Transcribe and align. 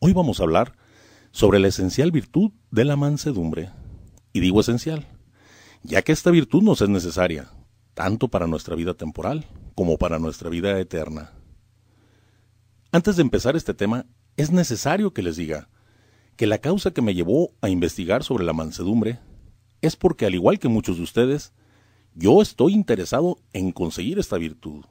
Hoy 0.00 0.12
vamos 0.12 0.38
a 0.38 0.44
hablar 0.44 0.76
sobre 1.32 1.58
la 1.58 1.66
esencial 1.66 2.12
virtud 2.12 2.52
de 2.70 2.84
la 2.84 2.94
mansedumbre. 2.94 3.70
Y 4.32 4.38
digo 4.38 4.60
esencial, 4.60 5.08
ya 5.82 6.02
que 6.02 6.12
esta 6.12 6.30
virtud 6.30 6.62
nos 6.62 6.80
es 6.82 6.88
necesaria, 6.88 7.50
tanto 7.94 8.28
para 8.28 8.46
nuestra 8.46 8.76
vida 8.76 8.94
temporal 8.94 9.46
como 9.74 9.98
para 9.98 10.20
nuestra 10.20 10.50
vida 10.50 10.78
eterna. 10.78 11.32
Antes 12.92 13.16
de 13.16 13.22
empezar 13.22 13.56
este 13.56 13.74
tema, 13.74 14.06
es 14.36 14.52
necesario 14.52 15.12
que 15.12 15.22
les 15.22 15.34
diga 15.34 15.68
que 16.36 16.46
la 16.46 16.58
causa 16.58 16.92
que 16.92 17.02
me 17.02 17.16
llevó 17.16 17.50
a 17.60 17.68
investigar 17.68 18.22
sobre 18.22 18.44
la 18.44 18.52
mansedumbre 18.52 19.18
es 19.80 19.96
porque, 19.96 20.26
al 20.26 20.34
igual 20.36 20.60
que 20.60 20.68
muchos 20.68 20.98
de 20.98 21.02
ustedes, 21.02 21.54
yo 22.14 22.40
estoy 22.40 22.72
interesado 22.72 23.38
en 23.52 23.72
conseguir 23.72 24.20
esta 24.20 24.38
virtud, 24.38 24.84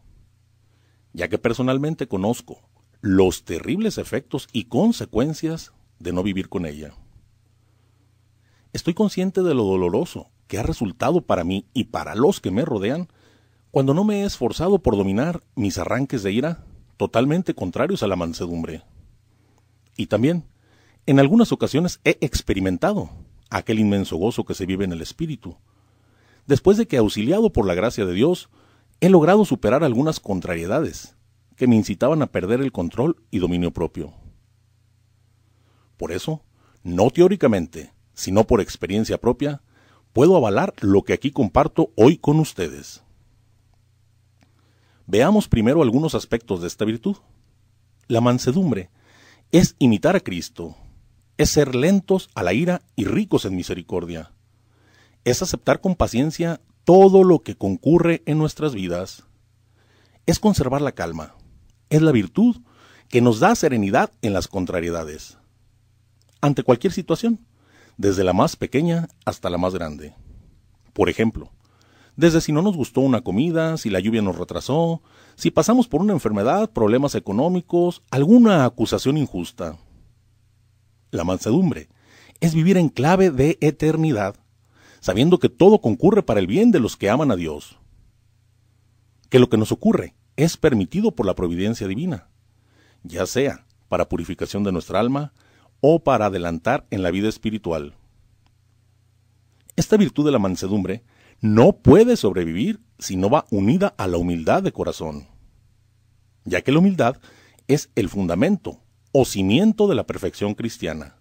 ya 1.13 1.29
que 1.29 1.37
personalmente 1.37 2.09
conozco 2.09 2.66
los 3.01 3.43
terribles 3.45 3.97
efectos 3.97 4.47
y 4.51 4.65
consecuencias 4.65 5.73
de 5.99 6.13
no 6.13 6.23
vivir 6.23 6.49
con 6.49 6.65
ella. 6.65 6.93
Estoy 8.73 8.93
consciente 8.93 9.43
de 9.43 9.53
lo 9.53 9.63
doloroso 9.63 10.29
que 10.47 10.57
ha 10.57 10.63
resultado 10.63 11.21
para 11.21 11.43
mí 11.43 11.65
y 11.73 11.85
para 11.85 12.15
los 12.15 12.39
que 12.39 12.51
me 12.51 12.65
rodean 12.65 13.09
cuando 13.71 13.93
no 13.93 14.03
me 14.03 14.21
he 14.21 14.25
esforzado 14.25 14.79
por 14.79 14.97
dominar 14.97 15.43
mis 15.55 15.77
arranques 15.77 16.23
de 16.23 16.31
ira 16.31 16.65
totalmente 16.95 17.53
contrarios 17.53 18.01
a 18.03 18.07
la 18.07 18.15
mansedumbre. 18.15 18.83
Y 19.95 20.07
también, 20.07 20.45
en 21.05 21.19
algunas 21.19 21.51
ocasiones 21.51 21.99
he 22.03 22.17
experimentado 22.21 23.09
aquel 23.49 23.79
inmenso 23.79 24.17
gozo 24.17 24.45
que 24.45 24.53
se 24.53 24.65
vive 24.65 24.85
en 24.85 24.93
el 24.93 25.01
espíritu, 25.01 25.57
después 26.45 26.77
de 26.77 26.87
que, 26.87 26.97
auxiliado 26.97 27.51
por 27.51 27.65
la 27.65 27.75
gracia 27.75 28.05
de 28.05 28.13
Dios, 28.13 28.49
he 28.99 29.09
logrado 29.09 29.45
superar 29.45 29.83
algunas 29.83 30.19
contrariedades 30.19 31.15
que 31.57 31.67
me 31.67 31.75
incitaban 31.75 32.21
a 32.21 32.27
perder 32.27 32.61
el 32.61 32.71
control 32.71 33.17
y 33.31 33.39
dominio 33.39 33.71
propio. 33.71 34.13
Por 35.97 36.11
eso, 36.11 36.43
no 36.83 37.09
teóricamente, 37.09 37.91
sino 38.13 38.45
por 38.45 38.61
experiencia 38.61 39.17
propia, 39.17 39.61
puedo 40.13 40.37
avalar 40.37 40.73
lo 40.79 41.03
que 41.03 41.13
aquí 41.13 41.31
comparto 41.31 41.91
hoy 41.95 42.17
con 42.17 42.39
ustedes. 42.39 43.03
Veamos 45.07 45.47
primero 45.47 45.81
algunos 45.81 46.15
aspectos 46.15 46.61
de 46.61 46.67
esta 46.67 46.85
virtud. 46.85 47.17
La 48.07 48.21
mansedumbre 48.21 48.91
es 49.51 49.75
imitar 49.79 50.15
a 50.15 50.19
Cristo, 50.19 50.75
es 51.37 51.49
ser 51.49 51.75
lentos 51.75 52.29
a 52.35 52.43
la 52.43 52.53
ira 52.53 52.81
y 52.95 53.05
ricos 53.05 53.45
en 53.45 53.55
misericordia, 53.55 54.31
es 55.23 55.41
aceptar 55.41 55.81
con 55.81 55.95
paciencia 55.95 56.61
todo 56.83 57.23
lo 57.23 57.39
que 57.39 57.55
concurre 57.55 58.21
en 58.25 58.37
nuestras 58.37 58.73
vidas, 58.75 59.25
es 60.25 60.39
conservar 60.39 60.81
la 60.81 60.91
calma, 60.91 61.35
es 61.89 62.01
la 62.01 62.11
virtud 62.11 62.57
que 63.09 63.21
nos 63.21 63.39
da 63.39 63.55
serenidad 63.55 64.11
en 64.21 64.33
las 64.33 64.47
contrariedades, 64.47 65.37
ante 66.41 66.63
cualquier 66.63 66.93
situación, 66.93 67.45
desde 67.97 68.23
la 68.23 68.33
más 68.33 68.55
pequeña 68.55 69.07
hasta 69.25 69.49
la 69.49 69.57
más 69.57 69.73
grande. 69.73 70.13
Por 70.93 71.09
ejemplo, 71.09 71.51
desde 72.15 72.41
si 72.41 72.51
no 72.51 72.61
nos 72.61 72.75
gustó 72.75 73.01
una 73.01 73.21
comida, 73.21 73.77
si 73.77 73.89
la 73.89 73.99
lluvia 73.99 74.21
nos 74.21 74.37
retrasó, 74.37 75.01
si 75.35 75.51
pasamos 75.51 75.87
por 75.87 76.01
una 76.01 76.13
enfermedad, 76.13 76.71
problemas 76.71 77.15
económicos, 77.15 78.01
alguna 78.09 78.65
acusación 78.65 79.17
injusta. 79.17 79.77
La 81.11 81.23
mansedumbre 81.23 81.89
es 82.39 82.53
vivir 82.53 82.77
en 82.77 82.89
clave 82.89 83.29
de 83.31 83.57
eternidad, 83.61 84.35
sabiendo 84.99 85.39
que 85.39 85.49
todo 85.49 85.79
concurre 85.79 86.23
para 86.23 86.39
el 86.39 86.47
bien 86.47 86.71
de 86.71 86.79
los 86.79 86.97
que 86.97 87.09
aman 87.09 87.31
a 87.31 87.35
Dios. 87.35 87.77
Que 89.29 89.39
lo 89.39 89.49
que 89.49 89.57
nos 89.57 89.71
ocurre 89.71 90.15
es 90.37 90.55
permitido 90.55 91.11
por 91.11 91.25
la 91.25 91.35
providencia 91.35 91.87
divina, 91.87 92.29
ya 93.03 93.25
sea 93.25 93.65
para 93.89 94.07
purificación 94.07 94.63
de 94.63 94.71
nuestra 94.71 94.99
alma 94.99 95.33
o 95.81 96.03
para 96.03 96.27
adelantar 96.27 96.85
en 96.91 97.03
la 97.03 97.11
vida 97.11 97.27
espiritual. 97.27 97.95
Esta 99.75 99.97
virtud 99.97 100.25
de 100.25 100.31
la 100.31 100.39
mansedumbre 100.39 101.03
no 101.41 101.73
puede 101.73 102.17
sobrevivir 102.17 102.79
si 102.99 103.15
no 103.15 103.29
va 103.29 103.45
unida 103.51 103.93
a 103.97 104.07
la 104.07 104.17
humildad 104.17 104.63
de 104.63 104.71
corazón, 104.71 105.27
ya 106.45 106.61
que 106.61 106.71
la 106.71 106.79
humildad 106.79 107.17
es 107.67 107.89
el 107.95 108.09
fundamento 108.09 108.81
o 109.11 109.25
cimiento 109.25 109.87
de 109.87 109.95
la 109.95 110.05
perfección 110.05 110.53
cristiana. 110.53 111.17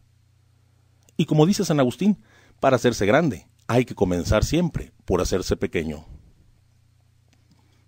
Y 1.16 1.24
como 1.24 1.46
dice 1.46 1.64
San 1.64 1.80
Agustín, 1.80 2.22
para 2.60 2.76
hacerse 2.76 3.06
grande 3.06 3.46
hay 3.66 3.84
que 3.84 3.94
comenzar 3.94 4.44
siempre 4.44 4.92
por 5.04 5.20
hacerse 5.20 5.56
pequeño. 5.56 6.06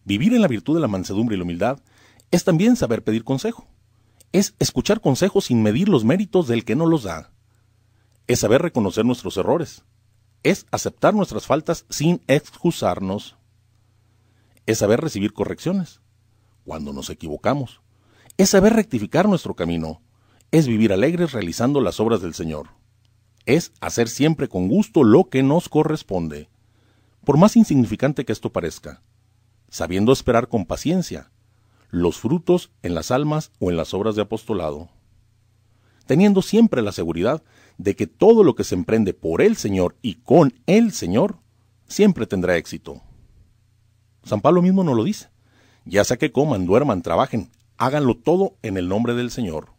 Vivir 0.09 0.33
en 0.33 0.41
la 0.41 0.49
virtud 0.49 0.75
de 0.75 0.81
la 0.81 0.89
mansedumbre 0.89 1.35
y 1.35 1.39
la 1.39 1.45
humildad 1.45 1.81
es 2.31 2.43
también 2.43 2.77
saber 2.77 3.05
pedir 3.05 3.25
consejo. 3.25 3.69
Es 4.33 4.55
escuchar 4.59 5.03
consejos 5.03 5.45
sin 5.45 5.63
medir 5.63 5.91
los 5.91 6.03
méritos 6.03 6.49
del 6.49 6.65
que 6.65 6.77
no 6.77 6.87
los 6.87 7.03
da. 7.03 7.31
Es 8.27 8.39
saber 8.39 8.63
reconocer 8.63 9.05
nuestros 9.05 9.37
errores. 9.37 9.85
Es 10.43 10.65
aceptar 10.71 11.13
nuestras 11.13 11.45
faltas 11.45 11.85
sin 11.91 12.23
excusarnos. 12.27 13.37
Es 14.65 14.79
saber 14.79 15.03
recibir 15.03 15.35
correcciones 15.35 16.01
cuando 16.65 16.95
nos 16.95 17.11
equivocamos. 17.11 17.83
Es 18.39 18.49
saber 18.49 18.73
rectificar 18.73 19.29
nuestro 19.29 19.57
camino. 19.57 20.01
Es 20.51 20.67
vivir 20.67 20.95
alegres 20.95 21.33
realizando 21.33 21.83
las 21.83 22.01
obras 22.01 22.23
del 22.23 22.33
Señor. 22.33 22.69
Es 23.45 23.73
hacer 23.83 24.09
siempre 24.09 24.49
con 24.49 24.69
gusto 24.69 25.05
lo 25.05 25.29
que 25.29 25.43
nos 25.43 25.69
corresponde. 25.69 26.49
Por 27.27 27.37
más 27.37 27.57
insignificante 27.57 28.25
que 28.25 28.33
esto 28.33 28.51
parezca, 28.51 29.03
sabiendo 29.69 30.13
esperar 30.13 30.49
con 30.49 30.67
paciencia 30.67 31.31
los 31.91 32.19
frutos 32.19 32.71
en 32.83 32.95
las 32.95 33.11
almas 33.11 33.51
o 33.59 33.71
en 33.71 33.77
las 33.77 33.95
obras 33.95 34.15
de 34.15 34.23
apostolado, 34.23 34.89
teniendo 36.07 36.43
siempre 36.43 36.83
la 36.83 36.93
seguridad 36.93 37.43
de 37.79 37.97
que 37.97 38.07
todo 38.07 38.45
lo 38.45 38.55
que 38.55 38.65
se 38.65 38.75
emprende 38.75 39.15
por 39.15 39.41
el 39.41 39.57
Señor 39.57 39.97
y 40.03 40.17
con 40.17 40.53
el 40.67 40.93
Señor 40.93 41.39
siempre 41.87 42.27
tendrá 42.27 42.57
éxito. 42.57 43.01
San 44.23 44.41
Pablo 44.41 44.61
mismo 44.61 44.85
nos 44.85 44.97
lo 44.97 45.05
dice, 45.05 45.31
ya 45.85 46.05
sea 46.05 46.19
que 46.19 46.33
coman, 46.33 46.67
duerman, 46.67 47.03
trabajen, 47.03 47.51
háganlo 47.79 48.17
todo 48.17 48.57
en 48.63 48.77
el 48.77 48.89
nombre 48.89 49.15
del 49.15 49.31
Señor. 49.31 49.73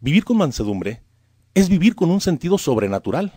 Vivir 0.00 0.24
con 0.24 0.38
mansedumbre 0.38 1.02
es 1.52 1.68
vivir 1.68 1.94
con 1.94 2.10
un 2.10 2.22
sentido 2.22 2.56
sobrenatural, 2.56 3.34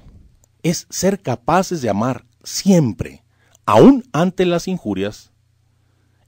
es 0.62 0.88
ser 0.90 1.22
capaces 1.22 1.82
de 1.82 1.90
amar 1.90 2.26
siempre 2.44 3.23
aún 3.66 4.04
ante 4.12 4.46
las 4.46 4.68
injurias, 4.68 5.32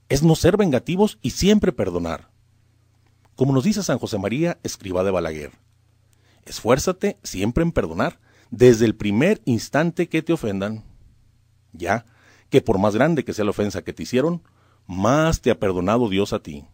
es 0.08 0.22
no 0.22 0.36
ser 0.36 0.56
vengativos 0.56 1.18
y 1.22 1.30
siempre 1.30 1.72
perdonar. 1.72 2.30
Como 3.34 3.52
nos 3.52 3.64
dice 3.64 3.82
San 3.82 3.98
José 3.98 4.18
María, 4.18 4.58
escriba 4.62 5.04
de 5.04 5.10
Balaguer, 5.10 5.52
esfuérzate 6.44 7.18
siempre 7.22 7.62
en 7.62 7.72
perdonar 7.72 8.20
desde 8.50 8.86
el 8.86 8.94
primer 8.94 9.42
instante 9.44 10.08
que 10.08 10.22
te 10.22 10.32
ofendan, 10.32 10.84
ya 11.72 12.06
que 12.48 12.62
por 12.62 12.78
más 12.78 12.94
grande 12.94 13.24
que 13.24 13.32
sea 13.32 13.44
la 13.44 13.50
ofensa 13.50 13.82
que 13.82 13.92
te 13.92 14.04
hicieron, 14.04 14.42
más 14.86 15.40
te 15.40 15.50
ha 15.50 15.58
perdonado 15.58 16.08
Dios 16.08 16.32
a 16.32 16.38
ti. 16.38 16.64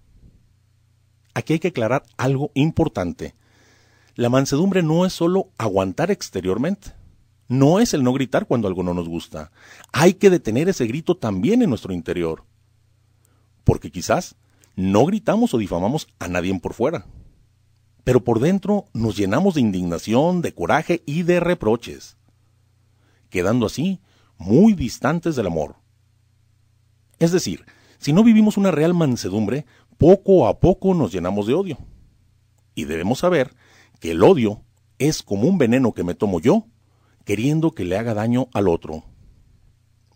Aquí 1.34 1.55
hay 1.55 1.59
que 1.59 1.69
aclarar 1.69 2.05
algo 2.19 2.50
importante. 2.55 3.34
La 4.15 4.29
mansedumbre 4.29 4.83
no 4.83 5.06
es 5.06 5.15
solo 5.15 5.50
aguantar 5.56 6.11
exteriormente 6.11 6.93
no 7.52 7.80
es 7.80 7.92
el 7.92 8.02
no 8.02 8.14
gritar 8.14 8.46
cuando 8.46 8.66
algo 8.66 8.82
no 8.82 8.94
nos 8.94 9.10
gusta. 9.10 9.52
Hay 9.92 10.14
que 10.14 10.30
detener 10.30 10.70
ese 10.70 10.86
grito 10.86 11.18
también 11.18 11.60
en 11.60 11.68
nuestro 11.68 11.92
interior. 11.92 12.46
Porque 13.62 13.90
quizás 13.90 14.36
no 14.74 15.04
gritamos 15.04 15.52
o 15.52 15.58
difamamos 15.58 16.08
a 16.18 16.28
nadie 16.28 16.58
por 16.60 16.72
fuera. 16.72 17.04
Pero 18.04 18.24
por 18.24 18.40
dentro 18.40 18.86
nos 18.94 19.18
llenamos 19.18 19.54
de 19.54 19.60
indignación, 19.60 20.40
de 20.40 20.54
coraje 20.54 21.02
y 21.04 21.24
de 21.24 21.40
reproches, 21.40 22.16
quedando 23.28 23.66
así 23.66 24.00
muy 24.38 24.72
distantes 24.72 25.36
del 25.36 25.48
amor. 25.48 25.76
Es 27.19 27.32
decir, 27.32 27.66
si 27.98 28.14
no 28.14 28.24
vivimos 28.24 28.56
una 28.56 28.70
real 28.70 28.94
mansedumbre, 28.94 29.66
poco 29.98 30.48
a 30.48 30.58
poco 30.58 30.94
nos 30.94 31.12
llenamos 31.12 31.46
de 31.46 31.52
odio. 31.52 31.78
Y 32.74 32.87
debemos 32.87 33.19
saber 33.19 33.55
que 34.00 34.12
el 34.12 34.22
odio 34.22 34.64
es 34.98 35.22
como 35.22 35.46
un 35.46 35.58
veneno 35.58 35.93
que 35.93 36.02
me 36.02 36.14
tomo 36.14 36.40
yo 36.40 36.66
queriendo 37.24 37.72
que 37.72 37.84
le 37.84 37.96
haga 37.96 38.14
daño 38.14 38.48
al 38.52 38.69
otro. 38.69 39.04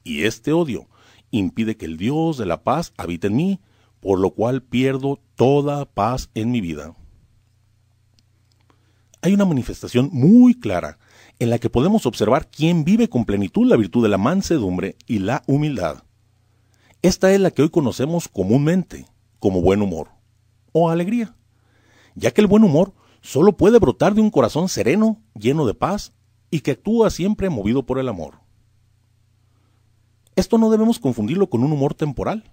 Y 0.04 0.24
este 0.24 0.52
odio 0.52 0.88
impide 1.30 1.76
que 1.76 1.86
el 1.86 1.96
Dios 1.96 2.38
de 2.38 2.46
la 2.46 2.62
paz 2.62 2.92
habite 2.96 3.26
en 3.26 3.36
mí, 3.36 3.60
por 4.00 4.20
lo 4.20 4.30
cual 4.30 4.62
pierdo 4.62 5.20
toda 5.34 5.84
paz 5.84 6.30
en 6.34 6.50
mi 6.50 6.60
vida. 6.60 6.94
Hay 9.22 9.34
una 9.34 9.44
manifestación 9.44 10.10
muy 10.12 10.54
clara 10.54 10.98
en 11.38 11.50
la 11.50 11.58
que 11.58 11.70
podemos 11.70 12.06
observar 12.06 12.48
quién 12.48 12.84
vive 12.84 13.08
con 13.08 13.24
plenitud 13.24 13.66
la 13.66 13.76
virtud 13.76 14.02
de 14.02 14.08
la 14.08 14.18
mansedumbre 14.18 14.96
y 15.06 15.18
la 15.18 15.42
humildad. 15.46 16.04
Esta 17.02 17.32
es 17.32 17.40
la 17.40 17.50
que 17.50 17.62
hoy 17.62 17.70
conocemos 17.70 18.28
comúnmente 18.28 19.06
como 19.38 19.60
buen 19.60 19.82
humor 19.82 20.10
o 20.72 20.90
alegría, 20.90 21.36
ya 22.14 22.30
que 22.30 22.40
el 22.40 22.46
buen 22.46 22.64
humor 22.64 22.94
solo 23.20 23.56
puede 23.56 23.78
brotar 23.78 24.14
de 24.14 24.20
un 24.20 24.30
corazón 24.30 24.68
sereno, 24.68 25.20
lleno 25.34 25.66
de 25.66 25.74
paz 25.74 26.12
y 26.56 26.60
que 26.60 26.70
actúa 26.70 27.10
siempre 27.10 27.50
movido 27.50 27.84
por 27.84 27.98
el 27.98 28.08
amor. 28.08 28.40
Esto 30.36 30.56
no 30.56 30.70
debemos 30.70 30.98
confundirlo 30.98 31.50
con 31.50 31.62
un 31.62 31.70
humor 31.70 31.92
temporal, 31.92 32.50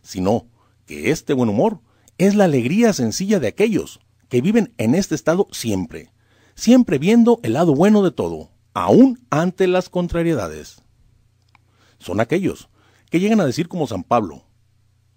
sino 0.00 0.46
que 0.86 1.10
este 1.10 1.32
buen 1.32 1.48
humor 1.48 1.80
es 2.18 2.36
la 2.36 2.44
alegría 2.44 2.92
sencilla 2.92 3.40
de 3.40 3.48
aquellos 3.48 3.98
que 4.28 4.40
viven 4.40 4.72
en 4.78 4.94
este 4.94 5.16
estado 5.16 5.48
siempre, 5.50 6.12
siempre 6.54 6.98
viendo 6.98 7.40
el 7.42 7.54
lado 7.54 7.74
bueno 7.74 8.04
de 8.04 8.12
todo, 8.12 8.50
aún 8.74 9.18
ante 9.28 9.66
las 9.66 9.88
contrariedades. 9.88 10.80
Son 11.98 12.20
aquellos 12.20 12.68
que 13.10 13.18
llegan 13.18 13.40
a 13.40 13.46
decir 13.46 13.66
como 13.66 13.88
San 13.88 14.04
Pablo, 14.04 14.44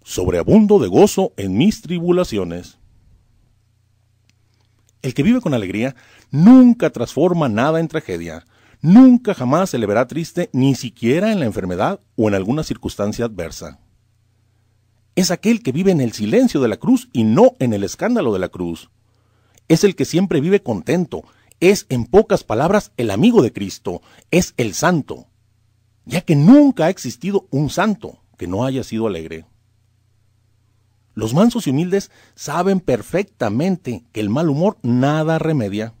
sobreabundo 0.02 0.80
de 0.80 0.88
gozo 0.88 1.32
en 1.36 1.56
mis 1.56 1.80
tribulaciones. 1.80 2.78
El 5.06 5.14
que 5.14 5.22
vive 5.22 5.40
con 5.40 5.54
alegría 5.54 5.94
nunca 6.32 6.90
transforma 6.90 7.48
nada 7.48 7.78
en 7.78 7.86
tragedia, 7.86 8.44
nunca 8.82 9.34
jamás 9.34 9.70
se 9.70 9.78
le 9.78 9.86
verá 9.86 10.08
triste 10.08 10.50
ni 10.52 10.74
siquiera 10.74 11.30
en 11.30 11.38
la 11.38 11.46
enfermedad 11.46 12.00
o 12.16 12.26
en 12.26 12.34
alguna 12.34 12.64
circunstancia 12.64 13.24
adversa. 13.24 13.78
Es 15.14 15.30
aquel 15.30 15.62
que 15.62 15.70
vive 15.70 15.92
en 15.92 16.00
el 16.00 16.10
silencio 16.10 16.60
de 16.60 16.66
la 16.66 16.78
cruz 16.78 17.08
y 17.12 17.22
no 17.22 17.52
en 17.60 17.72
el 17.72 17.84
escándalo 17.84 18.32
de 18.32 18.40
la 18.40 18.48
cruz. 18.48 18.90
Es 19.68 19.84
el 19.84 19.94
que 19.94 20.06
siempre 20.06 20.40
vive 20.40 20.64
contento, 20.64 21.22
es 21.60 21.86
en 21.88 22.06
pocas 22.06 22.42
palabras 22.42 22.90
el 22.96 23.12
amigo 23.12 23.42
de 23.42 23.52
Cristo, 23.52 24.02
es 24.32 24.54
el 24.56 24.74
santo, 24.74 25.28
ya 26.04 26.22
que 26.22 26.34
nunca 26.34 26.86
ha 26.86 26.90
existido 26.90 27.46
un 27.52 27.70
santo 27.70 28.24
que 28.36 28.48
no 28.48 28.64
haya 28.64 28.82
sido 28.82 29.06
alegre. 29.06 29.46
Los 31.16 31.32
mansos 31.32 31.66
y 31.66 31.70
humildes 31.70 32.10
saben 32.34 32.78
perfectamente 32.78 34.04
que 34.12 34.20
el 34.20 34.28
mal 34.28 34.50
humor 34.50 34.76
nada 34.82 35.38
remedia. 35.38 35.94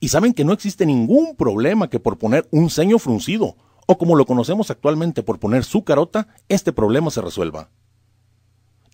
Y 0.00 0.08
saben 0.08 0.34
que 0.34 0.44
no 0.44 0.52
existe 0.52 0.84
ningún 0.84 1.36
problema 1.36 1.88
que 1.88 2.00
por 2.00 2.18
poner 2.18 2.48
un 2.50 2.68
ceño 2.68 2.98
fruncido, 2.98 3.56
o 3.86 3.96
como 3.96 4.16
lo 4.16 4.26
conocemos 4.26 4.68
actualmente 4.72 5.22
por 5.22 5.38
poner 5.38 5.62
su 5.62 5.84
carota, 5.84 6.26
este 6.48 6.72
problema 6.72 7.12
se 7.12 7.22
resuelva. 7.22 7.70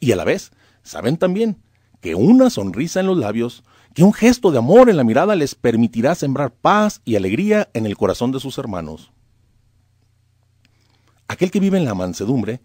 Y 0.01 0.13
a 0.13 0.17
la 0.17 0.25
vez, 0.25 0.53
saben 0.83 1.17
también 1.17 1.63
que 2.03 2.15
una 2.15 2.51
sonrisa 2.51 3.01
en 3.01 3.07
los 3.07 3.17
labios, 3.17 3.65
que 3.95 4.05
un 4.05 4.13
gesto 4.13 4.51
de 4.51 4.59
amor 4.59 4.91
en 4.91 4.99
la 4.99 5.05
mirada 5.05 5.35
les 5.35 5.55
permitirá 5.55 6.15
sembrar 6.15 6.53
paz 6.53 7.01
y 7.07 7.17
alegría 7.17 7.71
en 7.73 7.87
el 7.87 7.97
corazón 7.97 8.33
de 8.33 8.41
sus 8.41 8.59
hermanos. 8.59 9.13
Aquel 11.27 11.51
que 11.51 11.61
vive 11.61 11.79
en 11.79 11.87
la 11.87 11.95
mansedumbre 11.95 12.61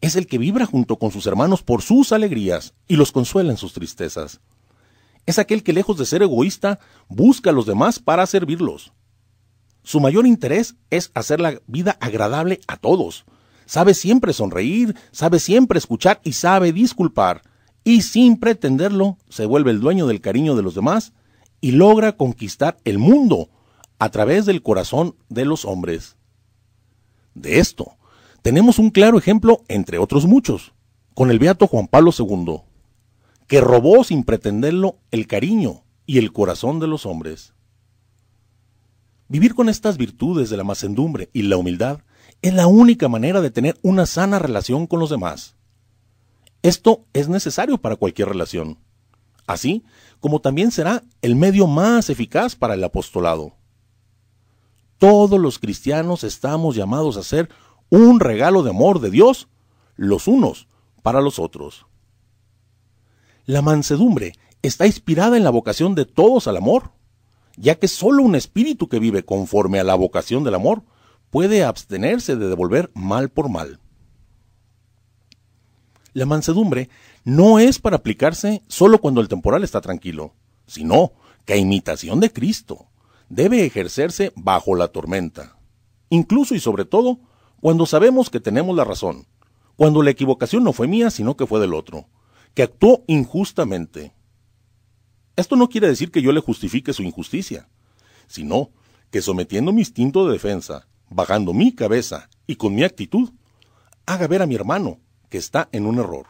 es 0.00 0.16
el 0.16 0.26
que 0.26 0.38
vibra 0.38 0.66
junto 0.66 0.96
con 0.96 1.10
sus 1.10 1.26
hermanos 1.26 1.62
por 1.62 1.82
sus 1.82 2.12
alegrías 2.12 2.74
y 2.88 2.96
los 2.96 3.12
consuela 3.12 3.50
en 3.50 3.56
sus 3.56 3.72
tristezas. 3.72 4.40
Es 5.26 5.38
aquel 5.38 5.62
que 5.62 5.72
lejos 5.72 5.98
de 5.98 6.06
ser 6.06 6.22
egoísta 6.22 6.80
busca 7.08 7.50
a 7.50 7.52
los 7.52 7.66
demás 7.66 7.98
para 7.98 8.26
servirlos. 8.26 8.92
Su 9.82 10.00
mayor 10.00 10.26
interés 10.26 10.76
es 10.90 11.10
hacer 11.14 11.40
la 11.40 11.60
vida 11.66 11.96
agradable 12.00 12.60
a 12.66 12.76
todos. 12.76 13.24
Sabe 13.66 13.94
siempre 13.94 14.32
sonreír, 14.32 14.96
sabe 15.12 15.38
siempre 15.38 15.78
escuchar 15.78 16.20
y 16.24 16.32
sabe 16.32 16.72
disculpar. 16.72 17.42
Y 17.84 18.02
sin 18.02 18.38
pretenderlo, 18.38 19.18
se 19.28 19.46
vuelve 19.46 19.70
el 19.70 19.80
dueño 19.80 20.06
del 20.06 20.20
cariño 20.20 20.56
de 20.56 20.62
los 20.62 20.74
demás 20.74 21.12
y 21.60 21.72
logra 21.72 22.16
conquistar 22.16 22.78
el 22.84 22.98
mundo 22.98 23.50
a 23.98 24.10
través 24.10 24.46
del 24.46 24.62
corazón 24.62 25.14
de 25.28 25.44
los 25.44 25.64
hombres. 25.64 26.16
De 27.34 27.58
esto 27.58 27.96
tenemos 28.42 28.78
un 28.78 28.90
claro 28.90 29.18
ejemplo, 29.18 29.62
entre 29.68 29.98
otros 29.98 30.26
muchos, 30.26 30.72
con 31.14 31.30
el 31.30 31.38
beato 31.38 31.66
Juan 31.66 31.86
Pablo 31.86 32.12
II, 32.16 32.62
que 33.46 33.60
robó 33.60 34.04
sin 34.04 34.24
pretenderlo 34.24 34.98
el 35.10 35.26
cariño 35.26 35.82
y 36.06 36.18
el 36.18 36.32
corazón 36.32 36.80
de 36.80 36.86
los 36.86 37.06
hombres. 37.06 37.54
Vivir 39.28 39.54
con 39.54 39.68
estas 39.68 39.96
virtudes 39.96 40.50
de 40.50 40.56
la 40.56 40.64
macendumbre 40.64 41.30
y 41.32 41.42
la 41.42 41.56
humildad 41.56 42.00
es 42.42 42.54
la 42.54 42.66
única 42.66 43.08
manera 43.08 43.40
de 43.40 43.50
tener 43.50 43.78
una 43.82 44.06
sana 44.06 44.38
relación 44.38 44.86
con 44.86 44.98
los 44.98 45.10
demás. 45.10 45.56
Esto 46.62 47.04
es 47.12 47.28
necesario 47.28 47.78
para 47.78 47.96
cualquier 47.96 48.28
relación, 48.28 48.78
así 49.46 49.84
como 50.20 50.40
también 50.40 50.70
será 50.70 51.02
el 51.22 51.36
medio 51.36 51.66
más 51.66 52.10
eficaz 52.10 52.56
para 52.56 52.74
el 52.74 52.84
apostolado. 52.84 53.54
Todos 54.98 55.40
los 55.40 55.58
cristianos 55.58 56.24
estamos 56.24 56.76
llamados 56.76 57.16
a 57.16 57.22
ser 57.22 57.48
un 57.90 58.20
regalo 58.20 58.62
de 58.62 58.70
amor 58.70 59.00
de 59.00 59.10
Dios, 59.10 59.48
los 59.96 60.28
unos 60.28 60.68
para 61.02 61.20
los 61.20 61.38
otros. 61.38 61.86
La 63.44 63.62
mansedumbre 63.62 64.34
está 64.62 64.86
inspirada 64.86 65.36
en 65.36 65.44
la 65.44 65.50
vocación 65.50 65.94
de 65.94 66.06
todos 66.06 66.46
al 66.46 66.56
amor, 66.56 66.92
ya 67.56 67.74
que 67.74 67.88
solo 67.88 68.22
un 68.22 68.36
espíritu 68.36 68.88
que 68.88 69.00
vive 69.00 69.24
conforme 69.24 69.80
a 69.80 69.84
la 69.84 69.94
vocación 69.94 70.44
del 70.44 70.54
amor 70.54 70.82
puede 71.30 71.64
abstenerse 71.64 72.36
de 72.36 72.48
devolver 72.48 72.90
mal 72.94 73.28
por 73.28 73.48
mal. 73.48 73.80
La 76.12 76.26
mansedumbre 76.26 76.90
no 77.24 77.58
es 77.58 77.78
para 77.78 77.96
aplicarse 77.96 78.62
solo 78.68 79.00
cuando 79.00 79.20
el 79.20 79.28
temporal 79.28 79.62
está 79.62 79.80
tranquilo, 79.80 80.34
sino 80.66 81.12
que 81.44 81.54
a 81.54 81.56
imitación 81.56 82.20
de 82.20 82.32
Cristo 82.32 82.86
debe 83.28 83.64
ejercerse 83.64 84.32
bajo 84.34 84.74
la 84.74 84.88
tormenta, 84.88 85.56
incluso 86.08 86.54
y 86.54 86.60
sobre 86.60 86.84
todo 86.84 87.20
cuando 87.60 87.86
sabemos 87.86 88.30
que 88.30 88.40
tenemos 88.40 88.74
la 88.74 88.84
razón, 88.84 89.26
cuando 89.76 90.02
la 90.02 90.10
equivocación 90.10 90.64
no 90.64 90.72
fue 90.72 90.88
mía, 90.88 91.10
sino 91.10 91.36
que 91.36 91.46
fue 91.46 91.60
del 91.60 91.74
otro, 91.74 92.08
que 92.54 92.62
actuó 92.62 93.04
injustamente. 93.06 94.12
Esto 95.36 95.56
no 95.56 95.68
quiere 95.68 95.88
decir 95.88 96.10
que 96.10 96.22
yo 96.22 96.32
le 96.32 96.40
justifique 96.40 96.92
su 96.92 97.02
injusticia, 97.02 97.68
sino 98.26 98.70
que 99.10 99.22
sometiendo 99.22 99.72
mi 99.72 99.80
instinto 99.80 100.26
de 100.26 100.32
defensa, 100.32 100.88
bajando 101.08 101.52
mi 101.52 101.74
cabeza 101.74 102.28
y 102.46 102.56
con 102.56 102.74
mi 102.74 102.84
actitud, 102.84 103.30
haga 104.06 104.26
ver 104.26 104.42
a 104.42 104.46
mi 104.46 104.54
hermano 104.54 105.00
que 105.28 105.38
está 105.38 105.68
en 105.72 105.86
un 105.86 105.98
error. 105.98 106.26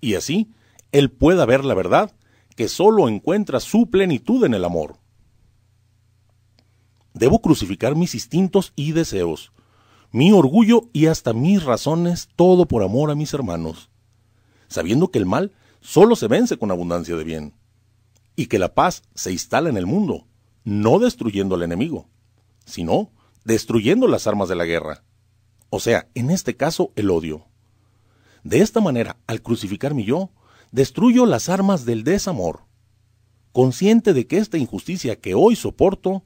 Y 0.00 0.14
así, 0.14 0.50
él 0.92 1.10
pueda 1.10 1.46
ver 1.46 1.64
la 1.64 1.74
verdad, 1.74 2.14
que 2.56 2.68
sólo 2.68 3.08
encuentra 3.08 3.60
su 3.60 3.90
plenitud 3.90 4.44
en 4.44 4.54
el 4.54 4.64
amor. 4.64 4.98
Debo 7.14 7.40
crucificar 7.40 7.94
mis 7.94 8.14
instintos 8.14 8.72
y 8.76 8.92
deseos, 8.92 9.52
mi 10.12 10.30
orgullo 10.30 10.90
y 10.92 11.06
hasta 11.06 11.32
mis 11.32 11.64
razones, 11.64 12.28
todo 12.36 12.66
por 12.66 12.82
amor 12.82 13.10
a 13.10 13.14
mis 13.14 13.32
hermanos, 13.32 13.90
sabiendo 14.68 15.10
que 15.10 15.18
el 15.18 15.26
mal 15.26 15.52
solo 15.80 16.16
se 16.16 16.28
vence 16.28 16.58
con 16.58 16.70
abundancia 16.70 17.16
de 17.16 17.24
bien, 17.24 17.54
y 18.36 18.46
que 18.46 18.58
la 18.58 18.74
paz 18.74 19.02
se 19.14 19.32
instala 19.32 19.70
en 19.70 19.78
el 19.78 19.86
mundo, 19.86 20.26
no 20.64 20.98
destruyendo 20.98 21.54
al 21.54 21.62
enemigo, 21.62 22.08
sino 22.66 23.10
destruyendo 23.44 24.06
las 24.06 24.26
armas 24.26 24.48
de 24.50 24.54
la 24.54 24.66
guerra, 24.66 25.02
o 25.70 25.80
sea, 25.80 26.08
en 26.14 26.30
este 26.30 26.56
caso 26.56 26.92
el 26.94 27.10
odio. 27.10 27.46
De 28.44 28.60
esta 28.60 28.80
manera, 28.80 29.16
al 29.26 29.40
crucificar 29.40 29.94
mi 29.94 30.04
yo, 30.04 30.30
destruyo 30.72 31.24
las 31.24 31.48
armas 31.48 31.86
del 31.86 32.04
desamor, 32.04 32.66
consciente 33.52 34.12
de 34.12 34.26
que 34.26 34.36
esta 34.36 34.58
injusticia 34.58 35.18
que 35.18 35.34
hoy 35.34 35.56
soporto 35.56 36.22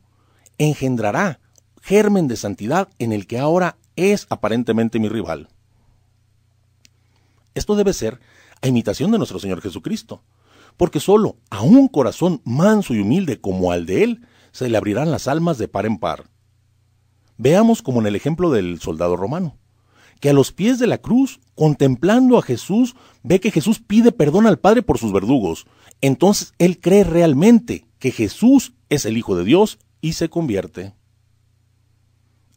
engendrará 0.58 1.40
germen 1.87 2.26
de 2.26 2.37
santidad 2.37 2.88
en 2.99 3.12
el 3.12 3.28
que 3.28 3.38
ahora 3.38 3.76
es 3.95 4.26
aparentemente 4.28 4.99
mi 4.99 5.09
rival. 5.09 5.49
Esto 7.55 7.76
debe 7.76 7.93
ser 7.93 8.19
a 8.61 8.66
imitación 8.66 9.12
de 9.12 9.19
nuestro 9.19 9.38
Señor 9.38 9.62
Jesucristo, 9.62 10.25
porque 10.76 10.99
solo 10.99 11.37
a 11.49 11.62
un 11.62 11.87
corazón 11.87 12.43
manso 12.45 12.93
y 12.93 12.99
humilde 12.99 13.40
como 13.40 13.71
al 13.71 13.87
de 13.87 14.02
Él 14.02 14.26
se 14.50 14.69
le 14.69 14.76
abrirán 14.76 15.12
las 15.12 15.28
almas 15.28 15.59
de 15.59 15.69
par 15.69 15.87
en 15.87 15.99
par. 15.99 16.28
Veamos 17.38 17.83
como 17.83 18.00
en 18.00 18.09
el 18.09 18.16
ejemplo 18.16 18.50
del 18.50 18.81
soldado 18.81 19.14
romano, 19.14 19.57
que 20.19 20.31
a 20.31 20.33
los 20.33 20.50
pies 20.50 20.81
de 20.81 20.88
la 20.88 20.99
cruz, 20.99 21.38
contemplando 21.55 22.37
a 22.37 22.43
Jesús, 22.43 22.97
ve 23.23 23.38
que 23.38 23.52
Jesús 23.52 23.78
pide 23.78 24.11
perdón 24.11 24.49
al 24.49 24.59
Padre 24.59 24.83
por 24.83 24.99
sus 24.99 25.12
verdugos. 25.12 25.66
Entonces 26.00 26.52
él 26.59 26.81
cree 26.81 27.05
realmente 27.05 27.87
que 28.00 28.11
Jesús 28.11 28.73
es 28.88 29.07
el 29.07 29.16
Hijo 29.16 29.37
de 29.37 29.45
Dios 29.45 29.78
y 30.00 30.14
se 30.14 30.28
convierte. 30.28 30.95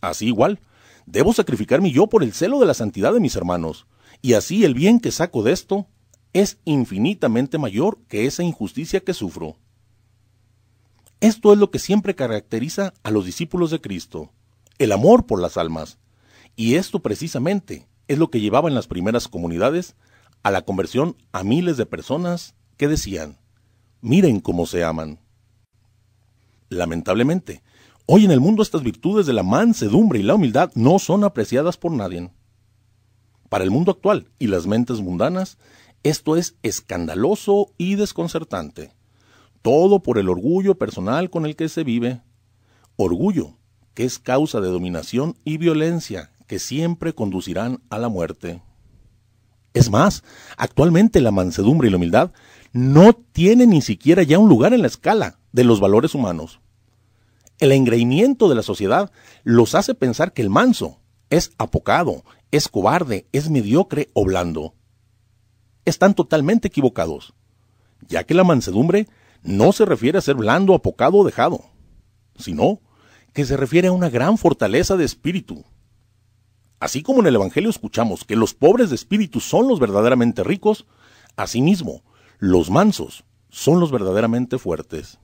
Así 0.02 0.28
igual, 0.28 0.60
debo 1.06 1.34
sacrificar 1.34 1.82
mi 1.82 1.92
yo 1.92 2.08
por 2.08 2.24
el 2.24 2.34
celo 2.34 2.60
de 2.60 2.66
la 2.66 2.74
santidad 2.74 3.14
de 3.14 3.20
mis 3.20 3.36
hermanos, 3.36 3.88
y 4.22 4.34
así 4.34 4.66
el 4.66 4.74
bien 4.74 5.00
que 5.00 5.12
saco 5.12 5.44
de 5.44 5.52
esto 5.52 5.88
es 6.34 6.60
infinitamente 6.66 7.58
mayor 7.58 8.00
que 8.08 8.26
esa 8.26 8.44
injusticia 8.44 9.00
que 9.00 9.14
sufro. 9.14 9.58
Esto 11.22 11.52
es 11.52 11.60
lo 11.60 11.72
que 11.72 11.80
siempre 11.80 12.16
caracteriza 12.16 12.94
a 13.04 13.12
los 13.12 13.26
discípulos 13.26 13.72
de 13.72 13.82
Cristo, 13.82 14.32
el 14.78 14.92
amor 14.92 15.26
por 15.26 15.42
las 15.42 15.58
almas, 15.58 15.98
y 16.56 16.76
esto 16.76 17.02
precisamente 17.02 17.88
es 18.08 18.18
lo 18.18 18.30
que 18.30 18.40
llevaba 18.40 18.70
en 18.70 18.76
las 18.76 18.88
primeras 18.88 19.28
comunidades 19.28 19.96
a 20.44 20.52
la 20.52 20.62
conversión 20.62 21.18
a 21.32 21.44
miles 21.44 21.78
de 21.78 21.86
personas 21.86 22.56
que 22.78 22.88
decían, 22.88 23.38
miren 24.02 24.40
cómo 24.40 24.66
se 24.66 24.84
aman. 24.84 25.20
Lamentablemente, 26.70 27.64
Hoy 28.12 28.26
en 28.26 28.32
el 28.32 28.40
mundo 28.40 28.64
estas 28.64 28.82
virtudes 28.82 29.28
de 29.28 29.34
la 29.34 29.44
mansedumbre 29.44 30.18
y 30.18 30.24
la 30.24 30.34
humildad 30.34 30.72
no 30.74 30.98
son 30.98 31.24
apreciadas 31.24 31.78
por 31.78 31.92
nadie. 31.92 32.32
Para 33.50 33.64
el 33.64 33.70
mundo 33.70 33.92
actual 33.92 34.32
y 34.40 34.48
las 34.48 34.66
mentes 34.66 35.00
mundanas, 35.00 35.60
esto 36.02 36.36
es 36.36 36.56
escandaloso 36.64 37.68
y 37.78 37.94
desconcertante. 37.94 38.96
Todo 39.62 40.02
por 40.02 40.18
el 40.18 40.28
orgullo 40.28 40.74
personal 40.74 41.30
con 41.30 41.46
el 41.46 41.56
que 41.56 41.70
se 41.70 41.84
vive. 41.84 42.24
Orgullo, 42.96 43.60
que 43.94 44.06
es 44.06 44.18
causa 44.18 44.60
de 44.60 44.70
dominación 44.70 45.38
y 45.46 45.58
violencia, 45.58 46.32
que 46.48 46.58
siempre 46.58 47.14
conducirán 47.14 47.84
a 47.92 48.00
la 48.00 48.10
muerte. 48.10 48.64
Es 49.76 49.92
más, 49.92 50.24
actualmente 50.58 51.22
la 51.22 51.30
mansedumbre 51.30 51.90
y 51.90 51.92
la 51.92 51.98
humildad 51.98 52.32
no 52.74 53.14
tiene 53.14 53.68
ni 53.68 53.84
siquiera 53.84 54.24
ya 54.24 54.40
un 54.40 54.50
lugar 54.50 54.74
en 54.74 54.82
la 54.82 54.88
escala 54.88 55.38
de 55.52 55.64
los 55.64 55.80
valores 55.80 56.16
humanos. 56.16 56.60
El 57.60 57.74
engreimiento 57.74 58.48
de 58.48 58.56
la 58.56 58.64
sociedad 58.64 59.12
los 59.44 59.76
hace 59.76 59.94
pensar 59.94 60.32
que 60.32 60.42
el 60.42 60.50
manso 60.50 61.00
es 61.30 61.52
apocado, 61.58 62.24
es 62.52 62.70
cobarde, 62.70 63.28
es 63.34 63.50
mediocre 63.50 64.10
o 64.14 64.24
blando. 64.24 64.76
Están 65.84 66.16
totalmente 66.16 66.70
equivocados, 66.70 67.34
ya 68.08 68.24
que 68.24 68.34
la 68.34 68.46
mansedumbre 68.46 69.08
no 69.44 69.74
se 69.74 69.84
refiere 69.84 70.18
a 70.18 70.22
ser 70.22 70.36
blando, 70.36 70.74
apocado 70.74 71.18
o 71.18 71.26
dejado, 71.26 71.66
sino 72.38 72.80
que 73.34 73.46
se 73.46 73.58
refiere 73.58 73.90
a 73.90 73.94
una 73.94 74.10
gran 74.10 74.38
fortaleza 74.38 74.96
de 74.96 75.04
espíritu. 75.04 75.66
Así 76.80 77.04
como 77.04 77.20
en 77.20 77.28
el 77.28 77.36
Evangelio 77.36 77.70
escuchamos 77.70 78.24
que 78.24 78.38
los 78.38 78.54
pobres 78.54 78.90
de 78.90 78.96
espíritu 78.96 79.42
son 79.42 79.68
los 79.68 79.82
verdaderamente 79.82 80.46
ricos, 80.46 80.88
asimismo, 81.36 82.04
los 82.38 82.70
mansos 82.70 83.26
son 83.50 83.82
los 83.82 83.92
verdaderamente 83.92 84.58
fuertes. 84.58 85.20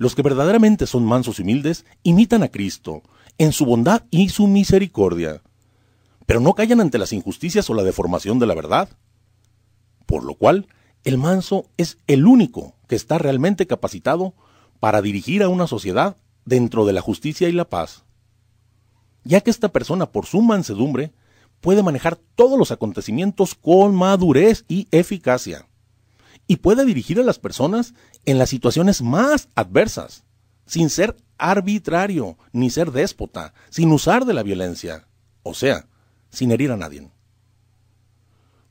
Los 0.00 0.14
que 0.14 0.22
verdaderamente 0.22 0.86
son 0.86 1.04
mansos 1.04 1.38
y 1.38 1.42
humildes 1.42 1.84
imitan 2.04 2.42
a 2.42 2.48
Cristo 2.48 3.02
en 3.36 3.52
su 3.52 3.66
bondad 3.66 4.04
y 4.10 4.30
su 4.30 4.46
misericordia, 4.46 5.42
pero 6.24 6.40
no 6.40 6.54
callan 6.54 6.80
ante 6.80 6.96
las 6.96 7.12
injusticias 7.12 7.68
o 7.68 7.74
la 7.74 7.82
deformación 7.82 8.38
de 8.38 8.46
la 8.46 8.54
verdad. 8.54 8.88
Por 10.06 10.24
lo 10.24 10.36
cual, 10.36 10.68
el 11.04 11.18
manso 11.18 11.66
es 11.76 11.98
el 12.06 12.26
único 12.26 12.76
que 12.88 12.96
está 12.96 13.18
realmente 13.18 13.66
capacitado 13.66 14.32
para 14.80 15.02
dirigir 15.02 15.42
a 15.42 15.50
una 15.50 15.66
sociedad 15.66 16.16
dentro 16.46 16.86
de 16.86 16.94
la 16.94 17.02
justicia 17.02 17.50
y 17.50 17.52
la 17.52 17.68
paz, 17.68 18.04
ya 19.22 19.42
que 19.42 19.50
esta 19.50 19.68
persona 19.68 20.10
por 20.10 20.24
su 20.24 20.40
mansedumbre 20.40 21.12
puede 21.60 21.82
manejar 21.82 22.16
todos 22.36 22.58
los 22.58 22.70
acontecimientos 22.70 23.54
con 23.54 23.94
madurez 23.94 24.64
y 24.66 24.88
eficacia, 24.92 25.66
y 26.50 26.56
puede 26.56 26.84
dirigir 26.84 27.20
a 27.20 27.22
las 27.22 27.38
personas 27.38 27.94
en 28.24 28.36
las 28.36 28.50
situaciones 28.50 29.02
más 29.02 29.48
adversas, 29.54 30.24
sin 30.66 30.90
ser 30.90 31.16
arbitrario 31.38 32.36
ni 32.52 32.70
ser 32.70 32.90
déspota, 32.90 33.54
sin 33.68 33.92
usar 33.92 34.24
de 34.24 34.34
la 34.34 34.42
violencia, 34.42 35.06
o 35.44 35.54
sea, 35.54 35.86
sin 36.30 36.50
herir 36.50 36.72
a 36.72 36.76
nadie. 36.76 37.08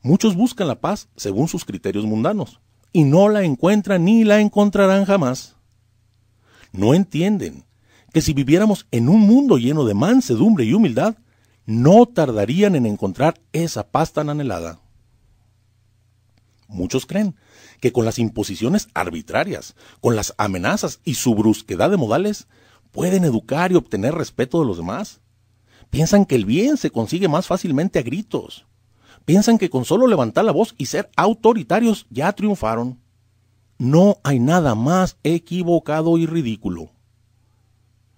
Muchos 0.02 0.36
buscan 0.36 0.68
la 0.68 0.82
paz 0.82 1.08
según 1.16 1.48
sus 1.48 1.64
criterios 1.64 2.04
mundanos, 2.04 2.60
y 2.92 3.06
no 3.06 3.30
la 3.30 3.44
encuentran 3.44 4.04
ni 4.04 4.26
la 4.26 4.42
encontrarán 4.42 5.06
jamás 5.06 5.56
no 6.74 6.94
entienden 6.94 7.66
que 8.14 8.20
si 8.22 8.34
viviéramos 8.34 8.88
en 8.92 9.10
un 9.10 9.22
mundo 9.22 9.58
lleno 9.58 9.86
de 9.86 9.94
mansedumbre 9.94 10.66
y 10.66 10.74
humildad, 10.74 11.16
no 11.66 12.06
tardarían 12.08 12.76
en 12.76 12.86
encontrar 12.86 13.40
esa 13.54 13.88
paz 13.88 14.14
tan 14.14 14.30
anhelada. 14.30 14.80
Muchos 16.68 17.06
creen 17.06 17.36
que 17.80 17.92
con 17.92 18.06
las 18.06 18.20
imposiciones 18.20 18.90
arbitrarias, 18.94 19.76
con 20.02 20.16
las 20.16 20.34
amenazas 20.38 21.00
y 21.04 21.16
su 21.16 21.36
brusquedad 21.36 21.90
de 21.90 21.98
modales, 21.98 22.48
pueden 22.92 23.24
educar 23.24 23.72
y 23.72 23.76
obtener 23.76 24.16
respeto 24.16 24.60
de 24.60 24.66
los 24.66 24.78
demás. 24.78 25.22
Piensan 25.90 26.26
que 26.26 26.36
el 26.36 26.46
bien 26.46 26.78
se 26.78 26.92
consigue 26.92 27.28
más 27.28 27.48
fácilmente 27.48 28.00
a 28.00 28.04
gritos. 28.04 28.66
Piensan 29.26 29.58
que 29.58 29.70
con 29.70 29.86
solo 29.86 30.08
levantar 30.08 30.46
la 30.46 30.52
voz 30.52 30.76
y 30.78 30.88
ser 30.88 31.10
autoritarios 31.16 32.06
ya 32.10 32.32
triunfaron. 32.34 33.00
No 33.78 34.18
hay 34.24 34.40
nada 34.40 34.76
más 34.76 35.18
equivocado 35.24 36.18
y 36.18 36.26
ridículo. 36.26 36.92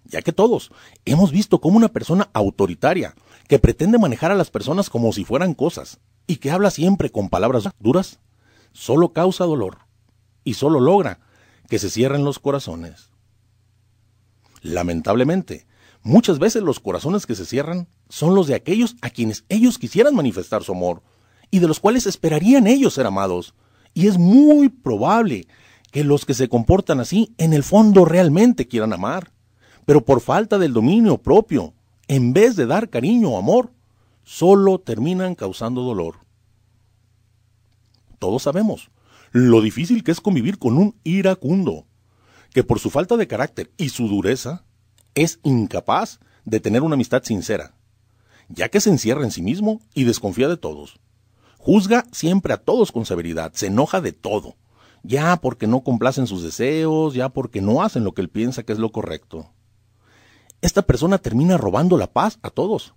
Ya 0.05 0.21
que 0.21 0.33
todos 0.33 0.71
hemos 1.05 1.31
visto 1.31 1.61
cómo 1.61 1.77
una 1.77 1.87
persona 1.87 2.29
autoritaria, 2.33 3.15
que 3.47 3.59
pretende 3.59 3.97
manejar 3.97 4.31
a 4.31 4.35
las 4.35 4.49
personas 4.49 4.89
como 4.89 5.13
si 5.13 5.23
fueran 5.23 5.53
cosas, 5.53 5.99
y 6.27 6.37
que 6.37 6.51
habla 6.51 6.71
siempre 6.71 7.11
con 7.11 7.29
palabras 7.29 7.69
duras, 7.79 8.19
solo 8.71 9.13
causa 9.13 9.45
dolor, 9.45 9.79
y 10.43 10.55
solo 10.55 10.79
logra 10.79 11.19
que 11.69 11.79
se 11.79 11.89
cierren 11.89 12.23
los 12.23 12.39
corazones. 12.39 13.11
Lamentablemente, 14.61 15.67
muchas 16.03 16.39
veces 16.39 16.63
los 16.63 16.79
corazones 16.79 17.25
que 17.25 17.35
se 17.35 17.45
cierran 17.45 17.87
son 18.09 18.35
los 18.35 18.47
de 18.47 18.55
aquellos 18.55 18.95
a 19.01 19.09
quienes 19.09 19.45
ellos 19.49 19.77
quisieran 19.77 20.15
manifestar 20.15 20.63
su 20.63 20.71
amor, 20.71 21.01
y 21.49 21.59
de 21.59 21.67
los 21.67 21.79
cuales 21.79 22.07
esperarían 22.07 22.67
ellos 22.67 22.93
ser 22.93 23.05
amados, 23.05 23.53
y 23.93 24.07
es 24.07 24.17
muy 24.17 24.69
probable 24.69 25.47
que 25.91 26.03
los 26.03 26.25
que 26.25 26.33
se 26.33 26.47
comportan 26.47 26.99
así 26.99 27.33
en 27.37 27.53
el 27.53 27.63
fondo 27.63 28.05
realmente 28.05 28.67
quieran 28.67 28.93
amar, 28.93 29.31
pero 29.85 30.05
por 30.05 30.21
falta 30.21 30.57
del 30.57 30.73
dominio 30.73 31.17
propio, 31.17 31.73
en 32.07 32.33
vez 32.33 32.55
de 32.55 32.65
dar 32.65 32.89
cariño 32.89 33.31
o 33.31 33.37
amor, 33.37 33.71
solo 34.23 34.79
terminan 34.79 35.35
causando 35.35 35.81
dolor. 35.81 36.20
Todos 38.21 38.43
sabemos 38.43 38.91
lo 39.31 39.61
difícil 39.61 40.03
que 40.03 40.11
es 40.11 40.21
convivir 40.21 40.59
con 40.59 40.77
un 40.77 40.95
iracundo, 41.03 41.87
que 42.53 42.63
por 42.63 42.77
su 42.77 42.91
falta 42.91 43.17
de 43.17 43.27
carácter 43.27 43.71
y 43.77 43.89
su 43.89 44.07
dureza 44.07 44.63
es 45.15 45.39
incapaz 45.41 46.19
de 46.45 46.59
tener 46.59 46.83
una 46.83 46.93
amistad 46.93 47.23
sincera, 47.23 47.73
ya 48.47 48.69
que 48.69 48.79
se 48.79 48.91
encierra 48.91 49.23
en 49.23 49.31
sí 49.31 49.41
mismo 49.41 49.81
y 49.95 50.03
desconfía 50.03 50.47
de 50.49 50.57
todos. 50.57 50.99
Juzga 51.57 52.05
siempre 52.11 52.53
a 52.53 52.57
todos 52.57 52.91
con 52.91 53.07
severidad, 53.07 53.53
se 53.53 53.67
enoja 53.67 54.01
de 54.01 54.11
todo, 54.11 54.55
ya 55.01 55.37
porque 55.37 55.65
no 55.65 55.83
complacen 55.83 56.27
sus 56.27 56.43
deseos, 56.43 57.15
ya 57.15 57.29
porque 57.29 57.59
no 57.59 57.81
hacen 57.81 58.03
lo 58.03 58.13
que 58.13 58.21
él 58.21 58.29
piensa 58.29 58.61
que 58.61 58.73
es 58.73 58.79
lo 58.79 58.91
correcto. 58.91 59.49
Esta 60.61 60.83
persona 60.83 61.17
termina 61.17 61.57
robando 61.57 61.97
la 61.97 62.13
paz 62.13 62.37
a 62.43 62.51
todos. 62.51 62.93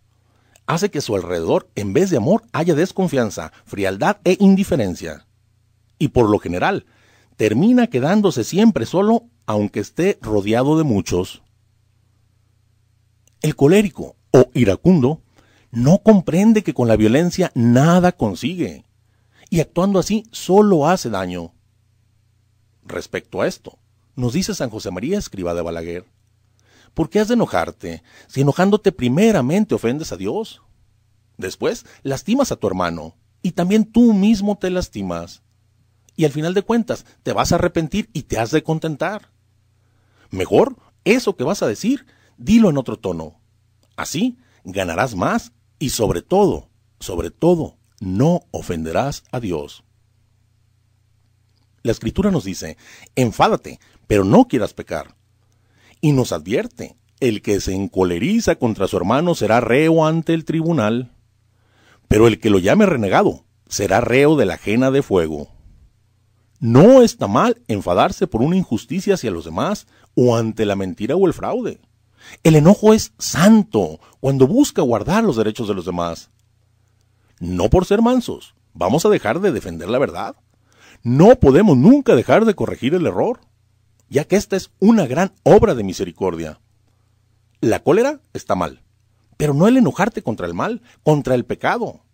Hace 0.67 0.91
que 0.91 1.01
su 1.01 1.15
alrededor, 1.15 1.69
en 1.75 1.93
vez 1.93 2.11
de 2.11 2.17
amor, 2.17 2.45
haya 2.53 2.75
desconfianza, 2.75 3.53
frialdad 3.67 4.19
e 4.25 4.37
indiferencia. 4.41 5.27
Y 5.99 6.09
por 6.09 6.31
lo 6.31 6.39
general, 6.39 6.87
termina 7.37 7.89
quedándose 7.89 8.45
siempre 8.45 8.87
solo, 8.87 9.25
aunque 9.47 9.81
esté 9.81 10.19
rodeado 10.23 10.79
de 10.79 10.85
muchos. 10.85 11.43
El 13.43 13.57
colérico 13.57 14.17
o 14.31 14.51
iracundo 14.55 15.21
no 15.71 15.99
comprende 15.99 16.63
que 16.63 16.73
con 16.73 16.89
la 16.89 16.97
violencia 16.97 17.53
nada 17.55 18.13
consigue, 18.13 18.85
y 19.51 19.61
actuando 19.61 19.99
así 19.99 20.25
solo 20.31 20.89
hace 20.89 21.11
daño. 21.11 21.53
Respecto 22.85 23.43
a 23.43 23.47
esto, 23.47 23.79
nos 24.17 24.33
dice 24.33 24.55
San 24.55 24.71
José 24.71 24.91
María 24.91 25.19
Escriba 25.19 25.53
de 25.53 25.63
Balaguer, 25.63 26.05
¿por 26.95 27.11
qué 27.11 27.21
has 27.21 27.29
de 27.29 27.35
enojarte 27.35 28.03
si 28.27 28.41
enojándote 28.41 28.93
primeramente 28.93 29.75
ofendes 29.75 30.13
a 30.13 30.17
Dios? 30.17 30.63
Después 31.37 31.85
lastimas 32.03 32.53
a 32.53 32.57
tu 32.57 32.67
hermano, 32.67 33.17
y 33.43 33.53
también 33.53 33.85
tú 33.85 34.15
mismo 34.15 34.57
te 34.57 34.71
lastimas. 34.71 35.43
Y 36.17 36.25
al 36.25 36.33
final 36.33 36.55
de 36.55 36.63
cuentas, 36.63 37.05
te 37.23 37.33
vas 37.33 37.53
a 37.53 37.57
arrepentir 37.57 38.09
y 38.13 38.23
te 38.23 38.39
has 38.39 38.51
de 38.51 38.63
contentar. 38.63 39.33
Mejor, 40.31 40.77
eso 41.05 41.37
que 41.37 41.45
vas 41.45 41.63
a 41.63 41.67
decir, 41.67 42.07
dilo 42.39 42.71
en 42.71 42.79
otro 42.79 42.99
tono. 42.99 43.41
Así 43.97 44.39
ganarás 44.65 45.15
más 45.15 45.53
y 45.79 45.91
sobre 45.91 46.23
todo, 46.23 46.71
sobre 47.01 47.31
todo, 47.31 47.77
no 48.01 48.43
ofenderás 48.51 49.25
a 49.31 49.41
Dios. 49.41 49.85
La 51.83 51.93
escritura 51.93 52.31
nos 52.31 52.45
dice, 52.45 52.79
enfádate, 53.15 53.79
pero 54.07 54.25
no 54.25 54.49
quieras 54.49 54.73
pecar. 54.73 55.17
Y 56.05 56.13
nos 56.13 56.33
advierte, 56.33 56.99
el 57.19 57.41
que 57.41 57.63
se 57.63 57.73
encoleriza 57.73 58.57
contra 58.57 58.87
su 58.89 58.99
hermano 58.99 59.35
será 59.35 59.61
reo 59.61 60.05
ante 60.05 60.35
el 60.35 60.45
tribunal, 60.45 61.15
pero 62.09 62.27
el 62.27 62.41
que 62.41 62.51
lo 62.51 62.59
llame 62.59 62.85
renegado 62.85 63.47
será 63.71 64.03
reo 64.03 64.37
de 64.37 64.45
la 64.45 64.57
ajena 64.57 64.91
de 64.91 65.01
fuego. 65.01 65.49
No 66.61 67.01
está 67.01 67.27
mal 67.27 67.63
enfadarse 67.69 68.27
por 68.27 68.43
una 68.43 68.55
injusticia 68.55 69.15
hacia 69.15 69.31
los 69.31 69.47
demás 69.47 69.87
o 70.15 70.37
ante 70.37 70.67
la 70.67 70.77
mentira 70.77 71.17
o 71.17 71.27
el 71.27 71.33
fraude. 71.33 71.81
El 72.43 72.57
enojo 72.57 72.93
es 72.93 73.15
santo 73.19 73.99
cuando 74.21 74.47
busca 74.47 74.83
guardar 74.83 75.25
los 75.25 75.37
derechos 75.37 75.69
de 75.69 75.75
los 75.75 75.87
demás. 75.87 76.29
No 77.41 77.71
por 77.71 77.87
ser 77.87 78.03
mansos, 78.03 78.55
vamos 78.75 79.07
a 79.07 79.09
dejar 79.09 79.41
de 79.41 79.53
defender 79.53 79.89
la 79.89 79.99
verdad. 79.99 80.37
No 81.03 81.37
podemos 81.37 81.79
nunca 81.79 82.15
dejar 82.15 82.45
de 82.45 82.55
corregir 82.55 82.93
el 82.93 83.07
error, 83.07 83.41
ya 84.09 84.25
que 84.25 84.37
esta 84.37 84.57
es 84.57 84.71
una 84.79 85.07
gran 85.07 85.33
obra 85.43 85.75
de 85.75 85.85
misericordia. 85.85 86.61
La 87.61 87.83
cólera 87.83 88.21
está 88.33 88.55
mal, 88.55 88.83
pero 89.37 89.55
no 89.55 89.67
el 89.69 89.77
enojarte 89.77 90.23
contra 90.23 90.47
el 90.47 90.55
mal, 90.55 90.83
contra 91.03 91.35
el 91.35 91.45
pecado. 91.45 92.05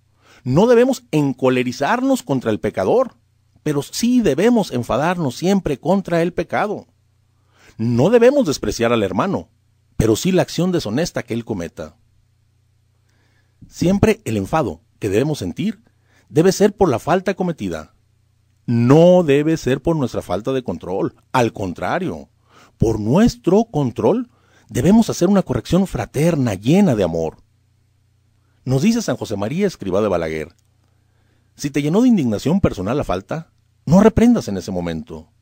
No 0.44 0.66
debemos 0.66 1.04
encolerizarnos 1.11 2.23
contra 2.23 2.50
el 2.50 2.61
pecador, 2.61 3.16
pero 3.62 3.82
sí 3.82 4.20
debemos 4.20 4.73
enfadarnos 4.73 5.37
siempre 5.37 5.78
contra 5.78 6.23
el 6.23 6.32
pecado. 6.32 6.87
No 7.76 8.11
debemos 8.11 8.47
despreciar 8.47 8.92
al 8.92 9.02
hermano, 9.02 9.50
pero 9.97 10.16
sí 10.16 10.32
la 10.32 10.42
acción 10.42 10.73
deshonesta 10.73 11.23
que 11.23 11.35
él 11.35 11.44
cometa. 11.44 11.97
Siempre 13.68 14.20
el 14.25 14.37
enfado 14.37 14.82
que 14.99 15.09
debemos 15.09 15.38
sentir 15.38 15.82
debe 16.28 16.52
ser 16.52 16.75
por 16.75 16.88
la 16.88 16.99
falta 16.99 17.35
cometida. 17.35 17.94
No 18.70 19.24
debe 19.24 19.56
ser 19.56 19.82
por 19.82 19.96
nuestra 19.96 20.22
falta 20.22 20.52
de 20.52 20.62
control. 20.62 21.16
Al 21.32 21.52
contrario, 21.52 22.28
por 22.78 23.00
nuestro 23.00 23.64
control 23.64 24.30
debemos 24.68 25.10
hacer 25.10 25.26
una 25.26 25.42
corrección 25.42 25.88
fraterna 25.88 26.54
llena 26.54 26.94
de 26.94 27.02
amor. 27.02 27.38
Nos 28.64 28.82
dice 28.82 29.02
San 29.02 29.16
José 29.16 29.36
María 29.36 29.66
Escribá 29.66 30.00
de 30.00 30.06
Balaguer, 30.06 30.54
Si 31.56 31.70
te 31.70 31.82
llenó 31.82 32.00
de 32.00 32.06
indignación 32.06 32.60
personal 32.60 32.96
la 32.96 33.02
falta, 33.02 33.50
no 33.86 33.98
reprendas 33.98 34.46
en 34.46 34.56
ese 34.56 34.70
momento, 34.70 35.32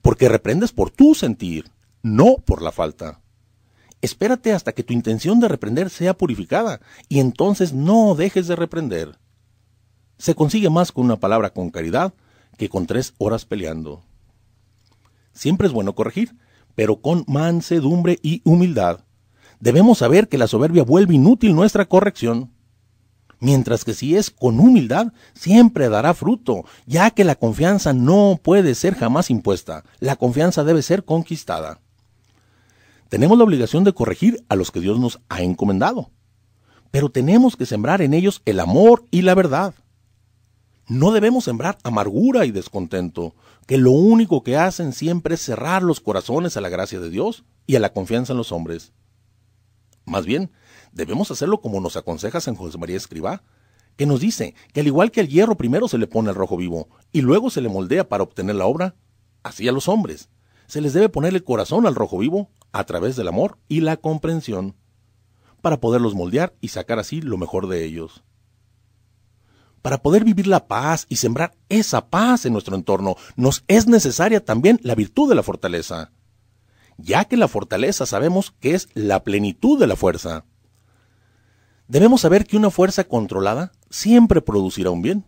porque 0.00 0.30
reprendes 0.30 0.72
por 0.72 0.90
tu 0.90 1.14
sentir, 1.14 1.70
no 2.02 2.36
por 2.36 2.62
la 2.62 2.72
falta. 2.72 3.20
Espérate 4.00 4.54
hasta 4.54 4.72
que 4.72 4.82
tu 4.82 4.94
intención 4.94 5.40
de 5.40 5.48
reprender 5.48 5.90
sea 5.90 6.16
purificada, 6.16 6.80
y 7.06 7.20
entonces 7.20 7.74
no 7.74 8.14
dejes 8.14 8.46
de 8.48 8.56
reprender. 8.56 9.18
Se 10.16 10.34
consigue 10.34 10.70
más 10.70 10.90
con 10.90 11.04
una 11.04 11.20
palabra 11.20 11.50
con 11.50 11.68
caridad 11.68 12.14
que 12.58 12.68
con 12.68 12.86
tres 12.86 13.14
horas 13.16 13.46
peleando. 13.46 14.02
Siempre 15.32 15.66
es 15.66 15.72
bueno 15.72 15.94
corregir, 15.94 16.36
pero 16.74 17.00
con 17.00 17.24
mansedumbre 17.26 18.18
y 18.22 18.42
humildad. 18.44 19.00
Debemos 19.60 19.98
saber 19.98 20.28
que 20.28 20.36
la 20.36 20.46
soberbia 20.46 20.84
vuelve 20.84 21.14
inútil 21.14 21.54
nuestra 21.54 21.86
corrección 21.86 22.52
mientras 23.40 23.84
que 23.84 23.94
si 23.94 24.16
es 24.16 24.30
con 24.30 24.58
humildad, 24.60 25.12
siempre 25.34 25.88
dará 25.88 26.14
fruto, 26.14 26.64
ya 26.86 27.10
que 27.10 27.24
la 27.24 27.36
confianza 27.36 27.92
no 27.92 28.38
puede 28.42 28.74
ser 28.74 28.94
jamás 28.94 29.30
impuesta, 29.30 29.84
la 30.00 30.16
confianza 30.16 30.64
debe 30.64 30.82
ser 30.82 31.04
conquistada. 31.04 31.80
Tenemos 33.08 33.38
la 33.38 33.44
obligación 33.44 33.84
de 33.84 33.92
corregir 33.92 34.44
a 34.48 34.56
los 34.56 34.70
que 34.70 34.80
Dios 34.80 34.98
nos 34.98 35.20
ha 35.28 35.42
encomendado, 35.42 36.10
pero 36.90 37.10
tenemos 37.10 37.56
que 37.56 37.66
sembrar 37.66 38.02
en 38.02 38.14
ellos 38.14 38.42
el 38.44 38.60
amor 38.60 39.04
y 39.10 39.22
la 39.22 39.34
verdad. 39.34 39.74
No 40.88 41.12
debemos 41.12 41.44
sembrar 41.44 41.76
amargura 41.82 42.46
y 42.46 42.50
descontento, 42.50 43.34
que 43.66 43.76
lo 43.76 43.90
único 43.90 44.42
que 44.42 44.56
hacen 44.56 44.94
siempre 44.94 45.34
es 45.34 45.42
cerrar 45.42 45.82
los 45.82 46.00
corazones 46.00 46.56
a 46.56 46.62
la 46.62 46.70
gracia 46.70 46.98
de 46.98 47.10
Dios 47.10 47.44
y 47.66 47.76
a 47.76 47.80
la 47.80 47.92
confianza 47.92 48.32
en 48.32 48.38
los 48.38 48.52
hombres. 48.52 48.94
Más 50.06 50.24
bien, 50.24 50.50
debemos 50.92 51.30
hacerlo 51.30 51.60
como 51.60 51.80
nos 51.80 51.98
aconseja 51.98 52.40
San 52.40 52.54
José 52.54 52.78
María 52.78 52.96
Escribá, 52.96 53.42
que 53.96 54.06
nos 54.06 54.20
dice 54.20 54.54
que 54.72 54.80
al 54.80 54.86
igual 54.86 55.10
que 55.10 55.20
al 55.20 55.28
hierro 55.28 55.58
primero 55.58 55.88
se 55.88 55.98
le 55.98 56.06
pone 56.06 56.30
el 56.30 56.34
rojo 56.34 56.56
vivo 56.56 56.88
y 57.12 57.20
luego 57.20 57.50
se 57.50 57.60
le 57.60 57.68
moldea 57.68 58.08
para 58.08 58.22
obtener 58.22 58.54
la 58.54 58.64
obra, 58.64 58.96
así 59.42 59.68
a 59.68 59.72
los 59.72 59.88
hombres. 59.88 60.30
Se 60.68 60.80
les 60.80 60.94
debe 60.94 61.10
poner 61.10 61.34
el 61.34 61.44
corazón 61.44 61.86
al 61.86 61.96
rojo 61.96 62.16
vivo 62.16 62.48
a 62.72 62.84
través 62.84 63.14
del 63.14 63.28
amor 63.28 63.58
y 63.68 63.80
la 63.80 63.98
comprensión, 63.98 64.74
para 65.60 65.80
poderlos 65.80 66.14
moldear 66.14 66.54
y 66.62 66.68
sacar 66.68 66.98
así 66.98 67.20
lo 67.20 67.36
mejor 67.36 67.68
de 67.68 67.84
ellos. 67.84 68.24
Para 69.88 70.02
poder 70.02 70.22
vivir 70.22 70.46
la 70.46 70.68
paz 70.68 71.06
y 71.08 71.16
sembrar 71.16 71.56
esa 71.70 72.10
paz 72.10 72.44
en 72.44 72.52
nuestro 72.52 72.76
entorno, 72.76 73.16
nos 73.36 73.64
es 73.68 73.86
necesaria 73.86 74.44
también 74.44 74.78
la 74.82 74.94
virtud 74.94 75.30
de 75.30 75.34
la 75.34 75.42
fortaleza, 75.42 76.12
ya 76.98 77.24
que 77.24 77.38
la 77.38 77.48
fortaleza 77.48 78.04
sabemos 78.04 78.50
que 78.60 78.74
es 78.74 78.90
la 78.92 79.24
plenitud 79.24 79.80
de 79.80 79.86
la 79.86 79.96
fuerza. 79.96 80.44
Debemos 81.86 82.20
saber 82.20 82.44
que 82.46 82.58
una 82.58 82.68
fuerza 82.68 83.04
controlada 83.04 83.72
siempre 83.88 84.42
producirá 84.42 84.90
un 84.90 85.00
bien, 85.00 85.24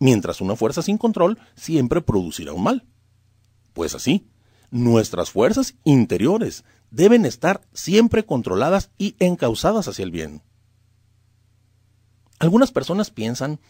mientras 0.00 0.40
una 0.40 0.56
fuerza 0.56 0.82
sin 0.82 0.98
control 0.98 1.38
siempre 1.54 2.00
producirá 2.00 2.54
un 2.54 2.64
mal. 2.64 2.84
Pues 3.72 3.94
así, 3.94 4.26
nuestras 4.72 5.30
fuerzas 5.30 5.76
interiores 5.84 6.64
deben 6.90 7.24
estar 7.24 7.60
siempre 7.72 8.26
controladas 8.26 8.90
y 8.98 9.14
encausadas 9.20 9.86
hacia 9.86 10.02
el 10.02 10.10
bien. 10.10 10.42
Algunas 12.38 12.70
personas 12.70 13.10
piensan 13.10 13.60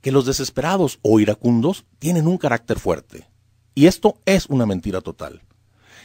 que 0.00 0.12
los 0.12 0.26
desesperados 0.26 0.98
o 1.02 1.20
iracundos 1.20 1.84
tienen 1.98 2.26
un 2.26 2.38
carácter 2.38 2.78
fuerte, 2.78 3.28
y 3.74 3.86
esto 3.86 4.18
es 4.26 4.46
una 4.46 4.66
mentira 4.66 5.00
total, 5.00 5.42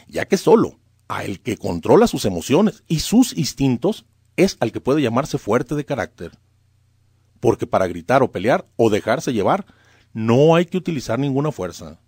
ya 0.08 0.26
que 0.26 0.36
solo 0.36 0.78
a 1.08 1.24
el 1.24 1.40
que 1.40 1.56
controla 1.56 2.06
sus 2.06 2.24
emociones 2.24 2.82
y 2.86 3.00
sus 3.00 3.36
instintos 3.36 4.06
es 4.36 4.56
al 4.60 4.72
que 4.72 4.80
puede 4.80 5.02
llamarse 5.02 5.38
fuerte 5.38 5.74
de 5.74 5.84
carácter. 5.84 6.38
Porque 7.40 7.66
para 7.66 7.86
gritar 7.86 8.22
o 8.22 8.30
pelear 8.30 8.66
o 8.76 8.90
dejarse 8.90 9.32
llevar 9.32 9.66
no 10.12 10.54
hay 10.54 10.66
que 10.66 10.78
utilizar 10.78 11.18
ninguna 11.18 11.52
fuerza. 11.52 12.00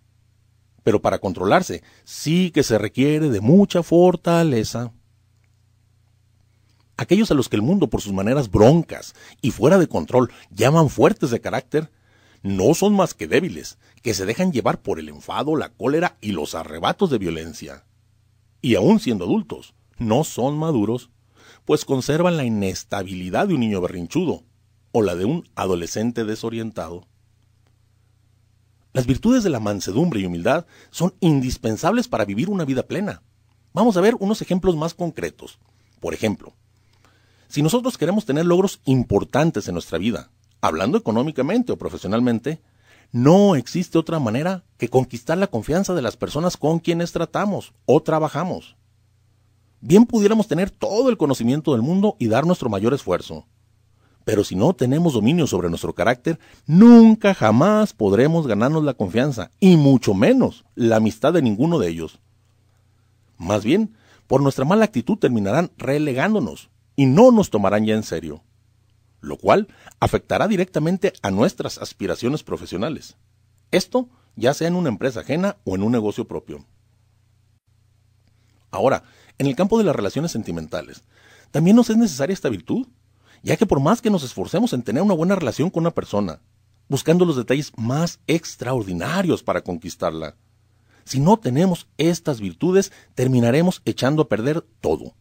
Pero 0.82 1.02
para 1.02 1.18
controlarse 1.18 1.82
sí 2.04 2.50
que 2.50 2.62
se 2.62 2.78
requiere 2.78 3.28
de 3.28 3.40
mucha 3.40 3.82
fortaleza. 3.82 4.92
Aquellos 7.00 7.30
a 7.30 7.34
los 7.34 7.48
que 7.48 7.56
el 7.56 7.62
mundo 7.62 7.88
por 7.88 8.02
sus 8.02 8.12
maneras 8.12 8.50
broncas 8.50 9.14
y 9.40 9.52
fuera 9.52 9.78
de 9.78 9.86
control 9.86 10.30
llaman 10.50 10.90
fuertes 10.90 11.30
de 11.30 11.40
carácter, 11.40 11.90
no 12.42 12.74
son 12.74 12.94
más 12.94 13.14
que 13.14 13.26
débiles, 13.26 13.78
que 14.02 14.12
se 14.12 14.26
dejan 14.26 14.52
llevar 14.52 14.82
por 14.82 14.98
el 14.98 15.08
enfado, 15.08 15.56
la 15.56 15.70
cólera 15.70 16.18
y 16.20 16.32
los 16.32 16.54
arrebatos 16.54 17.08
de 17.08 17.16
violencia. 17.16 17.86
Y 18.60 18.74
aun 18.74 19.00
siendo 19.00 19.24
adultos, 19.24 19.72
no 19.96 20.24
son 20.24 20.58
maduros 20.58 21.08
pues 21.64 21.84
conservan 21.84 22.36
la 22.36 22.44
inestabilidad 22.44 23.48
de 23.48 23.54
un 23.54 23.60
niño 23.60 23.80
berrinchudo 23.80 24.42
o 24.92 25.02
la 25.02 25.14
de 25.14 25.24
un 25.24 25.48
adolescente 25.54 26.24
desorientado. 26.24 27.06
Las 28.92 29.06
virtudes 29.06 29.44
de 29.44 29.50
la 29.50 29.60
mansedumbre 29.60 30.20
y 30.20 30.26
humildad 30.26 30.66
son 30.90 31.14
indispensables 31.20 32.08
para 32.08 32.24
vivir 32.24 32.50
una 32.50 32.64
vida 32.64 32.82
plena. 32.82 33.22
Vamos 33.72 33.96
a 33.96 34.00
ver 34.00 34.16
unos 34.18 34.42
ejemplos 34.42 34.76
más 34.76 34.94
concretos. 34.94 35.60
Por 36.00 36.12
ejemplo, 36.12 36.54
si 37.50 37.62
nosotros 37.62 37.98
queremos 37.98 38.24
tener 38.24 38.46
logros 38.46 38.80
importantes 38.84 39.66
en 39.66 39.74
nuestra 39.74 39.98
vida, 39.98 40.30
hablando 40.60 40.96
económicamente 40.96 41.72
o 41.72 41.76
profesionalmente, 41.78 42.62
no 43.10 43.56
existe 43.56 43.98
otra 43.98 44.20
manera 44.20 44.62
que 44.78 44.88
conquistar 44.88 45.36
la 45.36 45.48
confianza 45.48 45.92
de 45.94 46.02
las 46.02 46.16
personas 46.16 46.56
con 46.56 46.78
quienes 46.78 47.10
tratamos 47.10 47.72
o 47.86 48.00
trabajamos. 48.02 48.76
Bien 49.80 50.06
pudiéramos 50.06 50.46
tener 50.46 50.70
todo 50.70 51.10
el 51.10 51.16
conocimiento 51.16 51.72
del 51.72 51.82
mundo 51.82 52.14
y 52.20 52.28
dar 52.28 52.46
nuestro 52.46 52.68
mayor 52.70 52.94
esfuerzo. 52.94 53.46
Pero 54.24 54.44
si 54.44 54.54
no 54.54 54.72
tenemos 54.74 55.14
dominio 55.14 55.48
sobre 55.48 55.70
nuestro 55.70 55.92
carácter, 55.92 56.38
nunca 56.66 57.34
jamás 57.34 57.94
podremos 57.94 58.46
ganarnos 58.46 58.84
la 58.84 58.94
confianza, 58.94 59.50
y 59.58 59.76
mucho 59.76 60.14
menos 60.14 60.64
la 60.76 60.96
amistad 60.96 61.32
de 61.32 61.42
ninguno 61.42 61.80
de 61.80 61.88
ellos. 61.88 62.20
Más 63.38 63.64
bien, 63.64 63.96
por 64.28 64.40
nuestra 64.40 64.64
mala 64.64 64.84
actitud 64.84 65.18
terminarán 65.18 65.72
relegándonos, 65.78 66.70
y 66.96 67.06
no 67.06 67.30
nos 67.30 67.50
tomarán 67.50 67.86
ya 67.86 67.94
en 67.94 68.02
serio, 68.02 68.42
lo 69.20 69.36
cual 69.36 69.68
afectará 70.00 70.48
directamente 70.48 71.12
a 71.22 71.30
nuestras 71.30 71.78
aspiraciones 71.78 72.42
profesionales. 72.42 73.16
Esto 73.70 74.08
ya 74.36 74.54
sea 74.54 74.68
en 74.68 74.74
una 74.74 74.88
empresa 74.88 75.20
ajena 75.20 75.56
o 75.64 75.74
en 75.74 75.82
un 75.82 75.92
negocio 75.92 76.26
propio. 76.26 76.64
Ahora, 78.70 79.02
en 79.38 79.46
el 79.46 79.56
campo 79.56 79.78
de 79.78 79.84
las 79.84 79.96
relaciones 79.96 80.32
sentimentales, 80.32 81.02
también 81.50 81.76
nos 81.76 81.90
es 81.90 81.96
necesaria 81.96 82.34
esta 82.34 82.48
virtud, 82.48 82.86
ya 83.42 83.56
que 83.56 83.66
por 83.66 83.80
más 83.80 84.00
que 84.00 84.10
nos 84.10 84.22
esforcemos 84.22 84.72
en 84.72 84.82
tener 84.82 85.02
una 85.02 85.14
buena 85.14 85.34
relación 85.34 85.70
con 85.70 85.82
una 85.82 85.90
persona, 85.90 86.40
buscando 86.88 87.24
los 87.24 87.36
detalles 87.36 87.72
más 87.76 88.20
extraordinarios 88.26 89.42
para 89.42 89.62
conquistarla, 89.62 90.36
si 91.04 91.18
no 91.18 91.38
tenemos 91.38 91.88
estas 91.98 92.40
virtudes, 92.40 92.92
terminaremos 93.14 93.82
echando 93.84 94.22
a 94.22 94.28
perder 94.28 94.64
todo. 94.80 95.14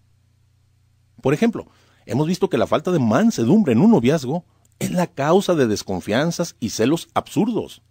Por 1.21 1.33
ejemplo, 1.33 1.67
hemos 2.05 2.27
visto 2.27 2.49
que 2.49 2.57
la 2.57 2.67
falta 2.67 2.91
de 2.91 2.99
mansedumbre 2.99 3.73
en 3.73 3.81
un 3.81 3.91
noviazgo 3.91 4.45
es 4.79 4.91
la 4.91 5.07
causa 5.07 5.55
de 5.55 5.67
desconfianzas 5.67 6.55
y 6.59 6.69
celos 6.69 7.09
absurdos, 7.13 7.81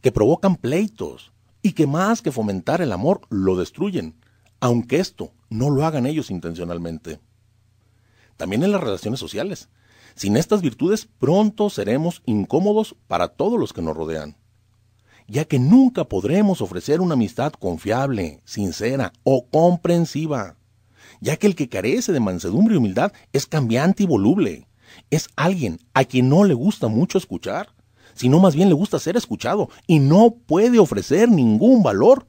que 0.00 0.12
provocan 0.12 0.56
pleitos 0.56 1.32
y 1.62 1.72
que 1.72 1.86
más 1.86 2.22
que 2.22 2.32
fomentar 2.32 2.80
el 2.80 2.92
amor 2.92 3.20
lo 3.28 3.56
destruyen, 3.56 4.16
aunque 4.60 4.98
esto 4.98 5.32
no 5.50 5.70
lo 5.70 5.84
hagan 5.84 6.06
ellos 6.06 6.30
intencionalmente. 6.30 7.20
También 8.36 8.62
en 8.62 8.72
las 8.72 8.80
relaciones 8.80 9.20
sociales. 9.20 9.68
Sin 10.14 10.36
estas 10.36 10.62
virtudes 10.62 11.08
pronto 11.18 11.70
seremos 11.70 12.22
incómodos 12.26 12.96
para 13.06 13.28
todos 13.28 13.60
los 13.60 13.72
que 13.72 13.82
nos 13.82 13.96
rodean, 13.96 14.36
ya 15.28 15.44
que 15.44 15.58
nunca 15.58 16.04
podremos 16.04 16.60
ofrecer 16.60 17.00
una 17.00 17.14
amistad 17.14 17.52
confiable, 17.52 18.40
sincera 18.44 19.12
o 19.22 19.46
comprensiva, 19.46 20.56
ya 21.20 21.36
que 21.36 21.46
el 21.46 21.54
que 21.54 21.68
carece 21.68 22.12
de 22.12 22.20
mansedumbre 22.20 22.74
y 22.74 22.78
humildad 22.78 23.12
es 23.32 23.46
cambiante 23.46 24.02
y 24.02 24.06
voluble, 24.06 24.68
es 25.10 25.28
alguien 25.36 25.80
a 25.94 26.04
quien 26.04 26.28
no 26.28 26.44
le 26.44 26.54
gusta 26.54 26.88
mucho 26.88 27.18
escuchar, 27.18 27.68
sino 28.14 28.40
más 28.40 28.54
bien 28.54 28.68
le 28.68 28.74
gusta 28.74 28.98
ser 28.98 29.16
escuchado 29.16 29.68
y 29.86 29.98
no 29.98 30.34
puede 30.46 30.78
ofrecer 30.78 31.28
ningún 31.28 31.82
valor 31.82 32.26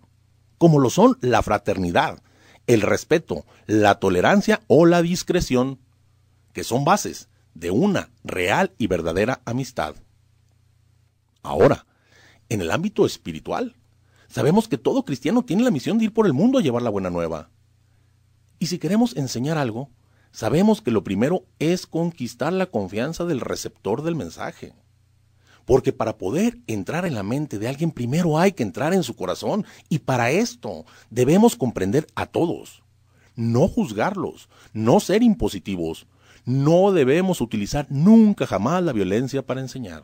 como 0.58 0.80
lo 0.80 0.90
son 0.90 1.18
la 1.22 1.42
fraternidad, 1.42 2.22
el 2.68 2.82
respeto, 2.82 3.46
la 3.66 3.96
tolerancia 3.96 4.62
o 4.68 4.86
la 4.86 5.02
discreción, 5.02 5.80
que 6.54 6.64
son 6.64 6.86
bases 6.86 7.30
de 7.54 7.72
una 7.72 8.12
real 8.24 8.74
y 8.78 8.88
verdadera 8.88 9.42
amistad. 9.46 9.96
Ahora, 11.44 11.86
en 12.50 12.62
el 12.62 12.72
ámbito 12.72 13.06
espiritual, 13.06 13.76
sabemos 14.28 14.68
que 14.68 14.78
todo 14.78 15.04
cristiano 15.04 15.44
tiene 15.44 15.64
la 15.64 15.72
misión 15.72 15.98
de 15.98 16.06
ir 16.06 16.14
por 16.14 16.26
el 16.26 16.34
mundo 16.34 16.60
a 16.60 16.62
llevar 16.62 16.82
la 16.82 16.90
buena 16.90 17.10
nueva. 17.10 17.50
Y 18.62 18.68
si 18.68 18.78
queremos 18.78 19.18
enseñar 19.18 19.58
algo, 19.58 19.90
sabemos 20.32 20.84
que 20.84 20.92
lo 20.92 21.04
primero 21.04 21.46
es 21.58 21.88
conquistar 21.88 22.54
la 22.54 22.68
confianza 22.68 23.26
del 23.26 23.40
receptor 23.40 24.04
del 24.04 24.16
mensaje. 24.16 24.76
Porque 25.66 25.94
para 25.94 26.20
poder 26.20 26.60
entrar 26.68 27.08
en 27.08 27.16
la 27.16 27.24
mente 27.24 27.58
de 27.58 27.68
alguien 27.68 27.90
primero 27.90 28.38
hay 28.38 28.52
que 28.52 28.62
entrar 28.62 28.94
en 28.94 29.02
su 29.02 29.16
corazón 29.16 29.66
y 29.90 29.98
para 29.98 30.30
esto 30.30 30.86
debemos 31.10 31.56
comprender 31.56 32.06
a 32.14 32.28
todos, 32.28 32.84
no 33.36 33.68
juzgarlos, 33.68 34.48
no 34.74 35.00
ser 35.00 35.24
impositivos, 35.24 36.06
no 36.46 36.92
debemos 36.92 37.42
utilizar 37.42 37.88
nunca 37.90 38.46
jamás 38.46 38.84
la 38.84 38.94
violencia 38.94 39.44
para 39.44 39.62
enseñar. 39.62 40.04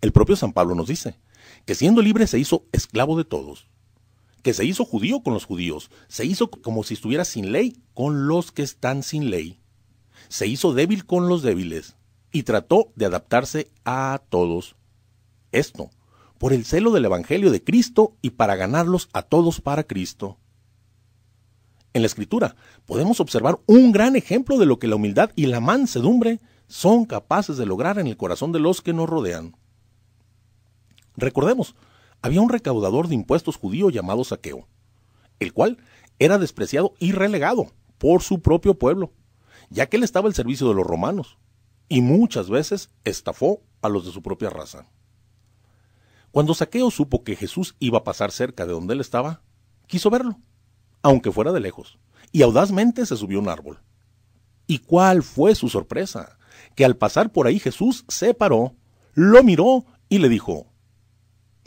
El 0.00 0.10
propio 0.10 0.36
San 0.36 0.54
Pablo 0.54 0.74
nos 0.74 0.88
dice 0.88 1.18
que 1.66 1.74
siendo 1.74 2.00
libre 2.00 2.26
se 2.26 2.38
hizo 2.38 2.64
esclavo 2.72 3.18
de 3.18 3.26
todos, 3.26 3.66
que 4.46 4.54
se 4.54 4.64
hizo 4.64 4.84
judío 4.84 5.24
con 5.24 5.34
los 5.34 5.44
judíos, 5.44 5.90
se 6.06 6.24
hizo 6.24 6.52
como 6.52 6.84
si 6.84 6.94
estuviera 6.94 7.24
sin 7.24 7.50
ley 7.50 7.82
con 7.94 8.28
los 8.28 8.52
que 8.52 8.62
están 8.62 9.02
sin 9.02 9.28
ley, 9.28 9.58
se 10.28 10.46
hizo 10.46 10.72
débil 10.72 11.04
con 11.04 11.28
los 11.28 11.42
débiles 11.42 11.96
y 12.30 12.44
trató 12.44 12.92
de 12.94 13.06
adaptarse 13.06 13.72
a 13.84 14.22
todos. 14.28 14.76
Esto, 15.50 15.90
por 16.38 16.52
el 16.52 16.64
celo 16.64 16.92
del 16.92 17.06
Evangelio 17.06 17.50
de 17.50 17.64
Cristo 17.64 18.14
y 18.22 18.30
para 18.30 18.54
ganarlos 18.54 19.08
a 19.12 19.22
todos 19.22 19.60
para 19.60 19.82
Cristo. 19.82 20.38
En 21.92 22.02
la 22.02 22.06
Escritura 22.06 22.54
podemos 22.84 23.18
observar 23.18 23.58
un 23.66 23.90
gran 23.90 24.14
ejemplo 24.14 24.58
de 24.58 24.66
lo 24.66 24.78
que 24.78 24.86
la 24.86 24.94
humildad 24.94 25.32
y 25.34 25.46
la 25.46 25.58
mansedumbre 25.58 26.38
son 26.68 27.04
capaces 27.04 27.56
de 27.56 27.66
lograr 27.66 27.98
en 27.98 28.06
el 28.06 28.16
corazón 28.16 28.52
de 28.52 28.60
los 28.60 28.80
que 28.80 28.92
nos 28.92 29.08
rodean. 29.08 29.56
Recordemos, 31.16 31.74
había 32.22 32.40
un 32.40 32.48
recaudador 32.48 33.08
de 33.08 33.14
impuestos 33.14 33.56
judío 33.56 33.90
llamado 33.90 34.24
Saqueo, 34.24 34.66
el 35.38 35.52
cual 35.52 35.78
era 36.18 36.38
despreciado 36.38 36.94
y 36.98 37.12
relegado 37.12 37.72
por 37.98 38.22
su 38.22 38.40
propio 38.40 38.74
pueblo, 38.74 39.12
ya 39.70 39.86
que 39.86 39.96
él 39.96 40.02
estaba 40.02 40.28
al 40.28 40.34
servicio 40.34 40.68
de 40.68 40.74
los 40.74 40.86
romanos, 40.86 41.38
y 41.88 42.00
muchas 42.00 42.50
veces 42.50 42.90
estafó 43.04 43.62
a 43.82 43.88
los 43.88 44.04
de 44.04 44.12
su 44.12 44.22
propia 44.22 44.50
raza. 44.50 44.88
Cuando 46.32 46.54
Saqueo 46.54 46.90
supo 46.90 47.22
que 47.22 47.36
Jesús 47.36 47.76
iba 47.78 47.98
a 47.98 48.04
pasar 48.04 48.32
cerca 48.32 48.66
de 48.66 48.72
donde 48.72 48.94
él 48.94 49.00
estaba, 49.00 49.42
quiso 49.86 50.10
verlo 50.10 50.38
aunque 51.06 51.30
fuera 51.30 51.52
de 51.52 51.60
lejos, 51.60 52.00
y 52.32 52.42
audazmente 52.42 53.06
se 53.06 53.16
subió 53.16 53.38
a 53.38 53.42
un 53.42 53.48
árbol. 53.48 53.78
¿Y 54.66 54.78
cuál 54.78 55.22
fue 55.22 55.54
su 55.54 55.68
sorpresa? 55.68 56.36
Que 56.74 56.84
al 56.84 56.96
pasar 56.96 57.30
por 57.30 57.46
ahí 57.46 57.60
Jesús 57.60 58.04
se 58.08 58.34
paró, 58.34 58.74
lo 59.14 59.44
miró 59.44 59.84
y 60.08 60.18
le 60.18 60.28
dijo, 60.28 60.66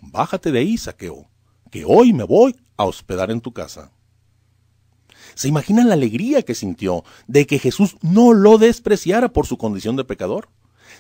Bájate 0.01 0.51
de 0.51 0.59
ahí, 0.59 0.77
saqueo, 0.77 1.27
que 1.71 1.85
hoy 1.85 2.13
me 2.13 2.23
voy 2.23 2.55
a 2.77 2.85
hospedar 2.85 3.31
en 3.31 3.41
tu 3.41 3.51
casa. 3.51 3.91
¿Se 5.35 5.47
imaginan 5.47 5.87
la 5.87 5.93
alegría 5.93 6.41
que 6.41 6.55
sintió 6.55 7.03
de 7.27 7.45
que 7.45 7.59
Jesús 7.59 7.97
no 8.01 8.33
lo 8.33 8.57
despreciara 8.57 9.29
por 9.29 9.45
su 9.45 9.57
condición 9.57 9.95
de 9.95 10.05
pecador? 10.05 10.49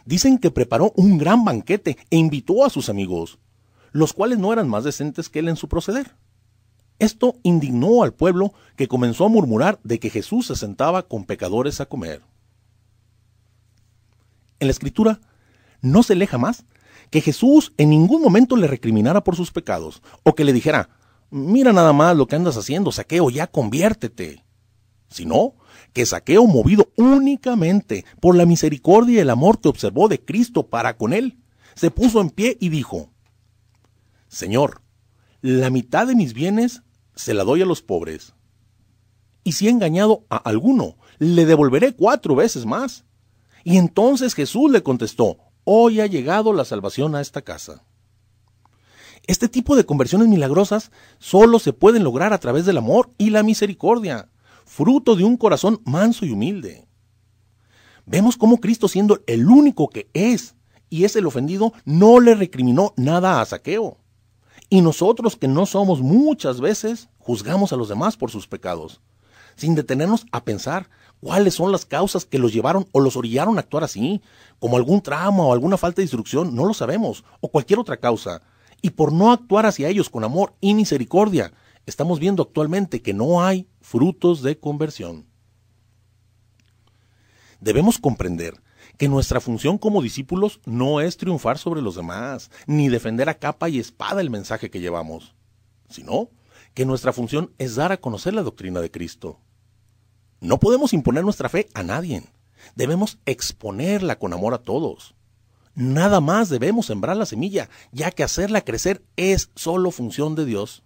Dicen 0.05 0.37
que 0.37 0.51
preparó 0.51 0.93
un 0.95 1.17
gran 1.17 1.43
banquete 1.43 1.97
e 2.09 2.17
invitó 2.17 2.65
a 2.65 2.69
sus 2.69 2.89
amigos, 2.89 3.39
los 3.91 4.13
cuales 4.13 4.39
no 4.39 4.53
eran 4.53 4.69
más 4.69 4.83
decentes 4.83 5.29
que 5.29 5.39
él 5.39 5.49
en 5.49 5.55
su 5.55 5.67
proceder. 5.67 6.15
Esto 6.99 7.37
indignó 7.43 8.03
al 8.03 8.13
pueblo 8.13 8.53
que 8.75 8.87
comenzó 8.87 9.25
a 9.25 9.29
murmurar 9.29 9.79
de 9.83 9.99
que 9.99 10.09
Jesús 10.09 10.47
se 10.47 10.55
sentaba 10.55 11.07
con 11.07 11.25
pecadores 11.25 11.79
a 11.79 11.85
comer. 11.85 12.21
En 14.59 14.67
la 14.67 14.71
escritura 14.71 15.21
no 15.81 16.03
se 16.03 16.15
lee 16.15 16.27
más 16.37 16.65
que 17.09 17.21
Jesús 17.21 17.73
en 17.77 17.89
ningún 17.89 18.21
momento 18.21 18.55
le 18.55 18.67
recriminara 18.67 19.23
por 19.23 19.35
sus 19.35 19.51
pecados 19.51 20.01
o 20.23 20.35
que 20.35 20.43
le 20.43 20.53
dijera, 20.53 20.89
mira 21.29 21.73
nada 21.73 21.93
más 21.93 22.15
lo 22.15 22.27
que 22.27 22.35
andas 22.35 22.57
haciendo, 22.57 22.91
saqueo, 22.91 23.29
ya 23.29 23.47
conviértete. 23.47 24.45
Sino 25.09 25.55
que 25.93 26.05
saqueo 26.05 26.45
movido 26.45 26.91
únicamente 26.95 28.05
por 28.19 28.35
la 28.35 28.45
misericordia 28.45 29.17
y 29.17 29.19
el 29.19 29.29
amor 29.29 29.59
que 29.59 29.69
observó 29.69 30.07
de 30.07 30.23
Cristo 30.23 30.67
para 30.67 30.97
con 30.97 31.13
él, 31.13 31.39
se 31.75 31.91
puso 31.91 32.21
en 32.21 32.29
pie 32.29 32.57
y 32.59 32.69
dijo, 32.69 33.11
Señor, 34.27 34.81
la 35.41 35.69
mitad 35.69 36.05
de 36.05 36.15
mis 36.15 36.33
bienes 36.33 36.83
se 37.15 37.33
la 37.33 37.43
doy 37.43 37.61
a 37.61 37.65
los 37.65 37.81
pobres. 37.81 38.35
Y 39.43 39.53
si 39.53 39.67
he 39.67 39.71
engañado 39.71 40.25
a 40.29 40.37
alguno, 40.37 40.97
le 41.17 41.45
devolveré 41.45 41.95
cuatro 41.95 42.35
veces 42.35 42.65
más. 42.65 43.05
Y 43.63 43.77
entonces 43.77 44.35
Jesús 44.35 44.71
le 44.71 44.83
contestó, 44.83 45.37
hoy 45.71 46.01
ha 46.01 46.07
llegado 46.07 46.51
la 46.51 46.65
salvación 46.65 47.13
a 47.13 47.21
esta 47.21 47.43
casa. 47.43 47.83
Este 49.27 49.47
tipo 49.47 49.75
de 49.75 49.85
conversiones 49.85 50.27
milagrosas 50.27 50.91
solo 51.19 51.59
se 51.59 51.73
pueden 51.73 52.03
lograr 52.03 52.33
a 52.33 52.39
través 52.39 52.65
del 52.65 52.77
amor 52.79 53.11
y 53.19 53.29
la 53.29 53.43
misericordia, 53.43 54.29
fruto 54.65 55.15
de 55.15 55.25
un 55.25 55.37
corazón 55.37 55.79
manso 55.85 56.25
y 56.25 56.31
humilde. 56.31 56.87
Vemos 58.07 58.35
cómo 58.35 58.59
Cristo 58.59 58.87
siendo 58.87 59.21
el 59.27 59.47
único 59.47 59.89
que 59.89 60.09
es 60.15 60.55
y 60.89 61.03
es 61.03 61.15
el 61.15 61.27
ofendido, 61.27 61.71
no 61.85 62.19
le 62.19 62.33
recriminó 62.33 62.95
nada 62.97 63.39
a 63.39 63.45
Saqueo. 63.45 63.99
Y 64.71 64.81
nosotros 64.81 65.35
que 65.35 65.47
no 65.47 65.67
somos 65.67 66.01
muchas 66.01 66.61
veces, 66.61 67.09
juzgamos 67.19 67.73
a 67.73 67.75
los 67.75 67.89
demás 67.89 68.17
por 68.17 68.31
sus 68.31 68.47
pecados, 68.47 69.01
sin 69.55 69.75
detenernos 69.75 70.25
a 70.31 70.43
pensar 70.43 70.89
cuáles 71.21 71.53
son 71.53 71.71
las 71.71 71.85
causas 71.85 72.25
que 72.25 72.39
los 72.39 72.53
llevaron 72.53 72.87
o 72.91 72.99
los 72.99 73.15
orillaron 73.15 73.57
a 73.57 73.61
actuar 73.61 73.83
así, 73.83 74.21
como 74.59 74.77
algún 74.77 75.01
trauma 75.01 75.43
o 75.43 75.53
alguna 75.53 75.77
falta 75.77 75.97
de 75.97 76.03
instrucción, 76.03 76.55
no 76.55 76.65
lo 76.65 76.73
sabemos, 76.73 77.23
o 77.41 77.49
cualquier 77.49 77.79
otra 77.79 77.97
causa. 77.97 78.41
Y 78.81 78.91
por 78.91 79.11
no 79.11 79.31
actuar 79.31 79.65
hacia 79.65 79.89
ellos 79.89 80.09
con 80.09 80.23
amor 80.23 80.53
y 80.61 80.73
misericordia, 80.73 81.53
estamos 81.85 82.19
viendo 82.19 82.43
actualmente 82.43 83.01
que 83.01 83.13
no 83.13 83.43
hay 83.43 83.67
frutos 83.81 84.41
de 84.41 84.57
conversión. 84.57 85.25
Debemos 87.59 87.97
comprender 87.97 88.61
que 88.97 89.09
nuestra 89.09 89.41
función 89.41 89.77
como 89.77 90.01
discípulos 90.01 90.61
no 90.65 91.01
es 91.01 91.17
triunfar 91.17 91.57
sobre 91.57 91.81
los 91.81 91.95
demás, 91.95 92.51
ni 92.67 92.89
defender 92.89 93.29
a 93.29 93.39
capa 93.39 93.69
y 93.69 93.79
espada 93.79 94.21
el 94.21 94.29
mensaje 94.29 94.69
que 94.69 94.79
llevamos, 94.79 95.35
sino 95.89 96.29
que 96.73 96.85
nuestra 96.85 97.11
función 97.11 97.53
es 97.57 97.75
dar 97.75 97.91
a 97.91 97.97
conocer 97.97 98.33
la 98.33 98.43
doctrina 98.43 98.79
de 98.79 98.91
Cristo. 98.91 99.39
No 100.41 100.59
podemos 100.59 100.93
imponer 100.93 101.23
nuestra 101.23 101.49
fe 101.49 101.67
a 101.73 101.83
nadie, 101.83 102.23
debemos 102.75 103.19
exponerla 103.25 104.17
con 104.17 104.33
amor 104.33 104.53
a 104.53 104.59
todos. 104.59 105.15
Nada 105.75 106.19
más 106.19 106.49
debemos 106.49 106.87
sembrar 106.87 107.15
la 107.15 107.25
semilla, 107.25 107.69
ya 107.91 108.11
que 108.11 108.23
hacerla 108.23 108.61
crecer 108.61 109.03
es 109.15 109.49
solo 109.55 109.91
función 109.91 110.35
de 110.35 110.45
Dios. 110.45 110.83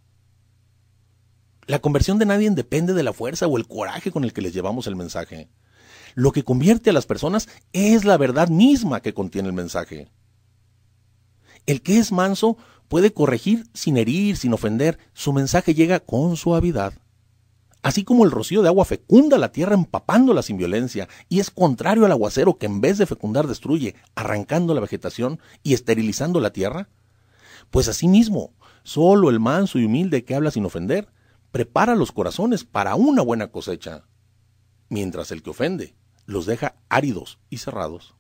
La 1.65 1.79
conversión 1.79 2.19
de 2.19 2.25
nadie 2.25 2.49
depende 2.51 2.93
de 2.93 3.03
la 3.03 3.13
fuerza 3.13 3.47
o 3.47 3.57
el 3.57 3.67
coraje 3.67 4.11
con 4.11 4.23
el 4.23 4.33
que 4.33 4.41
les 4.41 4.53
llevamos 4.53 4.85
el 4.87 4.95
mensaje. 4.95 5.49
Lo 6.15 6.31
que 6.31 6.43
convierte 6.43 6.89
a 6.89 6.93
las 6.93 7.05
personas 7.05 7.47
es 7.71 8.05
la 8.05 8.17
verdad 8.17 8.49
misma 8.49 9.01
que 9.01 9.13
contiene 9.13 9.47
el 9.47 9.53
mensaje. 9.53 10.11
El 11.65 11.81
que 11.81 11.97
es 11.97 12.11
manso 12.11 12.57
puede 12.87 13.13
corregir 13.13 13.65
sin 13.73 13.97
herir, 13.97 14.37
sin 14.37 14.53
ofender. 14.53 14.99
Su 15.13 15.33
mensaje 15.33 15.73
llega 15.73 16.01
con 16.01 16.35
suavidad. 16.35 16.93
Así 17.83 18.05
como 18.05 18.23
el 18.23 18.31
rocío 18.31 18.61
de 18.61 18.69
agua 18.69 18.85
fecunda 18.85 19.37
la 19.37 19.51
tierra 19.51 19.75
empapándola 19.75 20.41
sin 20.41 20.57
violencia 20.57 21.09
y 21.27 21.41
es 21.41 21.51
contrario 21.51 22.05
al 22.05 22.13
aguacero 22.13 22.57
que 22.57 22.65
en 22.65 22.79
vez 22.79 22.97
de 22.97 23.05
fecundar 23.05 23.45
destruye, 23.45 23.93
arrancando 24.15 24.73
la 24.73 24.79
vegetación 24.79 25.39
y 25.63 25.73
esterilizando 25.73 26.39
la 26.39 26.53
tierra, 26.53 26.87
pues 27.71 27.89
asimismo, 27.89 28.53
solo 28.83 29.29
el 29.29 29.41
manso 29.41 29.79
y 29.79 29.85
humilde 29.85 30.23
que 30.23 30.33
habla 30.33 30.49
sin 30.49 30.65
ofender 30.65 31.09
prepara 31.51 31.95
los 31.95 32.13
corazones 32.13 32.63
para 32.63 32.95
una 32.95 33.21
buena 33.21 33.51
cosecha, 33.51 34.05
mientras 34.87 35.31
el 35.31 35.43
que 35.43 35.49
ofende 35.49 35.93
los 36.25 36.45
deja 36.45 36.77
áridos 36.87 37.37
y 37.49 37.57
cerrados. 37.57 38.15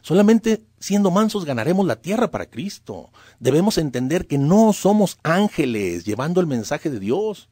Solamente 0.00 0.64
siendo 0.78 1.10
mansos 1.10 1.44
ganaremos 1.44 1.86
la 1.86 1.96
tierra 1.96 2.30
para 2.30 2.48
Cristo. 2.48 3.10
Debemos 3.38 3.76
entender 3.76 4.26
que 4.26 4.38
no 4.38 4.72
somos 4.72 5.18
ángeles 5.22 6.04
llevando 6.04 6.40
el 6.40 6.46
mensaje 6.46 6.88
de 6.88 7.00
Dios, 7.00 7.50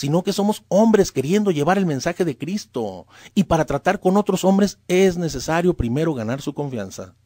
sino 0.00 0.22
que 0.22 0.32
somos 0.32 0.64
hombres 0.68 1.12
queriendo 1.12 1.50
llevar 1.50 1.76
el 1.76 1.84
mensaje 1.84 2.24
de 2.24 2.38
Cristo. 2.38 3.06
Y 3.34 3.44
para 3.44 3.66
tratar 3.66 4.00
con 4.00 4.16
otros 4.16 4.44
hombres 4.44 4.78
es 4.88 5.18
necesario 5.18 5.74
primero 5.74 6.14
ganar 6.14 6.40
su 6.40 6.54
confianza. 6.54 7.16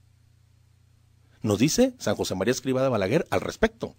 Nos 1.41 1.61
dice 1.61 1.95
San 1.99 2.17
José 2.17 2.35
María 2.35 2.51
Escriba 2.51 2.83
de 2.83 2.89
Balaguer 2.89 3.29
al 3.31 3.43
respecto. 3.43 3.95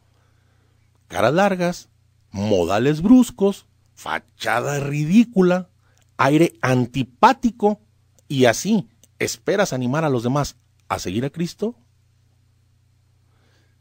Caras 1.07 1.33
largas, 1.33 1.88
modales 2.31 3.01
bruscos, 3.01 3.65
fachada 3.93 4.81
ridícula, 4.81 5.69
aire 6.17 6.51
antipático 6.61 7.79
y 8.27 8.43
así 8.43 8.89
esperas 9.19 9.71
animar 9.71 10.03
a 10.03 10.09
los 10.09 10.23
demás 10.23 10.57
a 10.89 10.99
seguir 10.99 11.23
a 11.23 11.29
Cristo? 11.29 11.75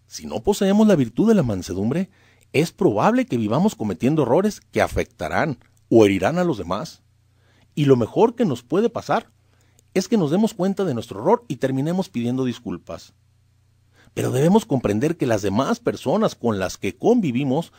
Si 0.07 0.25
no 0.27 0.45
poseemos 0.45 0.87
la 0.87 0.95
virtud 0.95 1.27
de 1.27 1.35
la 1.35 1.43
mansedumbre, 1.43 2.11
es 2.55 2.73
probable 2.73 3.27
que 3.27 3.37
vivamos 3.37 3.75
cometiendo 3.75 4.23
errores 4.23 4.61
que 4.61 4.81
afectarán 4.81 5.59
o 5.91 6.07
herirán 6.07 6.39
a 6.39 6.45
los 6.45 6.57
demás. 6.57 7.03
Y 7.75 7.85
lo 7.85 7.97
mejor 7.97 8.35
que 8.35 8.47
nos 8.47 8.63
puede 8.63 8.89
pasar 8.89 9.31
es 9.93 10.09
que 10.09 10.17
nos 10.17 10.31
demos 10.31 10.55
cuenta 10.55 10.85
de 10.85 10.95
nuestro 10.95 11.21
error 11.21 11.45
y 11.49 11.57
terminemos 11.57 12.09
pidiendo 12.09 12.47
disculpas. 12.47 13.13
Pero 14.15 14.31
debemos 14.31 14.65
comprender 14.65 15.19
que 15.19 15.27
las 15.27 15.43
demás 15.43 15.81
personas 15.81 16.35
con 16.35 16.59
las 16.59 16.79
que 16.79 16.97
convivimos 16.97 17.73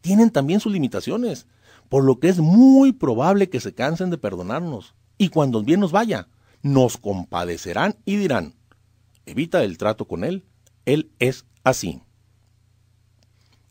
tienen 0.00 0.30
también 0.30 0.58
sus 0.58 0.72
limitaciones 0.72 1.46
por 1.88 2.04
lo 2.04 2.18
que 2.18 2.28
es 2.28 2.38
muy 2.38 2.92
probable 2.92 3.48
que 3.48 3.60
se 3.60 3.74
cansen 3.74 4.10
de 4.10 4.18
perdonarnos. 4.18 4.94
Y 5.18 5.28
cuando 5.28 5.62
bien 5.62 5.80
nos 5.80 5.92
vaya, 5.92 6.28
nos 6.62 6.96
compadecerán 6.96 7.96
y 8.04 8.16
dirán, 8.16 8.54
evita 9.26 9.62
el 9.62 9.78
trato 9.78 10.06
con 10.06 10.24
él, 10.24 10.44
él 10.86 11.12
es 11.18 11.44
así. 11.62 12.02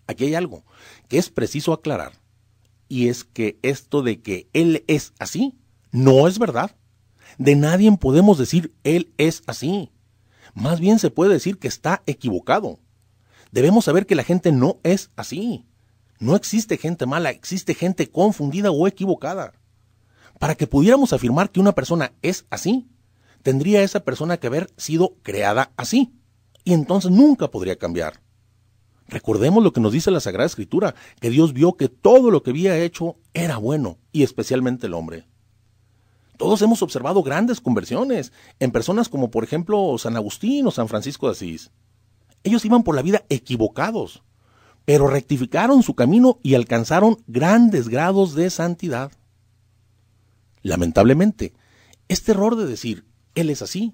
Aquí 0.07 0.25
hay 0.25 0.35
algo 0.35 0.63
que 1.07 1.17
es 1.17 1.29
preciso 1.29 1.73
aclarar, 1.73 2.13
y 2.87 3.07
es 3.07 3.23
que 3.23 3.57
esto 3.61 4.01
de 4.01 4.21
que 4.21 4.49
él 4.53 4.83
es 4.87 5.13
así 5.19 5.57
no 5.91 6.27
es 6.27 6.39
verdad. 6.39 6.75
De 7.37 7.55
nadie 7.55 7.91
podemos 7.97 8.37
decir 8.37 8.75
él 8.83 9.13
es 9.17 9.43
así. 9.47 9.91
Más 10.53 10.79
bien 10.79 10.99
se 10.99 11.09
puede 11.09 11.33
decir 11.33 11.57
que 11.57 11.67
está 11.67 12.03
equivocado. 12.05 12.79
Debemos 13.51 13.85
saber 13.85 14.05
que 14.05 14.15
la 14.15 14.23
gente 14.23 14.51
no 14.51 14.79
es 14.83 15.11
así. 15.15 15.65
No 16.19 16.35
existe 16.35 16.77
gente 16.77 17.05
mala, 17.05 17.29
existe 17.29 17.73
gente 17.73 18.09
confundida 18.09 18.71
o 18.71 18.87
equivocada. 18.87 19.53
Para 20.39 20.55
que 20.55 20.67
pudiéramos 20.67 21.13
afirmar 21.13 21.51
que 21.51 21.59
una 21.59 21.73
persona 21.73 22.13
es 22.21 22.45
así, 22.49 22.87
tendría 23.41 23.83
esa 23.83 23.99
persona 23.99 24.37
que 24.37 24.47
haber 24.47 24.71
sido 24.77 25.17
creada 25.21 25.71
así, 25.77 26.13
y 26.63 26.73
entonces 26.73 27.11
nunca 27.11 27.51
podría 27.51 27.77
cambiar. 27.77 28.22
Recordemos 29.07 29.63
lo 29.63 29.73
que 29.73 29.81
nos 29.81 29.91
dice 29.91 30.11
la 30.11 30.19
Sagrada 30.19 30.47
Escritura, 30.47 30.95
que 31.19 31.29
Dios 31.29 31.53
vio 31.53 31.73
que 31.73 31.89
todo 31.89 32.31
lo 32.31 32.43
que 32.43 32.51
había 32.51 32.77
hecho 32.77 33.17
era 33.33 33.57
bueno, 33.57 33.97
y 34.11 34.23
especialmente 34.23 34.87
el 34.87 34.93
hombre. 34.93 35.27
Todos 36.37 36.61
hemos 36.61 36.81
observado 36.81 37.21
grandes 37.21 37.61
conversiones 37.61 38.31
en 38.59 38.71
personas 38.71 39.09
como 39.09 39.29
por 39.29 39.43
ejemplo 39.43 39.95
San 39.97 40.15
Agustín 40.15 40.65
o 40.67 40.71
San 40.71 40.87
Francisco 40.87 41.27
de 41.27 41.33
Asís. 41.33 41.71
Ellos 42.43 42.65
iban 42.65 42.83
por 42.83 42.95
la 42.95 43.01
vida 43.01 43.23
equivocados, 43.29 44.23
pero 44.85 45.07
rectificaron 45.07 45.83
su 45.83 45.95
camino 45.95 46.39
y 46.41 46.55
alcanzaron 46.55 47.23
grandes 47.27 47.87
grados 47.87 48.35
de 48.35 48.49
santidad. 48.49 49.11
Lamentablemente, 50.61 51.53
este 52.07 52.31
error 52.31 52.55
de 52.55 52.65
decir, 52.65 53.05
Él 53.35 53.49
es 53.49 53.61
así, 53.61 53.93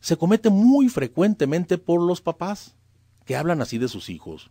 se 0.00 0.16
comete 0.16 0.50
muy 0.50 0.88
frecuentemente 0.88 1.78
por 1.78 2.02
los 2.02 2.20
papás 2.20 2.74
que 3.30 3.36
hablan 3.36 3.62
así 3.62 3.78
de 3.78 3.86
sus 3.86 4.08
hijos, 4.08 4.50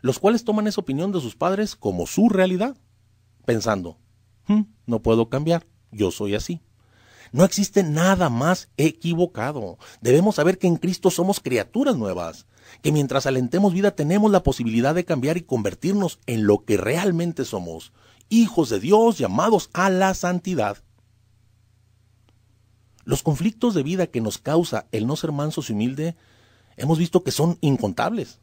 los 0.00 0.20
cuales 0.20 0.44
toman 0.44 0.68
esa 0.68 0.80
opinión 0.80 1.10
de 1.10 1.20
sus 1.20 1.34
padres 1.34 1.74
como 1.74 2.06
su 2.06 2.28
realidad, 2.28 2.76
pensando, 3.44 3.98
hmm, 4.46 4.60
no 4.86 5.02
puedo 5.02 5.28
cambiar, 5.28 5.66
yo 5.90 6.12
soy 6.12 6.36
así. 6.36 6.60
No 7.32 7.44
existe 7.44 7.82
nada 7.82 8.30
más 8.30 8.68
equivocado. 8.76 9.78
Debemos 10.02 10.36
saber 10.36 10.58
que 10.58 10.68
en 10.68 10.76
Cristo 10.76 11.10
somos 11.10 11.40
criaturas 11.40 11.96
nuevas, 11.96 12.46
que 12.80 12.92
mientras 12.92 13.26
alentemos 13.26 13.72
vida 13.72 13.90
tenemos 13.90 14.30
la 14.30 14.44
posibilidad 14.44 14.94
de 14.94 15.04
cambiar 15.04 15.36
y 15.36 15.42
convertirnos 15.42 16.20
en 16.26 16.46
lo 16.46 16.64
que 16.64 16.76
realmente 16.76 17.44
somos, 17.44 17.92
hijos 18.28 18.68
de 18.68 18.78
Dios 18.78 19.18
llamados 19.18 19.68
a 19.72 19.90
la 19.90 20.14
santidad. 20.14 20.78
Los 23.02 23.24
conflictos 23.24 23.74
de 23.74 23.82
vida 23.82 24.06
que 24.06 24.20
nos 24.20 24.38
causa 24.38 24.86
el 24.92 25.08
no 25.08 25.16
ser 25.16 25.32
mansos 25.32 25.70
y 25.70 25.72
humilde, 25.72 26.14
hemos 26.76 26.98
visto 26.98 27.22
que 27.22 27.30
son 27.30 27.58
incontables. 27.60 28.40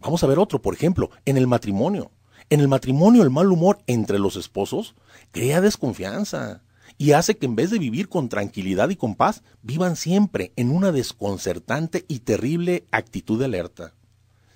Vamos 0.00 0.22
a 0.22 0.26
ver 0.26 0.38
otro, 0.38 0.60
por 0.60 0.74
ejemplo, 0.74 1.10
en 1.24 1.36
el 1.36 1.46
matrimonio. 1.46 2.10
En 2.48 2.60
el 2.60 2.68
matrimonio 2.68 3.22
el 3.22 3.30
mal 3.30 3.50
humor 3.50 3.78
entre 3.86 4.18
los 4.18 4.36
esposos 4.36 4.94
crea 5.32 5.60
desconfianza 5.60 6.62
y 6.98 7.12
hace 7.12 7.36
que 7.36 7.46
en 7.46 7.56
vez 7.56 7.70
de 7.70 7.78
vivir 7.78 8.08
con 8.08 8.28
tranquilidad 8.28 8.88
y 8.90 8.96
con 8.96 9.16
paz, 9.16 9.42
vivan 9.62 9.96
siempre 9.96 10.52
en 10.56 10.70
una 10.70 10.92
desconcertante 10.92 12.04
y 12.08 12.20
terrible 12.20 12.86
actitud 12.90 13.38
de 13.38 13.46
alerta. 13.46 13.94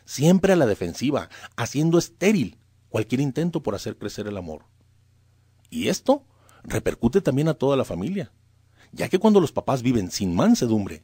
Siempre 0.04 0.52
a 0.52 0.56
la 0.56 0.66
defensiva, 0.66 1.28
haciendo 1.56 1.98
estéril 1.98 2.58
cualquier 2.88 3.20
intento 3.20 3.62
por 3.62 3.74
hacer 3.74 3.96
crecer 3.96 4.26
el 4.26 4.36
amor. 4.36 4.64
Y 5.68 5.88
esto 5.88 6.24
repercute 6.64 7.20
también 7.20 7.48
a 7.48 7.54
toda 7.54 7.76
la 7.76 7.84
familia, 7.84 8.32
ya 8.92 9.08
que 9.08 9.18
cuando 9.18 9.40
los 9.40 9.52
papás 9.52 9.82
viven 9.82 10.10
sin 10.10 10.34
mansedumbre, 10.34 11.02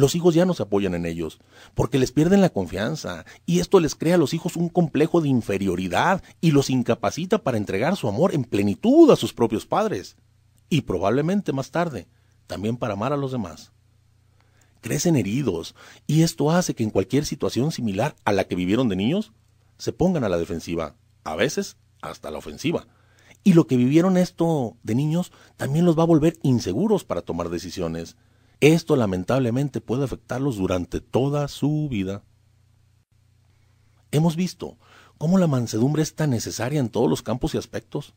los 0.00 0.14
hijos 0.14 0.34
ya 0.34 0.46
no 0.46 0.54
se 0.54 0.62
apoyan 0.62 0.94
en 0.94 1.06
ellos, 1.06 1.38
porque 1.74 1.98
les 1.98 2.10
pierden 2.10 2.40
la 2.40 2.48
confianza, 2.48 3.26
y 3.44 3.60
esto 3.60 3.78
les 3.80 3.94
crea 3.94 4.14
a 4.14 4.18
los 4.18 4.34
hijos 4.34 4.56
un 4.56 4.70
complejo 4.70 5.20
de 5.20 5.28
inferioridad 5.28 6.22
y 6.40 6.50
los 6.52 6.70
incapacita 6.70 7.42
para 7.42 7.58
entregar 7.58 7.96
su 7.96 8.08
amor 8.08 8.34
en 8.34 8.44
plenitud 8.44 9.10
a 9.10 9.16
sus 9.16 9.32
propios 9.32 9.66
padres, 9.66 10.16
y 10.70 10.82
probablemente 10.82 11.52
más 11.52 11.70
tarde, 11.70 12.08
también 12.46 12.76
para 12.76 12.94
amar 12.94 13.12
a 13.12 13.18
los 13.18 13.30
demás. 13.30 13.72
Crecen 14.80 15.16
heridos, 15.16 15.74
y 16.06 16.22
esto 16.22 16.50
hace 16.50 16.74
que 16.74 16.82
en 16.82 16.90
cualquier 16.90 17.26
situación 17.26 17.70
similar 17.70 18.16
a 18.24 18.32
la 18.32 18.44
que 18.44 18.56
vivieron 18.56 18.88
de 18.88 18.96
niños, 18.96 19.32
se 19.76 19.92
pongan 19.92 20.24
a 20.24 20.30
la 20.30 20.38
defensiva, 20.38 20.96
a 21.24 21.36
veces 21.36 21.76
hasta 22.00 22.30
la 22.30 22.38
ofensiva. 22.38 22.86
Y 23.44 23.52
lo 23.52 23.66
que 23.66 23.76
vivieron 23.76 24.16
esto 24.16 24.76
de 24.82 24.94
niños 24.94 25.32
también 25.56 25.84
los 25.84 25.98
va 25.98 26.02
a 26.02 26.06
volver 26.06 26.38
inseguros 26.42 27.04
para 27.04 27.22
tomar 27.22 27.50
decisiones. 27.50 28.16
Esto 28.60 28.94
lamentablemente 28.94 29.80
puede 29.80 30.04
afectarlos 30.04 30.56
durante 30.56 31.00
toda 31.00 31.48
su 31.48 31.88
vida. 31.90 32.22
Hemos 34.10 34.36
visto 34.36 34.76
cómo 35.16 35.38
la 35.38 35.46
mansedumbre 35.46 36.02
es 36.02 36.14
tan 36.14 36.30
necesaria 36.30 36.78
en 36.78 36.90
todos 36.90 37.08
los 37.08 37.22
campos 37.22 37.54
y 37.54 37.58
aspectos, 37.58 38.12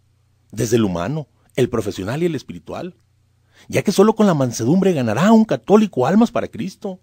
desde 0.51 0.75
el 0.75 0.83
humano, 0.83 1.27
el 1.55 1.69
profesional 1.69 2.23
y 2.23 2.25
el 2.25 2.35
espiritual, 2.35 2.95
ya 3.69 3.83
que 3.83 3.93
solo 3.93 4.15
con 4.15 4.27
la 4.27 4.33
mansedumbre 4.33 4.91
ganará 4.91 5.31
un 5.31 5.45
católico 5.45 6.07
almas 6.07 6.31
para 6.31 6.49
Cristo. 6.49 6.99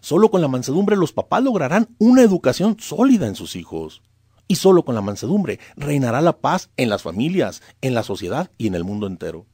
Solo 0.00 0.32
con 0.32 0.40
la 0.40 0.48
mansedumbre 0.48 0.96
los 0.96 1.12
papás 1.12 1.44
lograrán 1.44 1.94
una 1.98 2.22
educación 2.22 2.76
sólida 2.80 3.28
en 3.28 3.36
sus 3.36 3.54
hijos. 3.54 4.02
Y 4.48 4.56
solo 4.56 4.84
con 4.84 4.96
la 4.96 5.02
mansedumbre 5.02 5.60
reinará 5.76 6.20
la 6.20 6.38
paz 6.38 6.70
en 6.76 6.88
las 6.88 7.02
familias, 7.02 7.62
en 7.80 7.94
la 7.94 8.02
sociedad 8.02 8.50
y 8.58 8.66
en 8.66 8.74
el 8.74 8.82
mundo 8.82 9.06
entero. 9.06 9.46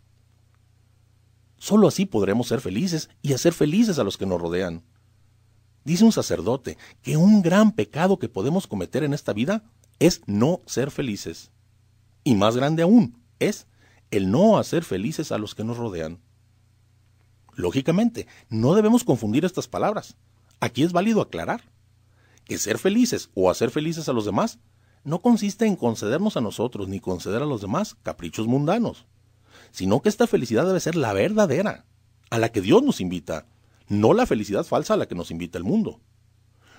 Solo 1.58 1.88
así 1.88 2.06
podremos 2.06 2.48
ser 2.48 2.60
felices 2.60 3.10
y 3.22 3.32
hacer 3.32 3.52
felices 3.52 3.98
a 3.98 4.04
los 4.04 4.16
que 4.16 4.26
nos 4.26 4.40
rodean. 4.40 4.84
Dice 5.84 6.04
un 6.04 6.12
sacerdote 6.12 6.78
que 7.02 7.16
un 7.16 7.42
gran 7.42 7.72
pecado 7.72 8.18
que 8.18 8.28
podemos 8.28 8.66
cometer 8.66 9.02
en 9.02 9.14
esta 9.14 9.32
vida 9.32 9.64
es 9.98 10.22
no 10.26 10.60
ser 10.66 10.90
felices. 10.90 11.50
Y 12.24 12.34
más 12.34 12.56
grande 12.56 12.82
aún 12.82 13.22
es 13.38 13.66
el 14.10 14.30
no 14.30 14.58
hacer 14.58 14.84
felices 14.84 15.32
a 15.32 15.38
los 15.38 15.54
que 15.54 15.64
nos 15.64 15.76
rodean. 15.76 16.20
Lógicamente, 17.54 18.26
no 18.48 18.74
debemos 18.74 19.02
confundir 19.02 19.44
estas 19.44 19.66
palabras. 19.66 20.16
Aquí 20.60 20.82
es 20.82 20.92
válido 20.92 21.20
aclarar 21.20 21.62
que 22.44 22.58
ser 22.58 22.78
felices 22.78 23.30
o 23.34 23.50
hacer 23.50 23.70
felices 23.70 24.08
a 24.08 24.12
los 24.12 24.24
demás 24.24 24.58
no 25.04 25.20
consiste 25.22 25.66
en 25.66 25.76
concedernos 25.76 26.36
a 26.36 26.40
nosotros 26.40 26.88
ni 26.88 27.00
conceder 27.00 27.42
a 27.42 27.46
los 27.46 27.60
demás 27.60 27.96
caprichos 28.02 28.46
mundanos, 28.46 29.06
sino 29.78 30.02
que 30.02 30.08
esta 30.08 30.26
felicidad 30.26 30.66
debe 30.66 30.80
ser 30.80 30.96
la 30.96 31.12
verdadera, 31.12 31.84
a 32.30 32.38
la 32.38 32.48
que 32.48 32.60
Dios 32.60 32.82
nos 32.82 33.00
invita, 33.00 33.46
no 33.86 34.12
la 34.12 34.26
felicidad 34.26 34.64
falsa 34.64 34.94
a 34.94 34.96
la 34.96 35.06
que 35.06 35.14
nos 35.14 35.30
invita 35.30 35.56
el 35.56 35.62
mundo. 35.62 36.00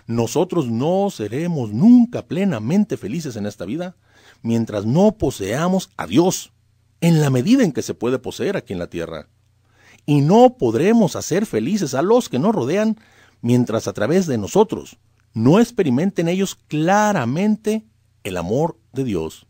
Nosotros 0.05 0.67
no 0.67 1.09
seremos 1.09 1.71
nunca 1.71 2.27
plenamente 2.27 2.97
felices 2.97 3.37
en 3.37 3.45
esta 3.45 3.63
vida 3.63 3.95
mientras 4.41 4.85
no 4.85 5.13
poseamos 5.13 5.91
a 5.95 6.07
Dios, 6.07 6.51
en 6.99 7.21
la 7.21 7.29
medida 7.29 7.63
en 7.63 7.71
que 7.71 7.83
se 7.83 7.93
puede 7.93 8.19
poseer 8.19 8.57
aquí 8.57 8.73
en 8.73 8.79
la 8.79 8.89
tierra. 8.89 9.29
Y 10.05 10.19
no 10.19 10.57
podremos 10.57 11.15
hacer 11.15 11.45
felices 11.45 11.93
a 11.93 12.01
los 12.01 12.27
que 12.27 12.37
nos 12.37 12.53
rodean 12.53 12.97
mientras 13.39 13.87
a 13.87 13.93
través 13.93 14.27
de 14.27 14.37
nosotros 14.37 14.97
no 15.33 15.61
experimenten 15.61 16.27
ellos 16.27 16.55
claramente 16.55 17.85
el 18.25 18.35
amor 18.35 18.77
de 18.91 19.05
Dios. 19.05 19.47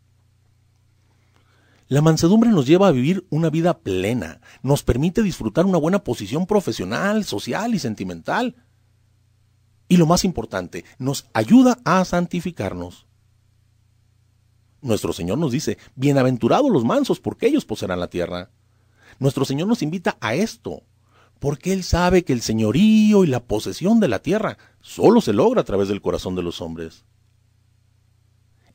La 1.90 2.04
mansedumbre 2.04 2.52
nos 2.52 2.68
lleva 2.68 2.88
a 2.88 2.92
vivir 2.92 3.26
una 3.32 3.50
vida 3.50 3.80
plena, 3.80 4.42
nos 4.62 4.84
permite 4.84 5.24
disfrutar 5.24 5.66
una 5.66 5.80
buena 5.80 6.04
posición 6.04 6.46
profesional, 6.46 7.26
social 7.26 7.74
y 7.74 7.80
sentimental. 7.80 8.56
Y 9.88 9.98
lo 9.98 10.06
más 10.06 10.24
importante, 10.24 10.86
nos 11.00 11.28
ayuda 11.34 11.80
a 11.86 12.06
santificarnos. 12.06 13.08
Nuestro 14.84 15.14
Señor 15.14 15.40
nos 15.40 15.52
dice, 15.52 15.80
bienaventurados 15.96 16.70
los 16.70 16.86
mansos, 16.86 17.20
porque 17.20 17.48
ellos 17.48 17.66
poseerán 17.66 18.00
la 18.00 18.12
tierra. 18.12 18.52
Nuestro 19.18 19.44
Señor 19.44 19.68
nos 19.68 19.82
invita 19.82 20.16
a 20.22 20.36
esto, 20.36 20.84
porque 21.40 21.74
Él 21.74 21.84
sabe 21.84 22.24
que 22.24 22.34
el 22.34 22.42
señorío 22.42 23.24
y 23.24 23.28
la 23.28 23.44
posesión 23.44 24.00
de 24.00 24.10
la 24.10 24.20
tierra 24.20 24.60
solo 24.80 25.22
se 25.22 25.34
logra 25.34 25.62
a 25.62 25.66
través 25.66 25.88
del 25.88 26.02
corazón 26.02 26.36
de 26.36 26.44
los 26.44 26.62
hombres. 26.62 27.04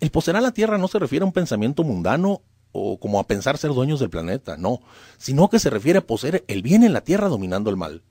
El 0.01 0.11
poseer 0.11 0.43
la 0.43 0.53
tierra 0.53 0.79
no 0.79 0.89
se 0.89 0.99
refiere 0.99 1.23
a 1.23 1.27
un 1.27 1.33
pensamiento 1.33 1.85
mundano 1.85 2.43
o 2.77 2.99
como 2.99 3.21
a 3.21 3.27
pensar 3.29 3.57
ser 3.57 3.73
dueños 3.73 4.01
del 4.01 4.11
planeta, 4.11 4.57
no, 4.57 4.81
sino 5.17 5.49
que 5.49 5.61
se 5.61 5.71
refiere 5.71 6.01
a 6.01 6.07
poseer 6.07 6.45
el 6.49 6.61
bien 6.61 6.83
en 6.83 6.93
la 6.93 7.03
tierra 7.03 7.29
dominando 7.29 7.71
el 7.71 7.77
mal. 7.77 8.03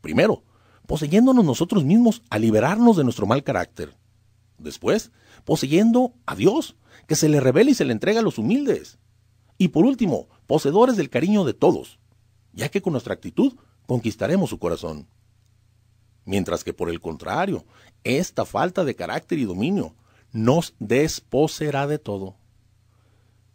Primero, 0.00 0.44
poseyéndonos 0.86 1.44
nosotros 1.44 1.82
mismos 1.82 2.22
a 2.30 2.38
liberarnos 2.38 2.96
de 2.96 3.02
nuestro 3.02 3.26
mal 3.26 3.42
carácter. 3.42 3.96
Después, 4.56 5.10
poseyendo 5.44 6.14
a 6.26 6.36
Dios, 6.36 6.76
que 7.08 7.16
se 7.16 7.28
le 7.28 7.40
revela 7.40 7.72
y 7.72 7.74
se 7.74 7.84
le 7.84 7.92
entrega 7.92 8.20
a 8.20 8.22
los 8.22 8.38
humildes. 8.38 8.98
Y 9.58 9.68
por 9.68 9.84
último, 9.84 10.28
poseedores 10.46 10.96
del 10.96 11.10
cariño 11.10 11.44
de 11.44 11.54
todos, 11.54 11.98
ya 12.52 12.68
que 12.68 12.80
con 12.80 12.92
nuestra 12.92 13.14
actitud 13.14 13.54
conquistaremos 13.86 14.48
su 14.48 14.60
corazón. 14.60 15.08
Mientras 16.24 16.62
que 16.62 16.72
por 16.72 16.88
el 16.88 17.00
contrario, 17.00 17.64
esta 18.04 18.44
falta 18.44 18.84
de 18.84 18.94
carácter 18.94 19.40
y 19.40 19.44
dominio 19.44 19.96
nos 20.30 20.74
desposerá 20.78 21.88
de 21.88 21.98
todo, 21.98 22.36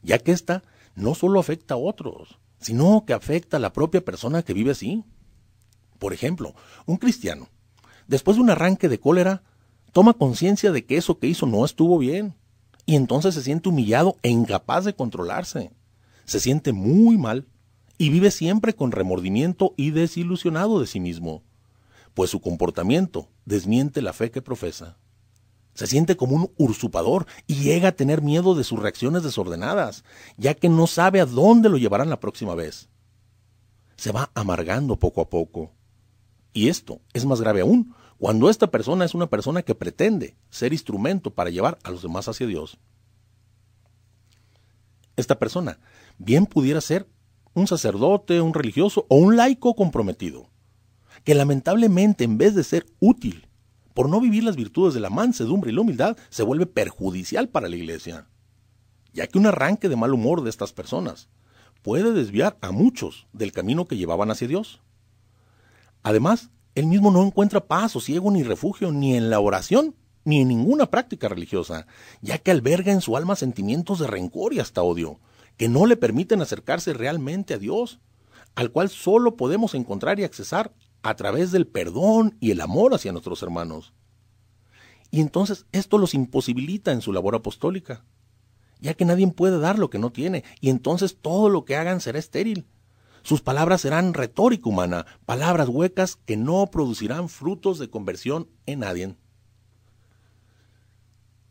ya 0.01 0.19
que 0.19 0.31
ésta 0.31 0.63
no 0.95 1.15
solo 1.15 1.39
afecta 1.39 1.75
a 1.75 1.77
otros, 1.77 2.39
sino 2.59 3.03
que 3.05 3.13
afecta 3.13 3.57
a 3.57 3.59
la 3.59 3.73
propia 3.73 4.03
persona 4.03 4.43
que 4.43 4.53
vive 4.53 4.71
así. 4.71 5.03
Por 5.97 6.13
ejemplo, 6.13 6.55
un 6.85 6.97
cristiano, 6.97 7.49
después 8.07 8.37
de 8.37 8.43
un 8.43 8.49
arranque 8.49 8.89
de 8.89 8.99
cólera, 8.99 9.43
toma 9.91 10.13
conciencia 10.13 10.71
de 10.71 10.85
que 10.85 10.97
eso 10.97 11.19
que 11.19 11.27
hizo 11.27 11.45
no 11.45 11.65
estuvo 11.65 11.97
bien, 11.97 12.35
y 12.85 12.95
entonces 12.95 13.35
se 13.35 13.43
siente 13.43 13.69
humillado 13.69 14.15
e 14.23 14.29
incapaz 14.29 14.85
de 14.85 14.95
controlarse. 14.95 15.71
Se 16.25 16.39
siente 16.39 16.73
muy 16.73 17.17
mal 17.17 17.47
y 17.97 18.09
vive 18.09 18.31
siempre 18.31 18.73
con 18.73 18.91
remordimiento 18.91 19.73
y 19.77 19.91
desilusionado 19.91 20.79
de 20.79 20.87
sí 20.87 20.99
mismo. 20.99 21.43
pues 22.13 22.31
su 22.31 22.41
comportamiento 22.41 23.29
desmiente 23.45 24.01
la 24.01 24.11
fe 24.11 24.31
que 24.31 24.41
profesa. 24.41 24.97
Se 25.79 25.87
siente 25.87 26.17
como 26.17 26.35
un 26.35 26.51
usurpador 26.57 27.25
y 27.47 27.55
llega 27.55 27.87
a 27.87 27.91
tener 27.93 28.21
miedo 28.21 28.53
de 28.53 28.65
sus 28.65 28.79
reacciones 28.79 29.23
desordenadas, 29.23 30.03
ya 30.35 30.53
que 30.53 30.67
no 30.67 30.87
sabe 30.87 31.21
a 31.21 31.25
dónde 31.25 31.69
lo 31.69 31.77
llevarán 31.77 32.09
la 32.09 32.19
próxima 32.19 32.53
vez. 32.53 32.89
Se 33.95 34.11
va 34.11 34.29
amargando 34.33 34.99
poco 34.99 35.21
a 35.21 35.29
poco. 35.29 35.71
Y 36.51 36.67
esto 36.67 36.99
es 37.13 37.25
más 37.25 37.39
grave 37.39 37.61
aún 37.61 37.95
cuando 38.17 38.49
esta 38.49 38.67
persona 38.67 39.05
es 39.05 39.15
una 39.15 39.29
persona 39.29 39.61
que 39.61 39.73
pretende 39.73 40.35
ser 40.49 40.73
instrumento 40.73 41.31
para 41.33 41.49
llevar 41.49 41.79
a 41.83 41.91
los 41.91 42.01
demás 42.01 42.27
hacia 42.27 42.45
Dios. 42.45 42.77
Esta 45.15 45.39
persona 45.39 45.79
bien 46.17 46.45
pudiera 46.45 46.81
ser 46.81 47.07
un 47.53 47.67
sacerdote, 47.67 48.41
un 48.41 48.53
religioso 48.53 49.05
o 49.07 49.15
un 49.15 49.37
laico 49.37 49.73
comprometido, 49.77 50.49
que 51.23 51.35
lamentablemente 51.35 52.25
en 52.25 52.37
vez 52.37 52.53
de 52.53 52.65
ser 52.65 52.85
útil 52.99 53.48
por 53.99 54.07
no 54.07 54.21
vivir 54.21 54.45
las 54.45 54.55
virtudes 54.55 54.93
de 54.93 55.01
la 55.01 55.09
mansedumbre 55.09 55.71
y 55.71 55.75
la 55.75 55.81
humildad, 55.81 56.15
se 56.29 56.43
vuelve 56.43 56.65
perjudicial 56.65 57.49
para 57.49 57.67
la 57.67 57.75
iglesia, 57.75 58.29
ya 59.11 59.27
que 59.27 59.37
un 59.37 59.45
arranque 59.45 59.89
de 59.89 59.97
mal 59.97 60.13
humor 60.13 60.41
de 60.41 60.49
estas 60.49 60.71
personas 60.71 61.27
puede 61.81 62.13
desviar 62.13 62.57
a 62.61 62.71
muchos 62.71 63.27
del 63.33 63.51
camino 63.51 63.89
que 63.89 63.97
llevaban 63.97 64.31
hacia 64.31 64.47
Dios. 64.47 64.79
Además, 66.01 66.49
él 66.75 66.85
mismo 66.85 67.11
no 67.11 67.25
encuentra 67.25 67.67
paz 67.67 67.93
o 67.97 67.99
ciego 67.99 68.31
ni 68.31 68.41
refugio 68.41 68.93
ni 68.93 69.17
en 69.17 69.29
la 69.29 69.41
oración 69.41 69.97
ni 70.23 70.39
en 70.39 70.47
ninguna 70.47 70.85
práctica 70.85 71.27
religiosa, 71.27 71.85
ya 72.21 72.37
que 72.37 72.51
alberga 72.51 72.93
en 72.93 73.01
su 73.01 73.17
alma 73.17 73.35
sentimientos 73.35 73.99
de 73.99 74.07
rencor 74.07 74.53
y 74.53 74.61
hasta 74.61 74.81
odio, 74.81 75.19
que 75.57 75.67
no 75.67 75.85
le 75.85 75.97
permiten 75.97 76.41
acercarse 76.41 76.93
realmente 76.93 77.53
a 77.53 77.57
Dios, 77.57 77.99
al 78.55 78.71
cual 78.71 78.87
solo 78.87 79.35
podemos 79.35 79.75
encontrar 79.75 80.21
y 80.21 80.23
accesar 80.23 80.71
a 81.01 81.15
través 81.15 81.51
del 81.51 81.67
perdón 81.67 82.37
y 82.39 82.51
el 82.51 82.61
amor 82.61 82.93
hacia 82.93 83.11
nuestros 83.11 83.41
hermanos. 83.43 83.93
Y 85.11 85.21
entonces 85.21 85.65
esto 85.71 85.97
los 85.97 86.13
imposibilita 86.13 86.91
en 86.91 87.01
su 87.01 87.13
labor 87.13 87.35
apostólica, 87.35 88.03
ya 88.79 88.93
que 88.93 89.05
nadie 89.05 89.27
puede 89.27 89.59
dar 89.59 89.79
lo 89.79 89.89
que 89.89 89.99
no 89.99 90.11
tiene, 90.11 90.43
y 90.61 90.69
entonces 90.69 91.17
todo 91.19 91.49
lo 91.49 91.65
que 91.65 91.75
hagan 91.75 92.01
será 92.01 92.19
estéril. 92.19 92.67
Sus 93.21 93.41
palabras 93.41 93.81
serán 93.81 94.13
retórica 94.13 94.69
humana, 94.69 95.05
palabras 95.25 95.67
huecas 95.67 96.17
que 96.25 96.37
no 96.37 96.67
producirán 96.67 97.27
frutos 97.27 97.79
de 97.79 97.89
conversión 97.89 98.49
en 98.65 98.79
nadie 98.79 99.15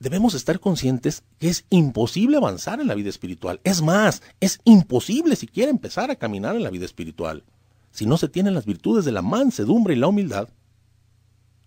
debemos 0.01 0.35
estar 0.35 0.61
conscientes 0.61 1.25
que 1.39 1.49
es 1.49 1.65
imposible 1.71 2.37
avanzar 2.37 2.81
en 2.81 2.87
la 2.87 2.95
vida 2.95 3.11
espiritual. 3.11 3.61
Es 3.65 3.83
más, 3.83 4.23
es 4.41 4.61
imposible 4.65 5.37
siquiera 5.37 5.71
empezar 5.71 6.11
a 6.11 6.17
caminar 6.17 6.57
en 6.57 6.63
la 6.63 6.71
vida 6.71 6.85
espiritual 6.85 7.45
si 7.91 8.07
no 8.07 8.17
se 8.17 8.29
tienen 8.29 8.55
las 8.55 8.67
virtudes 8.67 9.05
de 9.05 9.13
la 9.13 9.23
mansedumbre 9.23 9.95
y 9.95 9.99
la 9.99 10.09
humildad, 10.09 10.49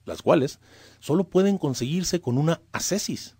las 0.05 0.21
cuales 0.21 0.60
solo 0.99 1.29
pueden 1.29 1.57
conseguirse 1.57 2.21
con 2.21 2.38
una 2.38 2.62
ascesis, 2.71 3.36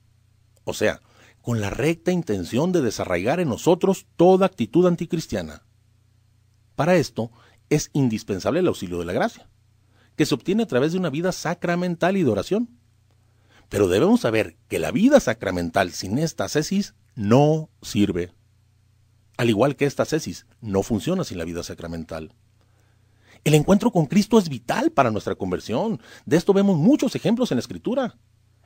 o 0.64 0.74
sea, 0.74 1.02
con 1.42 1.60
la 1.60 1.70
recta 1.70 2.12
intención 2.12 2.72
de 2.72 2.82
desarraigar 2.82 3.40
en 3.40 3.50
nosotros 3.50 4.06
toda 4.16 4.46
actitud 4.46 4.86
anticristiana. 4.86 5.64
Para 6.76 6.96
esto 6.96 7.32
es 7.70 7.90
indispensable 7.94 8.60
el 8.60 8.68
auxilio 8.68 9.00
de 9.00 9.06
la 9.06 9.14
gracia, 9.14 9.50
que 10.16 10.26
se 10.26 10.36
obtiene 10.36 10.64
a 10.64 10.68
través 10.68 10.92
de 10.92 11.00
una 11.00 11.10
vida 11.10 11.32
sacramental 11.32 12.18
y 12.18 12.24
de 12.24 12.30
oración 12.30 12.82
pero 13.72 13.88
debemos 13.88 14.20
saber 14.20 14.58
que 14.68 14.80
la 14.80 14.92
vida 14.92 15.22
sacramental 15.22 15.94
sin 15.94 16.18
esta 16.18 16.50
cesis 16.50 16.94
no 17.16 17.70
sirve. 17.82 18.34
Al 19.38 19.50
igual 19.50 19.78
que 19.78 19.86
esta 19.86 20.04
cesis 20.04 20.46
no 20.60 20.84
funciona 20.84 21.24
sin 21.24 21.38
la 21.38 21.46
vida 21.46 21.64
sacramental. 21.64 22.36
El 23.44 23.56
encuentro 23.56 23.92
con 23.92 24.06
Cristo 24.06 24.38
es 24.38 24.50
vital 24.50 24.92
para 24.92 25.10
nuestra 25.10 25.36
conversión. 25.36 26.00
De 26.26 26.38
esto 26.38 26.54
vemos 26.54 26.78
muchos 26.78 27.16
ejemplos 27.16 27.52
en 27.52 27.58
la 27.58 27.62
Escritura. 27.62 28.18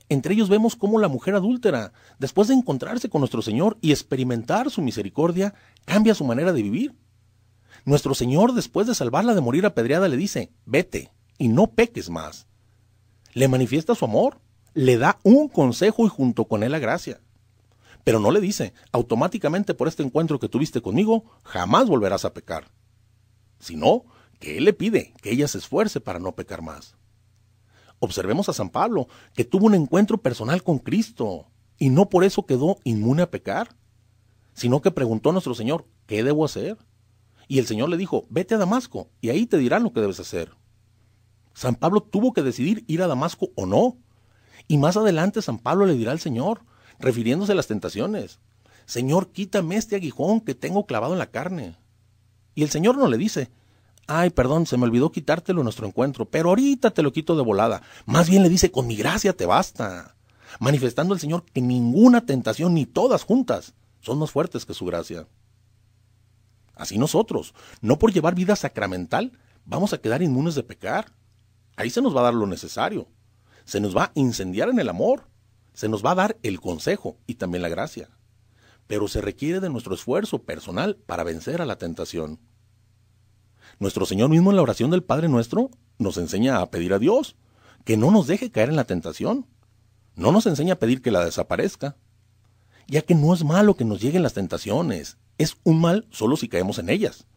Entre 0.10 0.34
ellos 0.34 0.50
vemos 0.50 0.76
cómo 0.76 1.00
la 1.00 1.08
mujer 1.08 1.34
adúltera, 1.36 1.94
después 2.20 2.48
de 2.48 2.54
encontrarse 2.54 3.10
con 3.10 3.22
nuestro 3.22 3.42
Señor 3.42 3.78
y 3.82 3.92
experimentar 3.92 4.70
su 4.70 4.82
misericordia, 4.82 5.54
cambia 5.86 6.14
su 6.14 6.26
manera 6.26 6.52
de 6.52 6.62
vivir. 6.62 6.94
Nuestro 7.86 8.14
Señor, 8.14 8.54
después 8.54 8.86
de 8.86 8.96
salvarla 8.96 9.34
de 9.34 9.42
morir 9.42 9.66
apedreada, 9.66 10.08
le 10.08 10.18
dice, 10.18 10.52
vete 10.66 11.12
y 11.38 11.48
no 11.48 11.68
peques 11.68 12.10
más. 12.10 12.48
Le 13.34 13.48
manifiesta 13.48 13.96
su 13.96 14.06
amor, 14.06 14.42
le 14.74 14.98
da 14.98 15.20
un 15.24 15.48
consejo 15.48 16.06
y 16.06 16.10
junto 16.10 16.46
con 16.46 16.64
él 16.64 16.74
la 16.74 16.80
gracia. 16.80 17.22
Pero 18.04 18.20
no 18.20 18.30
le 18.30 18.42
dice, 18.42 18.74
automáticamente 18.92 19.74
por 19.74 19.88
este 19.88 20.04
encuentro 20.04 20.40
que 20.40 20.50
tuviste 20.50 20.82
conmigo, 20.82 21.24
jamás 21.44 21.88
volverás 21.88 22.26
a 22.26 22.34
pecar. 22.34 22.70
Sino 23.60 24.04
que 24.40 24.58
él 24.58 24.66
le 24.66 24.74
pide 24.74 25.14
que 25.22 25.32
ella 25.32 25.48
se 25.48 25.58
esfuerce 25.58 26.00
para 26.00 26.20
no 26.20 26.36
pecar 26.36 26.62
más. 26.62 26.96
Observemos 28.00 28.50
a 28.50 28.54
San 28.54 28.70
Pablo, 28.70 29.08
que 29.34 29.46
tuvo 29.46 29.66
un 29.66 29.76
encuentro 29.76 30.18
personal 30.18 30.64
con 30.64 30.80
Cristo, 30.80 31.48
y 31.78 31.90
no 31.90 32.10
por 32.10 32.24
eso 32.24 32.46
quedó 32.46 32.78
inmune 32.84 33.24
a 33.24 33.32
pecar, 33.32 33.76
sino 34.54 34.82
que 34.82 34.92
preguntó 34.92 35.30
a 35.30 35.34
nuestro 35.34 35.56
Señor, 35.56 35.88
¿qué 36.06 36.24
debo 36.24 36.46
hacer? 36.46 36.78
Y 37.48 37.60
el 37.60 37.68
Señor 37.68 37.90
le 37.90 37.98
dijo, 37.98 38.26
vete 38.30 38.56
a 38.56 38.58
Damasco, 38.58 39.10
y 39.22 39.30
ahí 39.30 39.46
te 39.46 39.58
dirán 39.58 39.84
lo 39.84 39.94
que 39.94 40.02
debes 40.02 40.20
hacer. 40.20 40.52
San 41.54 41.76
Pablo 41.76 42.02
tuvo 42.02 42.34
que 42.34 42.42
decidir 42.42 42.84
ir 42.88 43.02
a 43.02 43.08
Damasco 43.08 43.50
o 43.56 43.66
no, 43.66 43.98
y 44.68 44.78
más 44.78 44.98
adelante 44.98 45.42
San 45.42 45.60
Pablo 45.60 45.86
le 45.86 45.96
dirá 45.96 46.12
al 46.12 46.20
Señor, 46.20 46.64
refiriéndose 47.00 47.52
a 47.52 47.56
las 47.56 47.68
tentaciones, 47.68 48.40
Señor, 48.86 49.32
quítame 49.32 49.78
este 49.78 49.96
aguijón 49.96 50.42
que 50.42 50.54
tengo 50.54 50.86
clavado 50.86 51.14
en 51.14 51.20
la 51.20 51.32
carne. 51.32 51.76
Y 52.54 52.64
el 52.64 52.70
Señor 52.70 52.98
no 52.98 53.08
le 53.08 53.18
dice, 53.18 53.52
ay, 54.08 54.30
perdón, 54.30 54.66
se 54.66 54.78
me 54.78 54.84
olvidó 54.84 55.12
quitártelo 55.12 55.62
en 55.62 55.66
nuestro 55.66 55.88
encuentro, 55.88 56.26
pero 56.26 56.50
ahorita 56.50 56.92
te 56.92 57.02
lo 57.02 57.12
quito 57.12 57.36
de 57.36 57.44
volada. 57.44 57.82
Más 58.06 58.30
bien 58.30 58.44
le 58.44 58.50
dice, 58.50 58.72
con 58.72 58.88
mi 58.88 58.96
gracia 58.96 59.34
te 59.34 59.46
basta, 59.46 60.16
manifestando 60.60 61.14
al 61.14 61.20
Señor 61.20 61.44
que 61.46 61.62
ninguna 61.62 62.26
tentación, 62.26 62.74
ni 62.74 62.86
todas 62.86 63.24
juntas, 63.24 63.74
son 64.02 64.20
más 64.20 64.32
fuertes 64.32 64.66
que 64.66 64.74
su 64.74 64.86
gracia. 64.86 65.28
Así 66.76 66.98
nosotros, 66.98 67.54
no 67.82 67.98
por 67.98 68.12
llevar 68.12 68.36
vida 68.36 68.56
sacramental, 68.56 69.40
vamos 69.66 69.94
a 69.94 69.98
quedar 70.00 70.22
inmunes 70.22 70.56
de 70.56 70.64
pecar. 70.64 71.14
Ahí 71.78 71.90
se 71.90 72.02
nos 72.02 72.16
va 72.16 72.22
a 72.22 72.26
dar 72.26 72.34
lo 72.34 72.48
necesario 72.48 73.08
se 73.66 73.80
nos 73.80 73.98
va 73.98 74.06
a 74.06 74.12
incendiar 74.14 74.70
en 74.70 74.80
el 74.80 74.90
amor, 74.90 75.28
se 75.74 75.90
nos 75.90 76.06
va 76.06 76.12
a 76.12 76.16
dar 76.16 76.38
el 76.44 76.62
consejo 76.62 77.18
y 77.28 77.36
también 77.36 77.64
la 77.64 77.70
gracia. 77.70 78.10
Pero 78.88 79.08
se 79.08 79.20
requiere 79.20 79.60
de 79.60 79.70
nuestro 79.70 79.96
esfuerzo 79.96 80.44
personal 80.44 80.96
para 80.96 81.24
vencer 81.24 81.62
a 81.62 81.66
la 81.66 81.78
tentación. 81.78 82.40
Nuestro 83.80 84.06
Señor 84.06 84.30
mismo 84.30 84.50
en 84.50 84.56
la 84.56 84.62
oración 84.62 84.92
del 84.92 85.04
Padre 85.04 85.28
nuestro 85.28 85.70
nos 85.98 86.18
enseña 86.18 86.62
a 86.62 86.70
pedir 86.72 86.94
a 86.94 87.00
Dios 87.00 87.36
que 87.84 87.98
no 87.98 88.12
nos 88.12 88.28
deje 88.28 88.52
caer 88.52 88.70
en 88.70 88.76
la 88.76 88.86
tentación. 88.86 89.46
No 90.16 90.32
nos 90.32 90.46
enseña 90.46 90.74
a 90.74 90.80
pedir 90.80 91.02
que 91.02 91.12
la 91.12 91.24
desaparezca, 91.26 91.98
ya 92.88 93.02
que 93.02 93.16
no 93.16 93.34
es 93.34 93.44
malo 93.44 93.76
que 93.76 93.86
nos 93.86 94.02
lleguen 94.02 94.24
las 94.24 94.34
tentaciones, 94.34 95.18
es 95.38 95.58
un 95.64 95.82
mal 95.82 96.08
solo 96.10 96.38
si 96.38 96.48
caemos 96.48 96.80
en 96.80 96.90
ellas. 96.90 97.28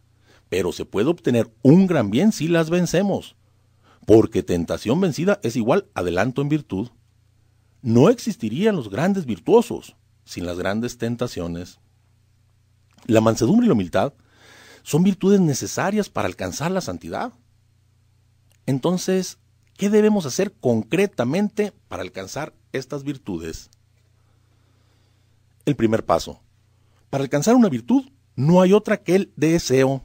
Pero 0.48 0.72
se 0.72 0.84
puede 0.84 1.08
obtener 1.08 1.52
un 1.62 1.86
gran 1.86 2.10
bien 2.10 2.32
si 2.32 2.48
las 2.48 2.70
vencemos 2.70 3.36
porque 4.08 4.42
tentación 4.42 5.02
vencida 5.02 5.38
es 5.42 5.54
igual 5.54 5.90
adelanto 5.92 6.40
en 6.40 6.48
virtud. 6.48 6.88
No 7.82 8.08
existirían 8.08 8.74
los 8.74 8.88
grandes 8.88 9.26
virtuosos 9.26 9.96
sin 10.24 10.46
las 10.46 10.58
grandes 10.58 10.96
tentaciones. 10.96 11.78
La 13.04 13.20
mansedumbre 13.20 13.66
y 13.66 13.68
la 13.68 13.74
humildad 13.74 14.14
son 14.82 15.02
virtudes 15.02 15.40
necesarias 15.40 16.08
para 16.08 16.26
alcanzar 16.26 16.70
la 16.70 16.80
santidad. 16.80 17.32
Entonces, 18.66 19.38
¿qué 19.76 19.90
debemos 19.90 20.26
hacer 20.26 20.52
concretamente 20.52 21.72
para 21.88 22.02
alcanzar 22.02 22.52
estas 22.72 23.04
virtudes? 23.04 23.70
El 25.64 25.76
primer 25.76 26.04
paso. 26.04 26.40
Para 27.10 27.24
alcanzar 27.24 27.54
una 27.54 27.68
virtud 27.68 28.04
no 28.36 28.60
hay 28.60 28.72
otra 28.72 28.98
que 28.98 29.16
el 29.16 29.32
deseo. 29.36 30.04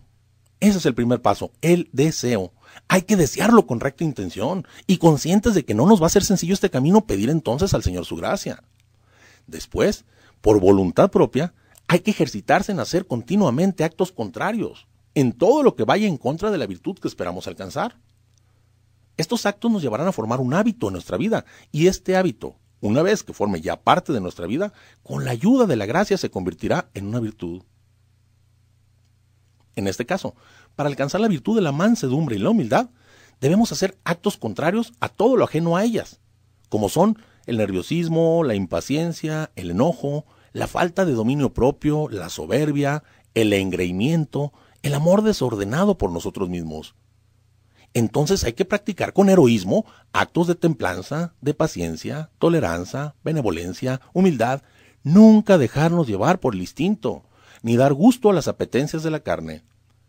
Ese 0.60 0.78
es 0.78 0.86
el 0.86 0.96
primer 0.96 1.22
paso, 1.22 1.52
el 1.62 1.90
deseo. 1.92 2.54
Hay 2.88 3.04
que 3.04 3.16
desearlo 3.16 3.68
con 3.68 3.80
recta 3.80 4.04
intención 4.04 4.66
y 4.88 4.98
conscientes 4.98 5.54
de 5.54 5.66
que 5.66 5.74
no 5.74 5.86
nos 5.86 6.02
va 6.02 6.08
a 6.08 6.10
ser 6.10 6.24
sencillo 6.24 6.54
este 6.54 6.70
camino 6.70 7.06
pedir 7.06 7.30
entonces 7.30 7.74
al 7.74 7.84
Señor 7.84 8.06
su 8.06 8.16
gracia. 8.16 8.64
Después, 9.46 10.06
por 10.42 10.60
voluntad 10.60 11.12
propia, 11.12 11.54
hay 11.94 12.00
que 12.00 12.10
ejercitarse 12.10 12.72
en 12.72 12.80
hacer 12.80 13.06
continuamente 13.06 13.84
actos 13.84 14.12
contrarios, 14.12 14.88
en 15.14 15.32
todo 15.32 15.62
lo 15.62 15.76
que 15.76 15.84
vaya 15.84 16.08
en 16.08 16.18
contra 16.18 16.50
de 16.50 16.58
la 16.58 16.66
virtud 16.66 16.98
que 16.98 17.08
esperamos 17.08 17.46
alcanzar. 17.46 18.00
Estos 19.16 19.46
actos 19.46 19.70
nos 19.70 19.84
llevarán 19.84 20.08
a 20.08 20.12
formar 20.12 20.40
un 20.40 20.56
hábito 20.56 20.88
en 20.88 20.94
nuestra 20.94 21.18
vida 21.18 21.46
y 21.72 21.86
este 21.86 22.16
hábito, 22.16 22.56
una 22.82 23.04
vez 23.04 23.22
que 23.22 23.32
forme 23.32 23.62
ya 23.62 23.80
parte 23.80 24.12
de 24.12 24.22
nuestra 24.22 24.48
vida, 24.48 24.74
con 25.04 25.24
la 25.24 25.30
ayuda 25.30 25.68
de 25.68 25.76
la 25.76 25.86
gracia 25.86 26.18
se 26.18 26.32
convertirá 26.32 26.90
en 26.96 27.06
una 27.06 27.20
virtud. 27.20 27.62
En 29.76 29.88
este 29.88 30.08
caso, 30.08 30.34
para 30.76 30.90
alcanzar 30.90 31.22
la 31.22 31.28
virtud 31.28 31.56
de 31.56 31.62
la 31.62 31.72
mansedumbre 31.72 32.38
y 32.38 32.40
la 32.40 32.50
humildad, 32.50 32.90
debemos 33.40 33.72
hacer 33.72 34.00
actos 34.04 34.38
contrarios 34.38 34.94
a 35.00 35.10
todo 35.10 35.38
lo 35.38 35.44
ajeno 35.44 35.78
a 35.78 35.84
ellas, 35.84 36.20
como 36.70 36.90
son 36.90 37.20
el 37.46 37.58
nerviosismo, 37.58 38.44
la 38.44 38.56
impaciencia, 38.56 39.52
el 39.56 39.70
enojo, 39.70 40.26
la 40.54 40.68
falta 40.68 41.04
de 41.04 41.14
dominio 41.14 41.54
propio, 41.54 42.08
la 42.10 42.30
soberbia, 42.30 43.04
el 43.34 43.52
engreimiento, 43.54 44.54
el 44.84 44.94
amor 44.94 45.24
desordenado 45.24 45.98
por 45.98 46.12
nosotros 46.12 46.50
mismos. 46.50 46.96
entonces 47.96 48.44
hay 48.44 48.54
que 48.54 48.66
practicar 48.66 49.14
con 49.14 49.30
heroísmo 49.30 49.86
actos 50.14 50.48
de 50.48 50.56
templanza, 50.56 51.36
de 51.42 51.54
paciencia, 51.54 52.32
tolerancia, 52.40 53.14
benevolencia, 53.24 54.02
humildad, 54.14 54.64
nunca 55.04 55.60
dejarnos 55.60 56.08
llevar 56.08 56.40
por 56.40 56.56
el 56.56 56.62
instinto, 56.62 57.24
ni 57.62 57.76
dar 57.76 57.94
gusto 57.94 58.30
a 58.30 58.34
las 58.34 58.48
apetencias 58.48 59.04
de 59.04 59.12
la 59.12 59.20
carne, 59.20 59.64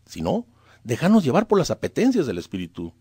sino 0.05 0.47
dejarnos 0.83 1.23
llevar 1.23 1.47
por 1.47 1.59
las 1.59 1.69
apetencias 1.69 2.25
del 2.25 2.39
espíritu. 2.39 2.93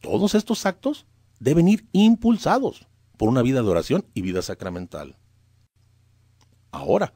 Todos 0.00 0.34
estos 0.34 0.66
actos 0.66 1.06
deben 1.38 1.68
ir 1.68 1.86
impulsados 1.92 2.88
por 3.16 3.28
una 3.28 3.42
vida 3.42 3.62
de 3.62 3.68
oración 3.68 4.04
y 4.14 4.22
vida 4.22 4.42
sacramental. 4.42 5.16
Ahora, 6.76 7.14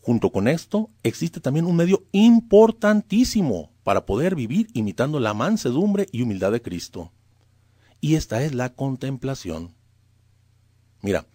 junto 0.00 0.30
con 0.30 0.46
esto, 0.46 0.88
existe 1.02 1.40
también 1.40 1.66
un 1.66 1.74
medio 1.74 2.04
importantísimo 2.12 3.72
para 3.82 4.06
poder 4.06 4.36
vivir 4.36 4.68
imitando 4.72 5.18
la 5.18 5.34
mansedumbre 5.34 6.06
y 6.12 6.22
humildad 6.22 6.52
de 6.52 6.62
Cristo. 6.62 7.10
Y 8.00 8.14
esta 8.14 8.42
es 8.44 8.54
la 8.54 8.72
contemplación. 8.72 9.74
Mira, 11.02 11.26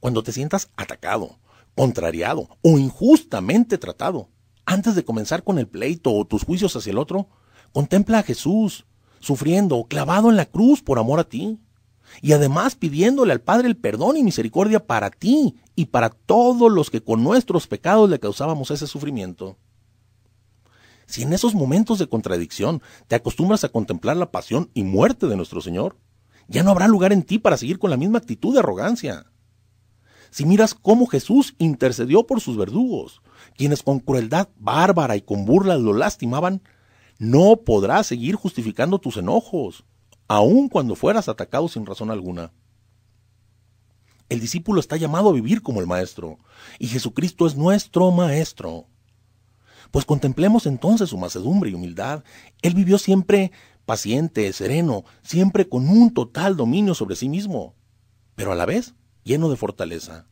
cuando 0.00 0.24
te 0.24 0.32
sientas 0.32 0.70
atacado, 0.76 1.38
contrariado 1.76 2.48
o 2.62 2.78
injustamente 2.78 3.78
tratado, 3.78 4.28
antes 4.66 4.96
de 4.96 5.04
comenzar 5.04 5.44
con 5.44 5.58
el 5.60 5.68
pleito 5.68 6.12
o 6.12 6.24
tus 6.24 6.42
juicios 6.42 6.74
hacia 6.74 6.90
el 6.90 6.98
otro, 6.98 7.28
contempla 7.72 8.18
a 8.18 8.22
Jesús, 8.24 8.86
sufriendo, 9.20 9.84
clavado 9.84 10.30
en 10.30 10.36
la 10.36 10.46
cruz 10.46 10.82
por 10.82 10.98
amor 10.98 11.20
a 11.20 11.24
ti 11.28 11.60
y 12.20 12.32
además 12.32 12.74
pidiéndole 12.74 13.32
al 13.32 13.40
Padre 13.40 13.68
el 13.68 13.76
perdón 13.76 14.16
y 14.16 14.22
misericordia 14.22 14.86
para 14.86 15.10
ti 15.10 15.56
y 15.76 15.86
para 15.86 16.10
todos 16.10 16.70
los 16.70 16.90
que 16.90 17.02
con 17.02 17.22
nuestros 17.22 17.66
pecados 17.66 18.10
le 18.10 18.20
causábamos 18.20 18.70
ese 18.70 18.86
sufrimiento. 18.86 19.56
Si 21.06 21.22
en 21.22 21.32
esos 21.32 21.54
momentos 21.54 21.98
de 21.98 22.08
contradicción 22.08 22.82
te 23.08 23.16
acostumbras 23.16 23.64
a 23.64 23.68
contemplar 23.70 24.16
la 24.16 24.30
pasión 24.30 24.70
y 24.74 24.84
muerte 24.84 25.26
de 25.26 25.36
nuestro 25.36 25.60
Señor, 25.60 25.96
ya 26.46 26.62
no 26.62 26.70
habrá 26.70 26.88
lugar 26.88 27.12
en 27.12 27.22
ti 27.22 27.38
para 27.38 27.56
seguir 27.56 27.78
con 27.78 27.90
la 27.90 27.96
misma 27.96 28.18
actitud 28.18 28.52
de 28.52 28.60
arrogancia. 28.60 29.26
Si 30.30 30.44
miras 30.44 30.74
cómo 30.74 31.06
Jesús 31.06 31.54
intercedió 31.58 32.26
por 32.26 32.40
sus 32.40 32.56
verdugos, 32.56 33.22
quienes 33.56 33.82
con 33.82 33.98
crueldad 33.98 34.48
bárbara 34.56 35.16
y 35.16 35.22
con 35.22 35.44
burla 35.44 35.76
lo 35.76 35.92
lastimaban, 35.92 36.62
no 37.18 37.56
podrás 37.56 38.06
seguir 38.06 38.36
justificando 38.36 38.98
tus 38.98 39.16
enojos, 39.16 39.84
aun 40.30 40.68
cuando 40.68 40.94
fueras 40.94 41.28
atacado 41.28 41.66
sin 41.66 41.84
razón 41.84 42.08
alguna. 42.08 42.52
El 44.28 44.38
discípulo 44.38 44.78
está 44.78 44.96
llamado 44.96 45.28
a 45.28 45.32
vivir 45.32 45.60
como 45.60 45.80
el 45.80 45.88
Maestro, 45.88 46.38
y 46.78 46.86
Jesucristo 46.86 47.48
es 47.48 47.56
nuestro 47.56 48.12
Maestro. 48.12 48.86
Pues 49.90 50.04
contemplemos 50.04 50.66
entonces 50.66 51.08
su 51.08 51.18
macedumbre 51.18 51.70
y 51.70 51.74
humildad. 51.74 52.22
Él 52.62 52.74
vivió 52.74 52.96
siempre 52.96 53.50
paciente, 53.86 54.52
sereno, 54.52 55.04
siempre 55.20 55.68
con 55.68 55.88
un 55.88 56.14
total 56.14 56.56
dominio 56.56 56.94
sobre 56.94 57.16
sí 57.16 57.28
mismo, 57.28 57.74
pero 58.36 58.52
a 58.52 58.54
la 58.54 58.66
vez 58.66 58.94
lleno 59.24 59.50
de 59.50 59.56
fortaleza. 59.56 60.28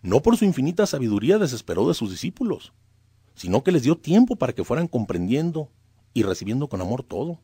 No 0.00 0.22
por 0.22 0.36
su 0.36 0.44
infinita 0.44 0.86
sabiduría 0.86 1.38
desesperó 1.38 1.88
de 1.88 1.94
sus 1.94 2.08
discípulos, 2.08 2.72
sino 3.34 3.64
que 3.64 3.72
les 3.72 3.82
dio 3.82 3.98
tiempo 3.98 4.36
para 4.36 4.52
que 4.52 4.62
fueran 4.62 4.86
comprendiendo 4.86 5.72
y 6.14 6.22
recibiendo 6.22 6.68
con 6.68 6.80
amor 6.80 7.02
todo. 7.02 7.40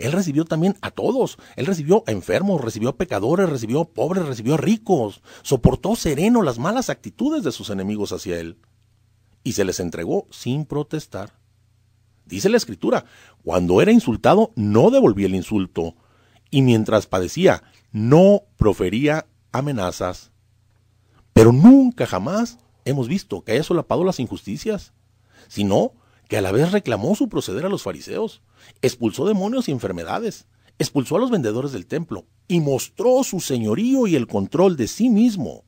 Él 0.00 0.12
recibió 0.12 0.46
también 0.46 0.76
a 0.80 0.90
todos. 0.90 1.36
Él 1.56 1.66
recibió 1.66 2.02
a 2.06 2.10
enfermos, 2.10 2.62
recibió 2.62 2.88
a 2.88 2.96
pecadores, 2.96 3.50
recibió 3.50 3.82
a 3.82 3.88
pobres, 3.88 4.26
recibió 4.26 4.54
a 4.54 4.56
ricos. 4.56 5.22
Soportó 5.42 5.94
sereno 5.94 6.42
las 6.42 6.58
malas 6.58 6.88
actitudes 6.88 7.44
de 7.44 7.52
sus 7.52 7.68
enemigos 7.68 8.10
hacia 8.12 8.40
él. 8.40 8.56
Y 9.44 9.52
se 9.52 9.64
les 9.64 9.78
entregó 9.78 10.26
sin 10.30 10.64
protestar. 10.64 11.38
Dice 12.24 12.48
la 12.48 12.56
escritura, 12.56 13.04
cuando 13.44 13.82
era 13.82 13.92
insultado 13.92 14.52
no 14.56 14.90
devolvía 14.90 15.26
el 15.26 15.34
insulto. 15.34 15.94
Y 16.50 16.62
mientras 16.62 17.06
padecía, 17.06 17.62
no 17.92 18.44
profería 18.56 19.26
amenazas. 19.52 20.32
Pero 21.34 21.52
nunca 21.52 22.06
jamás 22.06 22.58
hemos 22.86 23.06
visto 23.06 23.42
que 23.42 23.52
haya 23.52 23.62
solapado 23.62 24.02
las 24.04 24.18
injusticias, 24.18 24.94
sino 25.46 25.92
que 26.26 26.38
a 26.38 26.40
la 26.40 26.52
vez 26.52 26.72
reclamó 26.72 27.14
su 27.14 27.28
proceder 27.28 27.66
a 27.66 27.68
los 27.68 27.82
fariseos, 27.82 28.40
expulsó 28.82 29.26
demonios 29.26 29.68
y 29.68 29.72
enfermedades, 29.72 30.46
expulsó 30.78 31.16
a 31.16 31.20
los 31.20 31.30
vendedores 31.30 31.72
del 31.72 31.86
templo 31.86 32.26
y 32.48 32.60
mostró 32.60 33.22
su 33.24 33.40
señorío 33.40 34.06
y 34.06 34.16
el 34.16 34.26
control 34.26 34.76
de 34.76 34.88
sí 34.88 35.10
mismo, 35.10 35.64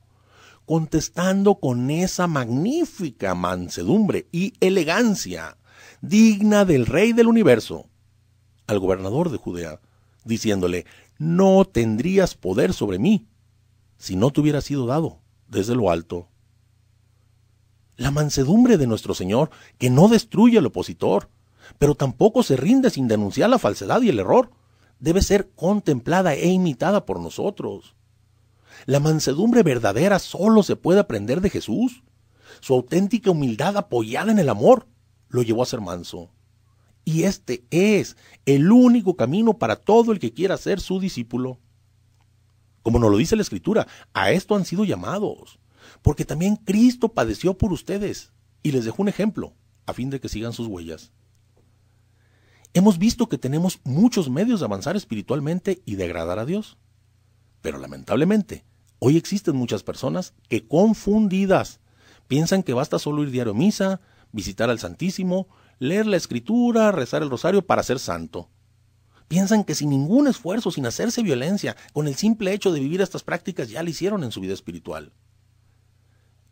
contestando 0.67 1.57
con 1.57 1.91
esa 1.91 2.27
magnífica 2.27 3.35
mansedumbre 3.35 4.29
y 4.33 4.55
elegancia 4.61 5.59
digna 6.01 6.65
del 6.65 6.87
rey 6.87 7.13
del 7.13 7.27
universo 7.27 7.89
al 8.67 8.79
gobernador 8.79 9.31
de 9.31 9.39
Judea, 9.39 9.81
diciéndole, 10.25 10.87
no 11.19 11.65
tendrías 11.65 12.35
poder 12.35 12.73
sobre 12.73 12.99
mí 12.99 13.27
si 13.99 14.17
no 14.17 14.31
te 14.31 14.41
hubiera 14.41 14.61
sido 14.61 14.87
dado 14.87 15.21
desde 15.49 15.75
lo 15.75 15.91
alto 15.91 16.29
la 17.97 18.11
mansedumbre 18.11 18.79
de 18.79 18.87
nuestro 18.87 19.15
Señor, 19.15 19.51
que 19.79 19.91
no 19.91 20.09
destruye 20.09 20.59
al 20.59 20.67
opositor, 20.67 21.29
pero 21.79 21.95
tampoco 21.95 22.43
se 22.43 22.57
rinde 22.57 22.91
sin 22.91 23.09
denunciar 23.09 23.51
la 23.51 23.59
falsedad 23.59 24.03
y 24.03 24.09
el 24.09 24.19
error, 24.19 24.51
debe 24.99 25.23
ser 25.23 25.51
contemplada 25.51 26.35
e 26.35 26.49
imitada 26.49 27.05
por 27.07 27.21
nosotros. 27.21 27.95
La 28.87 29.01
mansedumbre 29.01 29.63
verdadera 29.63 30.19
solo 30.19 30.63
se 30.63 30.77
puede 30.77 31.01
aprender 31.01 31.41
de 31.41 31.51
Jesús. 31.51 32.03
Su 32.61 32.75
auténtica 32.75 33.31
humildad 33.31 33.77
apoyada 33.77 34.33
en 34.33 34.39
el 34.39 34.49
amor 34.49 34.87
lo 35.29 35.43
llevó 35.43 35.63
a 35.63 35.67
ser 35.67 35.81
manso. 35.81 36.31
Y 37.05 37.25
este 37.25 37.65
es 37.71 38.17
el 38.47 38.71
único 38.71 39.17
camino 39.17 39.59
para 39.59 39.77
todo 39.77 40.13
el 40.13 40.19
que 40.19 40.33
quiera 40.33 40.57
ser 40.57 40.81
su 40.81 41.01
discípulo. 41.01 41.59
Como 42.83 42.99
nos 42.99 43.11
lo 43.11 43.17
dice 43.17 43.37
la 43.37 43.43
Escritura, 43.43 43.87
a 44.13 44.31
esto 44.31 44.55
han 44.55 44.65
sido 44.65 44.85
llamados 44.85 45.59
porque 46.03 46.25
también 46.25 46.57
Cristo 46.57 47.09
padeció 47.09 47.57
por 47.57 47.73
ustedes 47.73 48.33
y 48.63 48.73
les 48.73 48.85
dejó 48.85 49.03
un 49.03 49.09
ejemplo, 49.09 49.55
a 49.87 49.93
fin 49.93 50.11
de 50.11 50.21
que 50.21 50.29
sigan 50.29 50.53
sus 50.53 50.67
huellas. 50.67 51.13
Hemos 52.75 52.99
visto 52.99 53.29
que 53.29 53.39
tenemos 53.39 53.81
muchos 53.85 54.31
medios 54.31 54.61
de 54.61 54.67
avanzar 54.67 54.97
espiritualmente 54.97 55.83
y 55.85 55.97
de 55.97 56.05
agradar 56.05 56.39
a 56.39 56.47
Dios. 56.47 56.79
Pero 57.61 57.79
lamentablemente, 57.79 58.65
hoy 58.99 59.17
existen 59.17 59.57
muchas 59.57 59.83
personas 59.83 60.33
que 60.49 60.67
confundidas 60.67 61.81
piensan 62.29 62.63
que 62.63 62.73
basta 62.73 62.99
solo 62.99 63.23
ir 63.23 63.31
diario 63.31 63.53
a 63.53 63.57
misa, 63.57 64.01
visitar 64.33 64.71
al 64.71 64.79
Santísimo, 64.79 65.49
leer 65.79 66.07
la 66.07 66.17
Escritura, 66.17 66.91
rezar 66.91 67.23
el 67.23 67.29
rosario 67.29 67.67
para 67.67 67.83
ser 67.83 67.99
santo. 67.99 68.49
Piensan 69.29 69.65
que 69.65 69.75
sin 69.75 69.91
ningún 69.91 70.27
esfuerzo, 70.27 70.71
sin 70.71 70.87
hacerse 70.87 71.23
violencia, 71.23 71.77
con 71.93 72.09
el 72.09 72.15
simple 72.15 72.55
hecho 72.55 72.73
de 72.73 72.81
vivir 72.81 73.03
estas 73.03 73.23
prácticas 73.23 73.69
ya 73.69 73.83
lo 73.83 73.91
hicieron 73.91 74.25
en 74.25 74.33
su 74.33 74.41
vida 74.41 74.55
espiritual. 74.55 75.13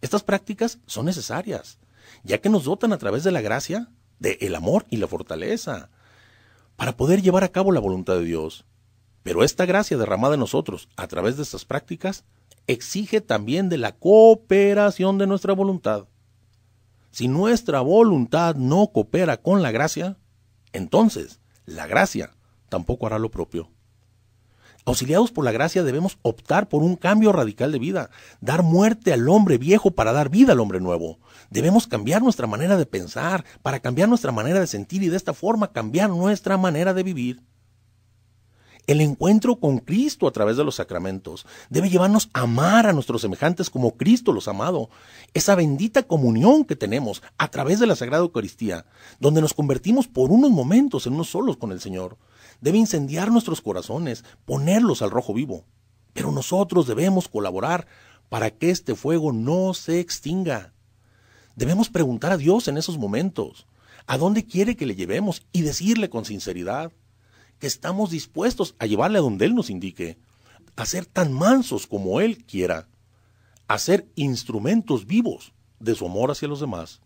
Estas 0.03 0.23
prácticas 0.23 0.81
son 0.85 1.07
necesarias, 1.07 1.79
ya 2.25 2.43
que 2.43 2.51
nos 2.51 2.65
dotan 2.65 2.93
a 2.93 2.99
través 2.99 3.25
de 3.25 3.33
la 3.33 3.41
gracia, 3.41 3.89
del 4.19 4.37
el 4.41 4.55
amor 4.55 4.85
y 4.91 4.99
la 4.99 5.09
fortaleza, 5.09 5.89
para 6.81 6.97
poder 6.97 7.21
llevar 7.21 7.45
a 7.45 7.51
cabo 7.51 7.73
la 7.73 7.81
voluntad 7.81 8.15
de 8.15 8.25
Dios. 8.25 8.65
Pero 9.23 9.45
esta 9.45 9.67
gracia 9.67 9.99
derramada 9.99 10.33
en 10.33 10.41
nosotros 10.41 10.89
a 10.97 11.09
través 11.09 11.37
de 11.37 11.43
estas 11.43 11.67
prácticas 11.67 12.25
exige 12.67 13.21
también 13.21 13.69
de 13.69 13.77
la 13.77 13.99
cooperación 13.99 15.19
de 15.19 15.27
nuestra 15.27 15.53
voluntad. 15.53 16.09
Si 17.11 17.29
nuestra 17.29 17.83
voluntad 17.83 18.55
no 18.55 18.93
coopera 18.95 19.37
con 19.37 19.61
la 19.61 19.73
gracia, 19.73 20.17
entonces 20.73 21.41
la 21.67 21.87
gracia 21.87 22.31
tampoco 22.71 23.07
hará 23.07 23.19
lo 23.19 23.31
propio. 23.31 23.69
Auxiliados 24.91 25.31
por 25.31 25.45
la 25.45 25.53
gracia 25.53 25.85
debemos 25.85 26.19
optar 26.23 26.69
por 26.69 26.83
un 26.83 26.97
cambio 26.97 27.31
radical 27.31 27.71
de 27.71 27.79
vida, 27.79 28.11
dar 28.41 28.65
muerte 28.65 29.13
al 29.13 29.29
hombre 29.29 29.57
viejo 29.57 29.93
para 29.93 30.11
dar 30.13 30.31
vida 30.31 30.51
al 30.53 30.59
hombre 30.59 30.81
nuevo. 30.81 31.21
Debemos 31.49 31.87
cambiar 31.87 32.23
nuestra 32.23 32.49
manera 32.49 32.77
de 32.77 32.87
pensar 32.87 33.45
para 33.63 33.79
cambiar 33.79 34.09
nuestra 34.09 34.33
manera 34.33 34.59
de 34.59 34.67
sentir 34.67 35.05
y 35.05 35.09
de 35.09 35.17
esta 35.17 35.33
forma 35.33 35.71
cambiar 35.71 36.11
nuestra 36.11 36.57
manera 36.57 36.93
de 36.93 37.05
vivir. 37.05 37.41
El 38.89 39.01
encuentro 39.01 39.61
con 39.61 39.79
Cristo 39.79 40.27
a 40.27 40.33
través 40.33 40.57
de 40.57 40.65
los 40.65 40.75
sacramentos 40.75 41.47
debe 41.69 41.89
llevarnos 41.89 42.29
a 42.33 42.41
amar 42.41 42.89
a 42.89 42.93
nuestros 42.93 43.23
semejantes 43.23 43.71
como 43.71 43.97
Cristo 43.97 44.33
los 44.33 44.49
ha 44.49 44.51
amado. 44.51 44.91
Esa 45.35 45.55
bendita 45.55 46.03
comunión 46.03 46.65
que 46.65 46.75
tenemos 46.75 47.23
a 47.39 47.47
través 47.47 47.79
de 47.79 47.87
la 47.87 47.95
Sagrada 47.95 48.25
Eucaristía, 48.25 48.87
donde 49.21 49.41
nos 49.41 49.55
convertimos 49.55 50.09
por 50.09 50.33
unos 50.33 50.51
momentos 50.51 51.07
en 51.07 51.13
unos 51.13 51.31
solos 51.31 51.59
con 51.59 51.71
el 51.71 51.81
Señor 51.81 52.19
debe 52.61 52.79
incendiar 52.79 53.31
nuestros 53.31 53.61
corazones, 53.61 54.25
ponerlos 54.45 55.03
al 55.03 55.11
rojo 55.11 55.35
vivo. 55.35 55.65
Pero 56.13 56.33
nosotros 56.33 56.87
debemos 56.87 57.29
colaborar 57.29 57.87
para 58.29 58.51
que 58.51 58.71
este 58.71 58.95
fuego 58.95 59.33
no 59.33 59.75
se 59.75 60.01
extinga. 60.01 60.73
Debemos 61.57 61.89
preguntar 61.89 62.33
a 62.33 62.37
Dios 62.37 62.69
en 62.69 62.79
esos 62.79 62.99
momentos, 62.99 63.67
¿a 64.07 64.19
dónde 64.19 64.47
quiere 64.47 64.77
que 64.77 64.87
le 64.87 64.95
llevemos? 64.95 65.43
Y 65.53 65.63
decirle 65.63 66.09
con 66.11 66.25
sinceridad 66.25 66.93
que 67.59 67.67
estamos 67.67 68.11
dispuestos 68.11 68.75
a 68.79 68.87
llevarle 68.87 69.19
a 69.19 69.23
donde 69.23 69.45
Él 69.45 69.55
nos 69.55 69.71
indique, 69.71 70.19
a 70.77 70.87
ser 70.87 71.07
tan 71.07 71.33
mansos 71.33 71.87
como 71.87 72.21
Él 72.21 72.45
quiera, 72.47 72.89
a 73.69 73.79
ser 73.79 74.09
instrumentos 74.15 75.07
vivos 75.07 75.53
de 75.79 75.95
su 75.95 76.07
amor 76.07 76.31
hacia 76.31 76.49
los 76.49 76.61
demás. 76.61 77.01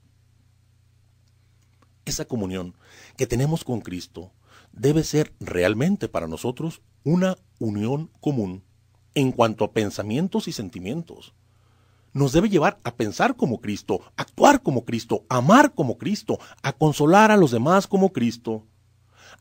Esa 2.04 2.26
comunión 2.26 2.74
que 3.16 3.26
tenemos 3.26 3.64
con 3.64 3.80
Cristo 3.80 4.32
debe 4.76 5.04
ser 5.04 5.32
realmente 5.40 6.08
para 6.08 6.26
nosotros 6.26 6.82
una 7.04 7.36
unión 7.58 8.10
común 8.20 8.64
en 9.14 9.32
cuanto 9.32 9.64
a 9.64 9.72
pensamientos 9.72 10.48
y 10.48 10.52
sentimientos. 10.52 11.34
Nos 12.12 12.32
debe 12.32 12.48
llevar 12.48 12.78
a 12.84 12.94
pensar 12.94 13.36
como 13.36 13.60
Cristo, 13.60 14.00
actuar 14.16 14.62
como 14.62 14.84
Cristo, 14.84 15.24
amar 15.28 15.74
como 15.74 15.98
Cristo, 15.98 16.38
a 16.62 16.72
consolar 16.72 17.30
a 17.30 17.36
los 17.36 17.50
demás 17.50 17.86
como 17.86 18.12
Cristo, 18.12 18.66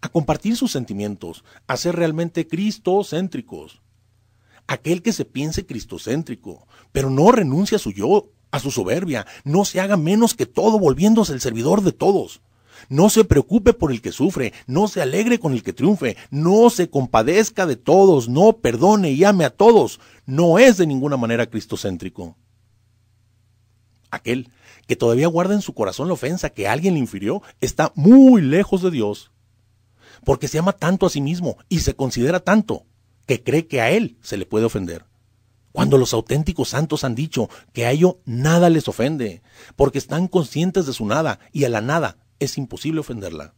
a 0.01 0.09
compartir 0.09 0.55
sus 0.55 0.71
sentimientos, 0.71 1.43
a 1.67 1.77
ser 1.77 1.95
realmente 1.95 2.47
cristocéntricos. 2.47 3.81
Aquel 4.67 5.01
que 5.01 5.13
se 5.13 5.25
piense 5.25 5.65
cristocéntrico, 5.65 6.67
pero 6.91 7.09
no 7.09 7.31
renuncia 7.31 7.75
a 7.75 7.79
su 7.79 7.91
yo, 7.91 8.29
a 8.51 8.59
su 8.59 8.71
soberbia, 8.71 9.25
no 9.43 9.65
se 9.65 9.79
haga 9.79 9.97
menos 9.97 10.35
que 10.35 10.45
todo 10.45 10.79
volviéndose 10.79 11.33
el 11.33 11.41
servidor 11.41 11.81
de 11.81 11.91
todos. 11.91 12.41
No 12.89 13.09
se 13.09 13.23
preocupe 13.23 13.73
por 13.73 13.91
el 13.91 14.01
que 14.01 14.11
sufre, 14.11 14.53
no 14.67 14.87
se 14.87 15.01
alegre 15.01 15.39
con 15.39 15.53
el 15.53 15.63
que 15.63 15.73
triunfe, 15.73 16.17
no 16.29 16.69
se 16.69 16.89
compadezca 16.89 17.65
de 17.65 17.75
todos, 17.75 18.29
no 18.29 18.53
perdone 18.53 19.11
y 19.11 19.23
ame 19.23 19.45
a 19.45 19.49
todos. 19.49 19.99
No 20.25 20.59
es 20.59 20.77
de 20.77 20.87
ninguna 20.87 21.17
manera 21.17 21.45
cristocéntrico. 21.45 22.35
Aquel 24.11 24.49
que 24.87 24.95
todavía 24.95 25.27
guarda 25.27 25.53
en 25.53 25.61
su 25.61 25.73
corazón 25.73 26.07
la 26.07 26.13
ofensa 26.13 26.49
que 26.49 26.67
alguien 26.67 26.93
le 26.93 26.99
infirió 26.99 27.41
está 27.61 27.91
muy 27.95 28.41
lejos 28.41 28.81
de 28.81 28.91
Dios, 28.91 29.31
porque 30.23 30.47
se 30.47 30.59
ama 30.59 30.73
tanto 30.73 31.05
a 31.05 31.09
sí 31.09 31.21
mismo 31.21 31.57
y 31.69 31.79
se 31.79 31.95
considera 31.95 32.39
tanto 32.39 32.85
que 33.25 33.43
cree 33.43 33.67
que 33.67 33.81
a 33.81 33.91
él 33.91 34.17
se 34.21 34.37
le 34.37 34.45
puede 34.45 34.65
ofender. 34.65 35.05
Cuando 35.71 35.97
los 35.97 36.13
auténticos 36.13 36.69
santos 36.69 37.03
han 37.03 37.15
dicho 37.15 37.49
que 37.73 37.85
a 37.85 37.91
ello 37.91 38.19
nada 38.25 38.69
les 38.69 38.87
ofende, 38.87 39.41
porque 39.75 39.97
están 39.97 40.27
conscientes 40.27 40.85
de 40.85 40.93
su 40.93 41.05
nada 41.05 41.39
y 41.51 41.63
a 41.63 41.69
la 41.69 41.81
nada 41.81 42.17
es 42.39 42.57
imposible 42.57 42.99
ofenderla. 42.99 43.53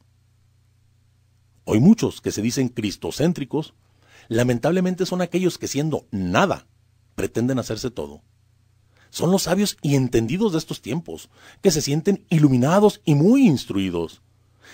Hoy 1.63 1.79
muchos 1.79 2.21
que 2.21 2.31
se 2.31 2.41
dicen 2.41 2.69
cristocéntricos, 2.69 3.73
lamentablemente 4.27 5.05
son 5.05 5.21
aquellos 5.21 5.57
que 5.57 5.67
siendo 5.67 6.07
nada, 6.11 6.67
pretenden 7.15 7.59
hacerse 7.59 7.89
todo. 7.89 8.21
Son 9.09 9.31
los 9.31 9.43
sabios 9.43 9.77
y 9.81 9.95
entendidos 9.95 10.51
de 10.51 10.57
estos 10.59 10.81
tiempos, 10.81 11.29
que 11.61 11.71
se 11.71 11.81
sienten 11.81 12.25
iluminados 12.29 13.01
y 13.05 13.15
muy 13.15 13.47
instruidos, 13.47 14.21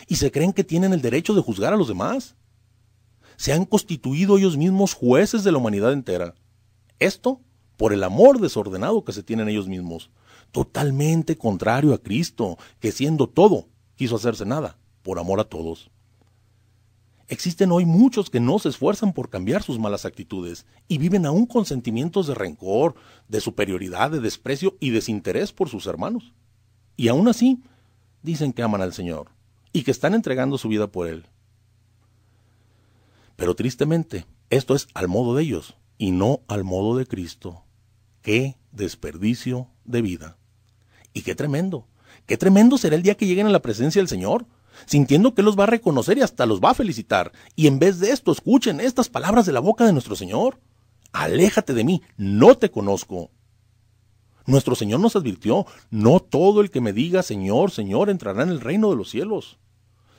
y 0.08 0.16
se 0.16 0.32
creen 0.32 0.52
que 0.52 0.64
tienen 0.64 0.94
el 0.94 1.02
derecho 1.02 1.34
de 1.34 1.42
juzgar 1.42 1.74
a 1.74 1.78
los 1.78 1.88
demás. 1.88 2.36
Se 3.38 3.54
han 3.54 3.66
constituido 3.66 4.38
ellos 4.38 4.58
mismos 4.58 4.94
jueces 4.94 5.44
de 5.44 5.52
la 5.52 5.60
humanidad 5.60 5.94
entera. 5.94 6.36
Esto 7.00 7.42
por 7.78 7.94
el 7.94 8.04
amor 8.04 8.40
desordenado 8.40 9.04
que 9.04 9.14
se 9.14 9.24
tienen 9.24 9.50
ellos 9.50 9.68
mismos, 9.68 10.12
totalmente 10.52 11.38
contrario 11.38 11.94
a 11.94 11.98
Cristo, 11.98 12.58
que 12.80 12.92
siendo 12.92 13.28
todo, 13.28 13.70
quiso 14.02 14.16
hacerse 14.16 14.48
nada, 14.48 14.80
por 15.04 15.20
amor 15.20 15.40
a 15.40 15.44
todos. 15.44 15.92
Existen 17.28 17.72
hoy 17.72 17.86
muchos 17.86 18.32
que 18.32 18.40
no 18.40 18.58
se 18.58 18.70
esfuerzan 18.70 19.14
por 19.14 19.30
cambiar 19.30 19.62
sus 19.62 19.78
malas 19.78 20.06
actitudes 20.06 20.66
y 20.88 20.98
viven 20.98 21.28
aún 21.28 21.46
con 21.46 21.66
sentimientos 21.66 22.26
de 22.26 22.34
rencor, 22.34 22.96
de 23.28 23.42
superioridad, 23.42 24.10
de 24.10 24.20
desprecio 24.20 24.76
y 24.80 24.90
desinterés 24.90 25.54
por 25.54 25.70
sus 25.70 25.86
hermanos. 25.86 26.34
Y 26.98 27.10
aún 27.10 27.28
así, 27.28 27.62
dicen 28.24 28.54
que 28.54 28.64
aman 28.64 28.82
al 28.82 28.94
Señor 28.94 29.30
y 29.72 29.84
que 29.84 29.92
están 29.92 30.16
entregando 30.16 30.58
su 30.58 30.68
vida 30.68 30.88
por 30.88 31.08
Él. 31.08 31.28
Pero 33.36 33.54
tristemente, 33.56 34.26
esto 34.50 34.74
es 34.74 34.88
al 34.96 35.10
modo 35.10 35.36
de 35.36 35.44
ellos 35.44 35.76
y 36.00 36.10
no 36.10 36.40
al 36.48 36.64
modo 36.64 36.98
de 36.98 37.06
Cristo. 37.06 37.66
¡Qué 38.24 38.58
desperdicio 38.72 39.70
de 39.86 40.02
vida! 40.02 40.38
Y 41.14 41.22
qué 41.22 41.36
tremendo, 41.36 41.86
Qué 42.26 42.38
tremendo 42.38 42.78
será 42.78 42.96
el 42.96 43.04
día 43.04 43.16
que 43.16 43.26
lleguen 43.26 43.48
a 43.48 43.52
la 43.52 43.62
presencia 43.62 44.00
del 44.00 44.08
Señor, 44.08 44.46
sintiendo 44.86 45.34
que 45.34 45.44
los 45.44 45.58
va 45.58 45.64
a 45.64 45.68
reconocer 45.68 46.18
y 46.18 46.22
hasta 46.22 46.46
los 46.46 46.62
va 46.62 46.72
a 46.72 46.76
felicitar. 46.76 47.32
Y 47.56 47.68
en 47.68 47.80
vez 47.80 48.00
de 48.00 48.12
esto, 48.12 48.32
escuchen 48.32 48.80
estas 48.80 49.10
palabras 49.10 49.46
de 49.46 49.52
la 49.52 49.60
boca 49.60 49.86
de 49.86 49.94
nuestro 49.94 50.16
Señor. 50.16 50.60
Aléjate 51.12 51.74
de 51.74 51.84
mí, 51.84 52.02
no 52.18 52.56
te 52.58 52.72
conozco. 52.72 53.32
Nuestro 54.46 54.76
Señor 54.76 55.00
nos 55.00 55.16
advirtió, 55.16 55.66
no 55.92 56.20
todo 56.20 56.62
el 56.62 56.72
que 56.72 56.82
me 56.82 56.94
diga 56.94 57.22
Señor, 57.22 57.72
Señor 57.72 58.10
entrará 58.10 58.44
en 58.44 58.50
el 58.50 58.60
reino 58.60 58.90
de 58.90 58.96
los 58.96 59.10
cielos, 59.10 59.60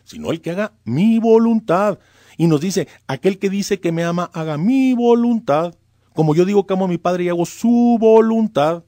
sino 0.04 0.30
el 0.30 0.40
que 0.40 0.52
haga 0.52 0.74
mi 0.84 1.18
voluntad. 1.18 1.98
Y 2.36 2.46
nos 2.46 2.60
dice, 2.60 2.88
aquel 3.06 3.38
que 3.38 3.50
dice 3.50 3.80
que 3.80 3.92
me 3.92 4.04
ama, 4.04 4.30
haga 4.32 4.58
mi 4.58 4.94
voluntad. 4.94 5.74
Como 6.14 6.34
yo 6.34 6.44
digo 6.44 6.66
que 6.66 6.74
amo 6.74 6.84
a 6.84 6.88
mi 6.88 6.98
Padre 6.98 7.24
y 7.24 7.28
hago 7.30 7.46
su 7.46 7.96
voluntad 7.98 8.84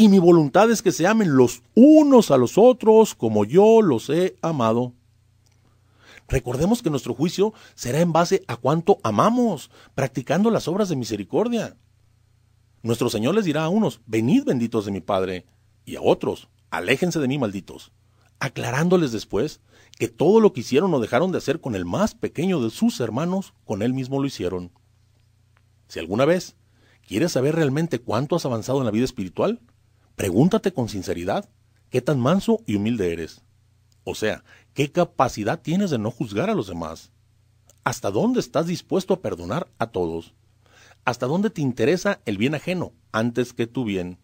y 0.00 0.08
mi 0.08 0.20
voluntad 0.20 0.70
es 0.70 0.80
que 0.80 0.92
se 0.92 1.08
amen 1.08 1.36
los 1.36 1.62
unos 1.74 2.30
a 2.30 2.36
los 2.36 2.56
otros 2.56 3.16
como 3.16 3.44
yo 3.44 3.82
los 3.82 4.08
he 4.08 4.36
amado. 4.42 4.94
Recordemos 6.28 6.82
que 6.82 6.90
nuestro 6.90 7.14
juicio 7.14 7.52
será 7.74 8.00
en 8.00 8.12
base 8.12 8.44
a 8.46 8.56
cuánto 8.56 8.98
amamos, 9.02 9.72
practicando 9.96 10.52
las 10.52 10.68
obras 10.68 10.88
de 10.88 10.94
misericordia. 10.94 11.76
Nuestro 12.82 13.10
Señor 13.10 13.34
les 13.34 13.44
dirá 13.44 13.64
a 13.64 13.68
unos, 13.70 14.00
venid 14.06 14.44
benditos 14.44 14.84
de 14.84 14.92
mi 14.92 15.00
Padre, 15.00 15.46
y 15.84 15.96
a 15.96 16.00
otros, 16.00 16.48
aléjense 16.70 17.18
de 17.18 17.26
mí 17.26 17.36
malditos, 17.36 17.90
aclarándoles 18.38 19.10
después 19.10 19.60
que 19.98 20.06
todo 20.06 20.38
lo 20.38 20.52
que 20.52 20.60
hicieron 20.60 20.94
o 20.94 21.00
dejaron 21.00 21.32
de 21.32 21.38
hacer 21.38 21.60
con 21.60 21.74
el 21.74 21.84
más 21.84 22.14
pequeño 22.14 22.62
de 22.62 22.70
sus 22.70 23.00
hermanos, 23.00 23.52
con 23.64 23.82
él 23.82 23.94
mismo 23.94 24.20
lo 24.20 24.28
hicieron. 24.28 24.70
Si 25.88 25.98
alguna 25.98 26.24
vez 26.24 26.54
quieres 27.04 27.32
saber 27.32 27.56
realmente 27.56 27.98
cuánto 27.98 28.36
has 28.36 28.46
avanzado 28.46 28.78
en 28.78 28.84
la 28.84 28.92
vida 28.92 29.04
espiritual, 29.04 29.60
Pregúntate 30.18 30.72
con 30.72 30.88
sinceridad 30.88 31.48
qué 31.90 32.02
tan 32.02 32.18
manso 32.18 32.58
y 32.66 32.74
humilde 32.74 33.12
eres. 33.12 33.42
O 34.02 34.16
sea, 34.16 34.42
qué 34.74 34.90
capacidad 34.90 35.60
tienes 35.60 35.90
de 35.90 35.98
no 35.98 36.10
juzgar 36.10 36.50
a 36.50 36.56
los 36.56 36.66
demás. 36.66 37.12
¿Hasta 37.84 38.10
dónde 38.10 38.40
estás 38.40 38.66
dispuesto 38.66 39.14
a 39.14 39.20
perdonar 39.20 39.68
a 39.78 39.86
todos? 39.86 40.34
¿Hasta 41.04 41.26
dónde 41.26 41.50
te 41.50 41.60
interesa 41.62 42.20
el 42.24 42.36
bien 42.36 42.56
ajeno 42.56 42.94
antes 43.12 43.52
que 43.52 43.68
tu 43.68 43.84
bien? 43.84 44.18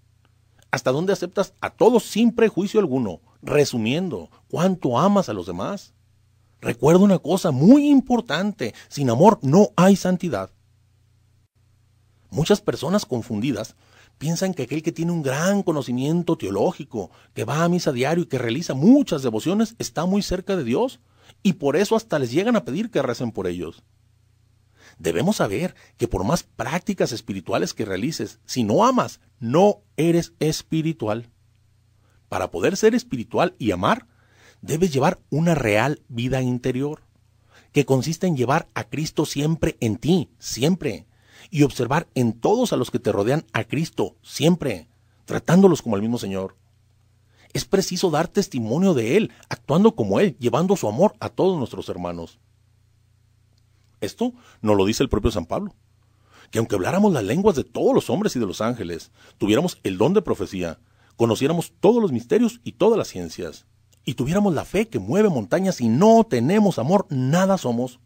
¿Hasta 0.73 0.91
dónde 0.91 1.13
aceptas 1.13 1.55
a 1.61 1.71
todos 1.71 2.03
sin 2.03 2.35
prejuicio 2.35 2.81
alguno? 2.81 3.21
Resumiendo, 3.41 4.31
¿cuánto 4.49 4.99
amas 4.99 5.29
a 5.29 5.33
los 5.33 5.47
demás? 5.47 5.95
Recuerda 6.61 7.05
una 7.05 7.21
cosa 7.21 7.53
muy 7.53 7.87
importante, 7.89 8.75
sin 8.89 9.11
amor 9.11 9.39
no 9.43 9.69
hay 9.77 9.95
santidad. 9.95 10.51
Muchas 12.31 12.61
personas 12.61 13.07
confundidas 13.07 13.77
piensan 14.19 14.55
que 14.55 14.65
aquel 14.65 14.83
que 14.83 14.93
tiene 14.93 15.13
un 15.13 15.23
gran 15.23 15.63
conocimiento 15.63 16.37
teológico, 16.37 17.11
que 17.35 17.45
va 17.45 17.65
a 17.65 17.69
misa 17.69 17.93
diario 17.93 18.25
y 18.25 18.27
que 18.27 18.39
realiza 18.39 18.75
muchas 18.75 19.23
devociones, 19.23 19.75
está 19.79 20.07
muy 20.07 20.23
cerca 20.23 20.57
de 20.57 20.65
Dios, 20.65 21.01
y 21.43 21.55
por 21.55 21.77
eso 21.77 21.97
hasta 21.97 22.19
les 22.19 22.33
llegan 22.33 22.57
a 22.57 22.65
pedir 22.65 22.91
que 22.91 23.03
recen 23.03 23.33
por 23.33 23.47
ellos. 23.47 23.83
Debemos 24.99 25.37
saber 25.37 25.75
que 25.97 26.09
por 26.09 26.25
más 26.25 26.43
prácticas 26.43 27.13
espirituales 27.13 27.75
que 27.75 27.85
realices, 27.85 28.41
si 28.45 28.65
no 28.65 28.85
amas, 28.85 29.21
no 29.41 29.83
eres 29.97 30.33
espiritual. 30.39 31.31
Para 32.29 32.51
poder 32.51 32.77
ser 32.77 32.95
espiritual 32.95 33.55
y 33.59 33.73
amar, 33.73 34.07
debes 34.63 34.93
llevar 34.93 35.21
una 35.31 35.55
real 35.55 36.03
vida 36.09 36.43
interior, 36.43 37.03
que 37.73 37.85
consiste 37.85 38.27
en 38.27 38.37
llevar 38.37 38.69
a 38.75 38.85
Cristo 38.85 39.27
siempre 39.27 39.77
en 39.81 39.97
ti, 39.97 40.31
siempre, 40.39 41.07
y 41.51 41.63
observar 41.63 42.09
en 42.15 42.33
todos 42.33 42.73
a 42.73 42.77
los 42.77 42.91
que 42.91 42.99
te 42.99 43.13
rodean 43.13 43.45
a 43.53 43.65
Cristo, 43.65 44.17
siempre, 44.23 44.89
tratándolos 45.25 45.83
como 45.83 45.97
el 45.97 46.03
mismo 46.03 46.19
Señor. 46.19 46.57
Es 47.53 47.65
preciso 47.65 48.11
dar 48.11 48.29
testimonio 48.29 48.95
de 48.95 49.17
Él, 49.17 49.33
actuando 49.49 49.95
como 49.95 50.21
Él, 50.21 50.37
llevando 50.39 50.77
su 50.77 50.89
amor 50.89 51.15
a 51.21 51.29
todos 51.29 51.57
nuestros 51.57 51.89
hermanos. 51.89 52.39
Esto 54.01 54.33
nos 54.61 54.77
lo 54.77 54.85
dice 54.85 55.03
el 55.03 55.09
propio 55.09 55.31
San 55.31 55.47
Pablo, 55.47 55.75
que 56.51 56.59
aunque 56.59 56.75
habláramos 56.75 57.13
las 57.13 57.25
lenguas 57.25 57.57
de 57.57 57.65
todos 57.65 57.95
los 57.95 58.11
hombres 58.11 58.37
y 58.37 58.41
de 58.41 58.47
los 58.47 58.61
ángeles, 58.61 59.13
tuviéramos 59.39 59.79
el 59.83 59.99
don 59.99 60.15
de 60.15 60.23
profecía, 60.23 60.79
conociéramos 61.17 61.73
todos 61.81 62.03
los 62.03 62.13
misterios 62.13 62.61
y 62.65 62.73
todas 62.73 62.99
las 62.99 63.09
ciencias, 63.09 63.67
y 64.05 64.15
tuviéramos 64.15 64.55
la 64.55 64.65
fe 64.65 64.89
que 64.89 64.99
mueve 64.99 65.31
montañas 65.31 65.81
y 65.81 65.89
no 65.89 66.25
tenemos 66.25 66.79
amor, 66.79 67.07
nada 67.09 67.57
somos. 67.57 68.01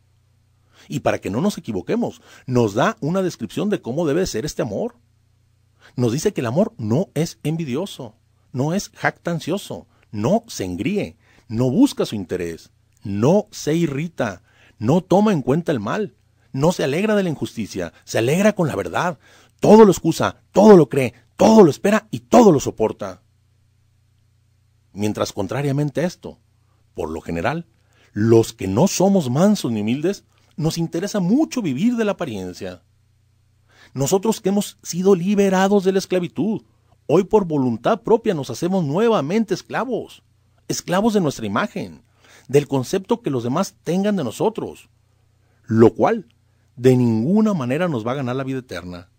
Y 0.88 1.00
para 1.00 1.20
que 1.20 1.30
no 1.30 1.40
nos 1.40 1.58
equivoquemos, 1.58 2.22
nos 2.46 2.74
da 2.74 2.96
una 3.00 3.22
descripción 3.22 3.70
de 3.70 3.82
cómo 3.82 4.06
debe 4.06 4.26
ser 4.26 4.44
este 4.44 4.62
amor. 4.62 4.96
Nos 5.96 6.12
dice 6.12 6.32
que 6.32 6.40
el 6.40 6.46
amor 6.46 6.72
no 6.78 7.10
es 7.14 7.38
envidioso, 7.42 8.16
no 8.52 8.74
es 8.74 8.90
jactancioso, 8.90 9.86
no 10.10 10.44
se 10.48 10.64
engríe, 10.64 11.16
no 11.48 11.70
busca 11.70 12.06
su 12.06 12.14
interés, 12.14 12.72
no 13.02 13.46
se 13.50 13.74
irrita, 13.74 14.42
no 14.78 15.02
toma 15.02 15.32
en 15.32 15.42
cuenta 15.42 15.72
el 15.72 15.80
mal, 15.80 16.16
no 16.52 16.72
se 16.72 16.84
alegra 16.84 17.14
de 17.14 17.22
la 17.22 17.28
injusticia, 17.28 17.92
se 18.04 18.18
alegra 18.18 18.54
con 18.54 18.68
la 18.68 18.76
verdad, 18.76 19.18
todo 19.60 19.84
lo 19.84 19.92
excusa, 19.92 20.42
todo 20.52 20.76
lo 20.76 20.88
cree, 20.88 21.14
todo 21.36 21.62
lo 21.62 21.70
espera 21.70 22.08
y 22.10 22.20
todo 22.20 22.52
lo 22.52 22.60
soporta. 22.60 23.22
Mientras 24.92 25.32
contrariamente 25.32 26.00
a 26.00 26.06
esto, 26.06 26.38
por 26.94 27.10
lo 27.10 27.20
general, 27.20 27.66
los 28.12 28.52
que 28.52 28.66
no 28.66 28.88
somos 28.88 29.30
mansos 29.30 29.70
ni 29.70 29.82
humildes 29.82 30.24
nos 30.58 30.76
interesa 30.76 31.20
mucho 31.20 31.62
vivir 31.62 31.96
de 31.96 32.04
la 32.04 32.12
apariencia. 32.12 32.82
Nosotros 33.94 34.40
que 34.40 34.50
hemos 34.50 34.76
sido 34.82 35.14
liberados 35.14 35.84
de 35.84 35.92
la 35.92 36.00
esclavitud, 36.00 36.62
hoy 37.06 37.24
por 37.24 37.46
voluntad 37.46 38.02
propia 38.02 38.34
nos 38.34 38.50
hacemos 38.50 38.84
nuevamente 38.84 39.54
esclavos, 39.54 40.24
esclavos 40.66 41.14
de 41.14 41.20
nuestra 41.20 41.46
imagen, 41.46 42.02
del 42.48 42.66
concepto 42.66 43.22
que 43.22 43.30
los 43.30 43.44
demás 43.44 43.76
tengan 43.84 44.16
de 44.16 44.24
nosotros, 44.24 44.90
lo 45.64 45.94
cual 45.94 46.26
de 46.76 46.96
ninguna 46.96 47.54
manera 47.54 47.88
nos 47.88 48.06
va 48.06 48.12
a 48.12 48.16
ganar 48.16 48.34
la 48.34 48.44
vida 48.44 48.58
eterna. 48.58 49.10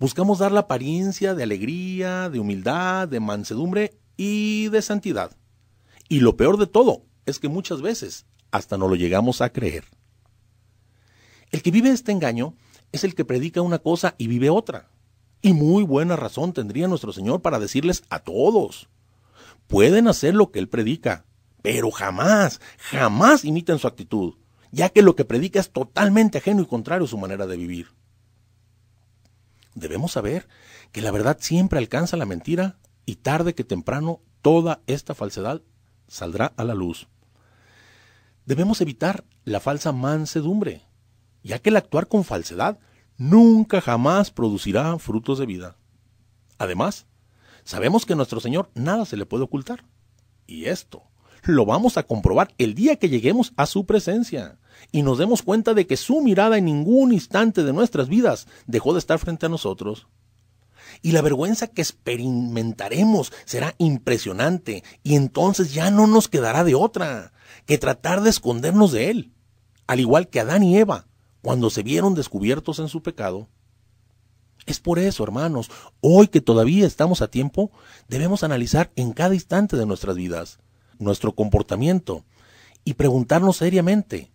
Buscamos 0.00 0.38
dar 0.38 0.50
la 0.50 0.60
apariencia 0.60 1.34
de 1.34 1.42
alegría, 1.42 2.30
de 2.30 2.40
humildad, 2.40 3.06
de 3.06 3.20
mansedumbre 3.20 3.98
y 4.16 4.68
de 4.68 4.80
santidad. 4.80 5.36
Y 6.08 6.20
lo 6.20 6.36
peor 6.38 6.56
de 6.56 6.66
todo 6.66 7.02
es 7.26 7.38
que 7.38 7.48
muchas 7.48 7.82
veces 7.82 8.24
hasta 8.50 8.78
no 8.78 8.88
lo 8.88 8.94
llegamos 8.94 9.42
a 9.42 9.50
creer. 9.52 9.84
El 11.50 11.62
que 11.62 11.70
vive 11.70 11.90
este 11.90 12.12
engaño 12.12 12.54
es 12.92 13.04
el 13.04 13.14
que 13.14 13.24
predica 13.24 13.62
una 13.62 13.78
cosa 13.78 14.14
y 14.18 14.26
vive 14.26 14.50
otra. 14.50 14.90
Y 15.40 15.52
muy 15.52 15.84
buena 15.84 16.16
razón 16.16 16.52
tendría 16.52 16.88
nuestro 16.88 17.12
Señor 17.12 17.42
para 17.42 17.58
decirles 17.58 18.02
a 18.10 18.20
todos. 18.20 18.88
Pueden 19.66 20.08
hacer 20.08 20.34
lo 20.34 20.50
que 20.50 20.58
Él 20.58 20.68
predica, 20.68 21.24
pero 21.62 21.90
jamás, 21.90 22.60
jamás 22.78 23.44
imiten 23.44 23.78
su 23.78 23.86
actitud, 23.86 24.34
ya 24.72 24.88
que 24.88 25.02
lo 25.02 25.14
que 25.14 25.24
predica 25.24 25.60
es 25.60 25.70
totalmente 25.70 26.38
ajeno 26.38 26.62
y 26.62 26.66
contrario 26.66 27.04
a 27.04 27.08
su 27.08 27.18
manera 27.18 27.46
de 27.46 27.56
vivir. 27.56 27.88
Debemos 29.74 30.12
saber 30.12 30.48
que 30.90 31.02
la 31.02 31.10
verdad 31.10 31.36
siempre 31.40 31.78
alcanza 31.78 32.16
la 32.16 32.26
mentira 32.26 32.78
y 33.06 33.16
tarde 33.16 33.54
que 33.54 33.64
temprano 33.64 34.20
toda 34.42 34.80
esta 34.86 35.14
falsedad 35.14 35.62
saldrá 36.08 36.52
a 36.56 36.64
la 36.64 36.74
luz. 36.74 37.08
Debemos 38.44 38.80
evitar 38.80 39.24
la 39.44 39.60
falsa 39.60 39.92
mansedumbre, 39.92 40.87
ya 41.48 41.58
que 41.58 41.70
el 41.70 41.76
actuar 41.78 42.08
con 42.08 42.24
falsedad 42.24 42.78
nunca 43.16 43.80
jamás 43.80 44.30
producirá 44.30 44.98
frutos 44.98 45.38
de 45.38 45.46
vida. 45.46 45.76
Además, 46.58 47.06
sabemos 47.64 48.04
que 48.04 48.12
a 48.12 48.16
nuestro 48.16 48.38
Señor 48.38 48.70
nada 48.74 49.06
se 49.06 49.16
le 49.16 49.24
puede 49.24 49.44
ocultar. 49.44 49.86
Y 50.46 50.66
esto 50.66 51.04
lo 51.44 51.64
vamos 51.64 51.96
a 51.96 52.02
comprobar 52.02 52.52
el 52.58 52.74
día 52.74 52.96
que 52.96 53.08
lleguemos 53.08 53.54
a 53.56 53.64
su 53.64 53.86
presencia 53.86 54.58
y 54.92 55.00
nos 55.00 55.16
demos 55.16 55.40
cuenta 55.40 55.72
de 55.72 55.86
que 55.86 55.96
su 55.96 56.20
mirada 56.20 56.58
en 56.58 56.66
ningún 56.66 57.14
instante 57.14 57.64
de 57.64 57.72
nuestras 57.72 58.10
vidas 58.10 58.46
dejó 58.66 58.92
de 58.92 58.98
estar 58.98 59.18
frente 59.18 59.46
a 59.46 59.48
nosotros. 59.48 60.06
Y 61.00 61.12
la 61.12 61.22
vergüenza 61.22 61.68
que 61.68 61.80
experimentaremos 61.80 63.32
será 63.46 63.74
impresionante 63.78 64.84
y 65.02 65.14
entonces 65.14 65.72
ya 65.72 65.90
no 65.90 66.06
nos 66.06 66.28
quedará 66.28 66.62
de 66.62 66.74
otra 66.74 67.32
que 67.64 67.78
tratar 67.78 68.20
de 68.20 68.28
escondernos 68.28 68.92
de 68.92 69.10
él, 69.10 69.32
al 69.86 70.00
igual 70.00 70.28
que 70.28 70.40
Adán 70.40 70.62
y 70.62 70.76
Eva 70.76 71.07
cuando 71.42 71.70
se 71.70 71.82
vieron 71.82 72.14
descubiertos 72.14 72.78
en 72.78 72.88
su 72.88 73.02
pecado. 73.02 73.48
Es 74.66 74.80
por 74.80 74.98
eso, 74.98 75.24
hermanos, 75.24 75.70
hoy 76.00 76.28
que 76.28 76.40
todavía 76.40 76.86
estamos 76.86 77.22
a 77.22 77.30
tiempo, 77.30 77.70
debemos 78.08 78.42
analizar 78.42 78.90
en 78.96 79.12
cada 79.12 79.34
instante 79.34 79.76
de 79.76 79.86
nuestras 79.86 80.16
vidas 80.16 80.58
nuestro 80.98 81.34
comportamiento 81.34 82.24
y 82.84 82.94
preguntarnos 82.94 83.56
seriamente, 83.56 84.32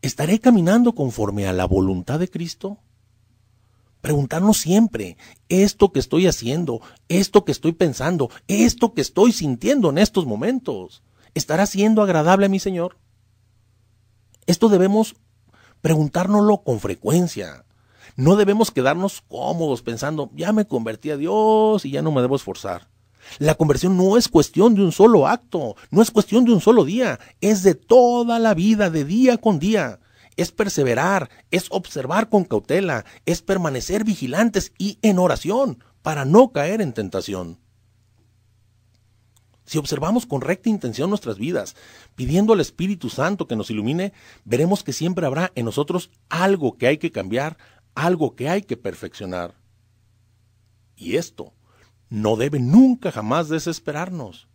¿estaré 0.00 0.40
caminando 0.40 0.94
conforme 0.94 1.46
a 1.46 1.52
la 1.52 1.66
voluntad 1.66 2.18
de 2.18 2.28
Cristo? 2.28 2.78
Preguntarnos 4.00 4.58
siempre, 4.58 5.16
esto 5.48 5.92
que 5.92 6.00
estoy 6.00 6.26
haciendo, 6.26 6.80
esto 7.08 7.44
que 7.44 7.52
estoy 7.52 7.72
pensando, 7.72 8.30
esto 8.48 8.94
que 8.94 9.00
estoy 9.00 9.32
sintiendo 9.32 9.90
en 9.90 9.98
estos 9.98 10.26
momentos, 10.26 11.02
¿estará 11.34 11.66
siendo 11.66 12.02
agradable 12.02 12.46
a 12.46 12.48
mi 12.48 12.58
Señor? 12.58 12.98
Esto 14.46 14.68
debemos 14.68 15.14
preguntárnoslo 15.82 16.62
con 16.62 16.80
frecuencia. 16.80 17.66
No 18.16 18.36
debemos 18.36 18.70
quedarnos 18.70 19.22
cómodos 19.28 19.82
pensando, 19.82 20.30
ya 20.34 20.52
me 20.52 20.66
convertí 20.66 21.10
a 21.10 21.16
Dios 21.16 21.84
y 21.84 21.90
ya 21.90 22.02
no 22.02 22.12
me 22.12 22.22
debo 22.22 22.36
esforzar. 22.36 22.88
La 23.38 23.54
conversión 23.54 23.96
no 23.96 24.16
es 24.16 24.28
cuestión 24.28 24.74
de 24.74 24.82
un 24.82 24.92
solo 24.92 25.26
acto, 25.26 25.76
no 25.90 26.02
es 26.02 26.10
cuestión 26.10 26.44
de 26.44 26.52
un 26.52 26.60
solo 26.60 26.84
día, 26.84 27.20
es 27.40 27.62
de 27.62 27.74
toda 27.74 28.38
la 28.38 28.54
vida, 28.54 28.90
de 28.90 29.04
día 29.04 29.38
con 29.38 29.58
día. 29.58 30.00
Es 30.36 30.50
perseverar, 30.50 31.30
es 31.50 31.66
observar 31.70 32.28
con 32.28 32.44
cautela, 32.44 33.04
es 33.26 33.42
permanecer 33.42 34.04
vigilantes 34.04 34.72
y 34.78 34.98
en 35.02 35.18
oración 35.18 35.84
para 36.02 36.24
no 36.24 36.52
caer 36.52 36.80
en 36.80 36.92
tentación. 36.92 37.61
Si 39.64 39.78
observamos 39.78 40.26
con 40.26 40.40
recta 40.40 40.68
intención 40.68 41.08
nuestras 41.08 41.38
vidas, 41.38 41.76
pidiendo 42.14 42.52
al 42.52 42.60
Espíritu 42.60 43.08
Santo 43.08 43.46
que 43.46 43.56
nos 43.56 43.70
ilumine, 43.70 44.12
veremos 44.44 44.82
que 44.82 44.92
siempre 44.92 45.24
habrá 45.24 45.52
en 45.54 45.64
nosotros 45.64 46.10
algo 46.28 46.76
que 46.76 46.88
hay 46.88 46.98
que 46.98 47.12
cambiar, 47.12 47.56
algo 47.94 48.34
que 48.34 48.48
hay 48.48 48.62
que 48.62 48.76
perfeccionar. 48.76 49.54
Y 50.96 51.16
esto 51.16 51.52
no 52.08 52.36
debe 52.36 52.58
nunca 52.58 53.12
jamás 53.12 53.48
desesperarnos, 53.48 54.48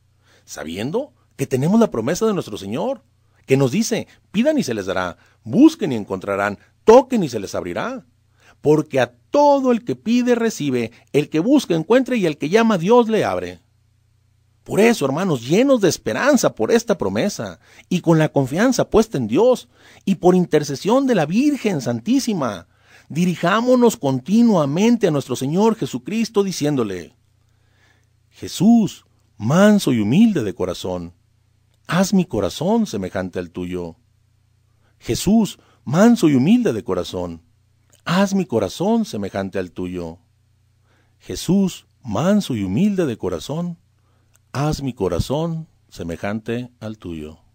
sabiendo 0.45 1.13
que 1.35 1.47
tenemos 1.47 1.79
la 1.79 1.89
promesa 1.89 2.25
de 2.25 2.33
nuestro 2.33 2.57
Señor, 2.57 3.03
que 3.45 3.57
nos 3.57 3.71
dice, 3.71 4.07
pidan 4.31 4.57
y 4.57 4.63
se 4.63 4.73
les 4.73 4.87
dará, 4.87 5.17
busquen 5.43 5.93
y 5.93 5.95
encontrarán, 5.95 6.59
toquen 6.83 7.23
y 7.23 7.29
se 7.29 7.39
les 7.39 7.55
abrirá. 7.55 8.05
Porque 8.61 8.99
a 8.99 9.13
todo 9.29 9.71
el 9.71 9.85
que 9.85 9.95
pide 9.95 10.35
recibe, 10.35 10.91
el 11.13 11.29
que 11.29 11.39
busca 11.39 11.75
encuentra 11.75 12.15
y 12.15 12.25
el 12.25 12.37
que 12.37 12.49
llama 12.49 12.77
Dios 12.77 13.07
le 13.07 13.23
abre. 13.23 13.61
Por 14.67 14.81
eso, 14.81 15.05
hermanos, 15.05 15.47
llenos 15.47 15.79
de 15.79 15.87
esperanza 15.87 16.53
por 16.53 16.73
esta 16.73 16.97
promesa 16.97 17.61
y 17.87 18.01
con 18.01 18.19
la 18.19 18.27
confianza 18.27 18.89
puesta 18.89 19.17
en 19.17 19.29
Dios 19.29 19.69
y 20.03 20.15
por 20.15 20.35
intercesión 20.35 21.07
de 21.07 21.15
la 21.15 21.25
Virgen 21.25 21.79
Santísima, 21.79 22.67
dirijámonos 23.07 23.95
continuamente 23.95 25.07
a 25.07 25.11
nuestro 25.11 25.37
Señor 25.37 25.77
Jesucristo 25.77 26.43
diciéndole, 26.43 27.15
Jesús, 28.29 29.05
manso 29.37 29.93
y 29.93 30.01
humilde 30.01 30.43
de 30.43 30.53
corazón, 30.53 31.13
haz 31.87 32.13
mi 32.13 32.25
corazón 32.25 32.87
semejante 32.87 33.39
al 33.39 33.51
tuyo. 33.51 33.95
Jesús, 34.99 35.59
manso 35.85 36.27
y 36.27 36.35
humilde 36.35 36.73
de 36.73 36.83
corazón, 36.83 37.41
haz 38.03 38.35
mi 38.35 38.45
corazón 38.45 39.05
semejante 39.05 39.59
al 39.59 39.71
tuyo. 39.71 40.17
Jesús, 41.19 41.87
manso 42.03 42.53
y 42.53 42.65
humilde 42.65 43.05
de 43.05 43.17
corazón, 43.17 43.77
haz 44.57 44.81
mi 44.81 44.93
corazón 44.93 45.67
semejante 45.87 46.71
al 46.79 46.97
tuyo. 46.97 47.46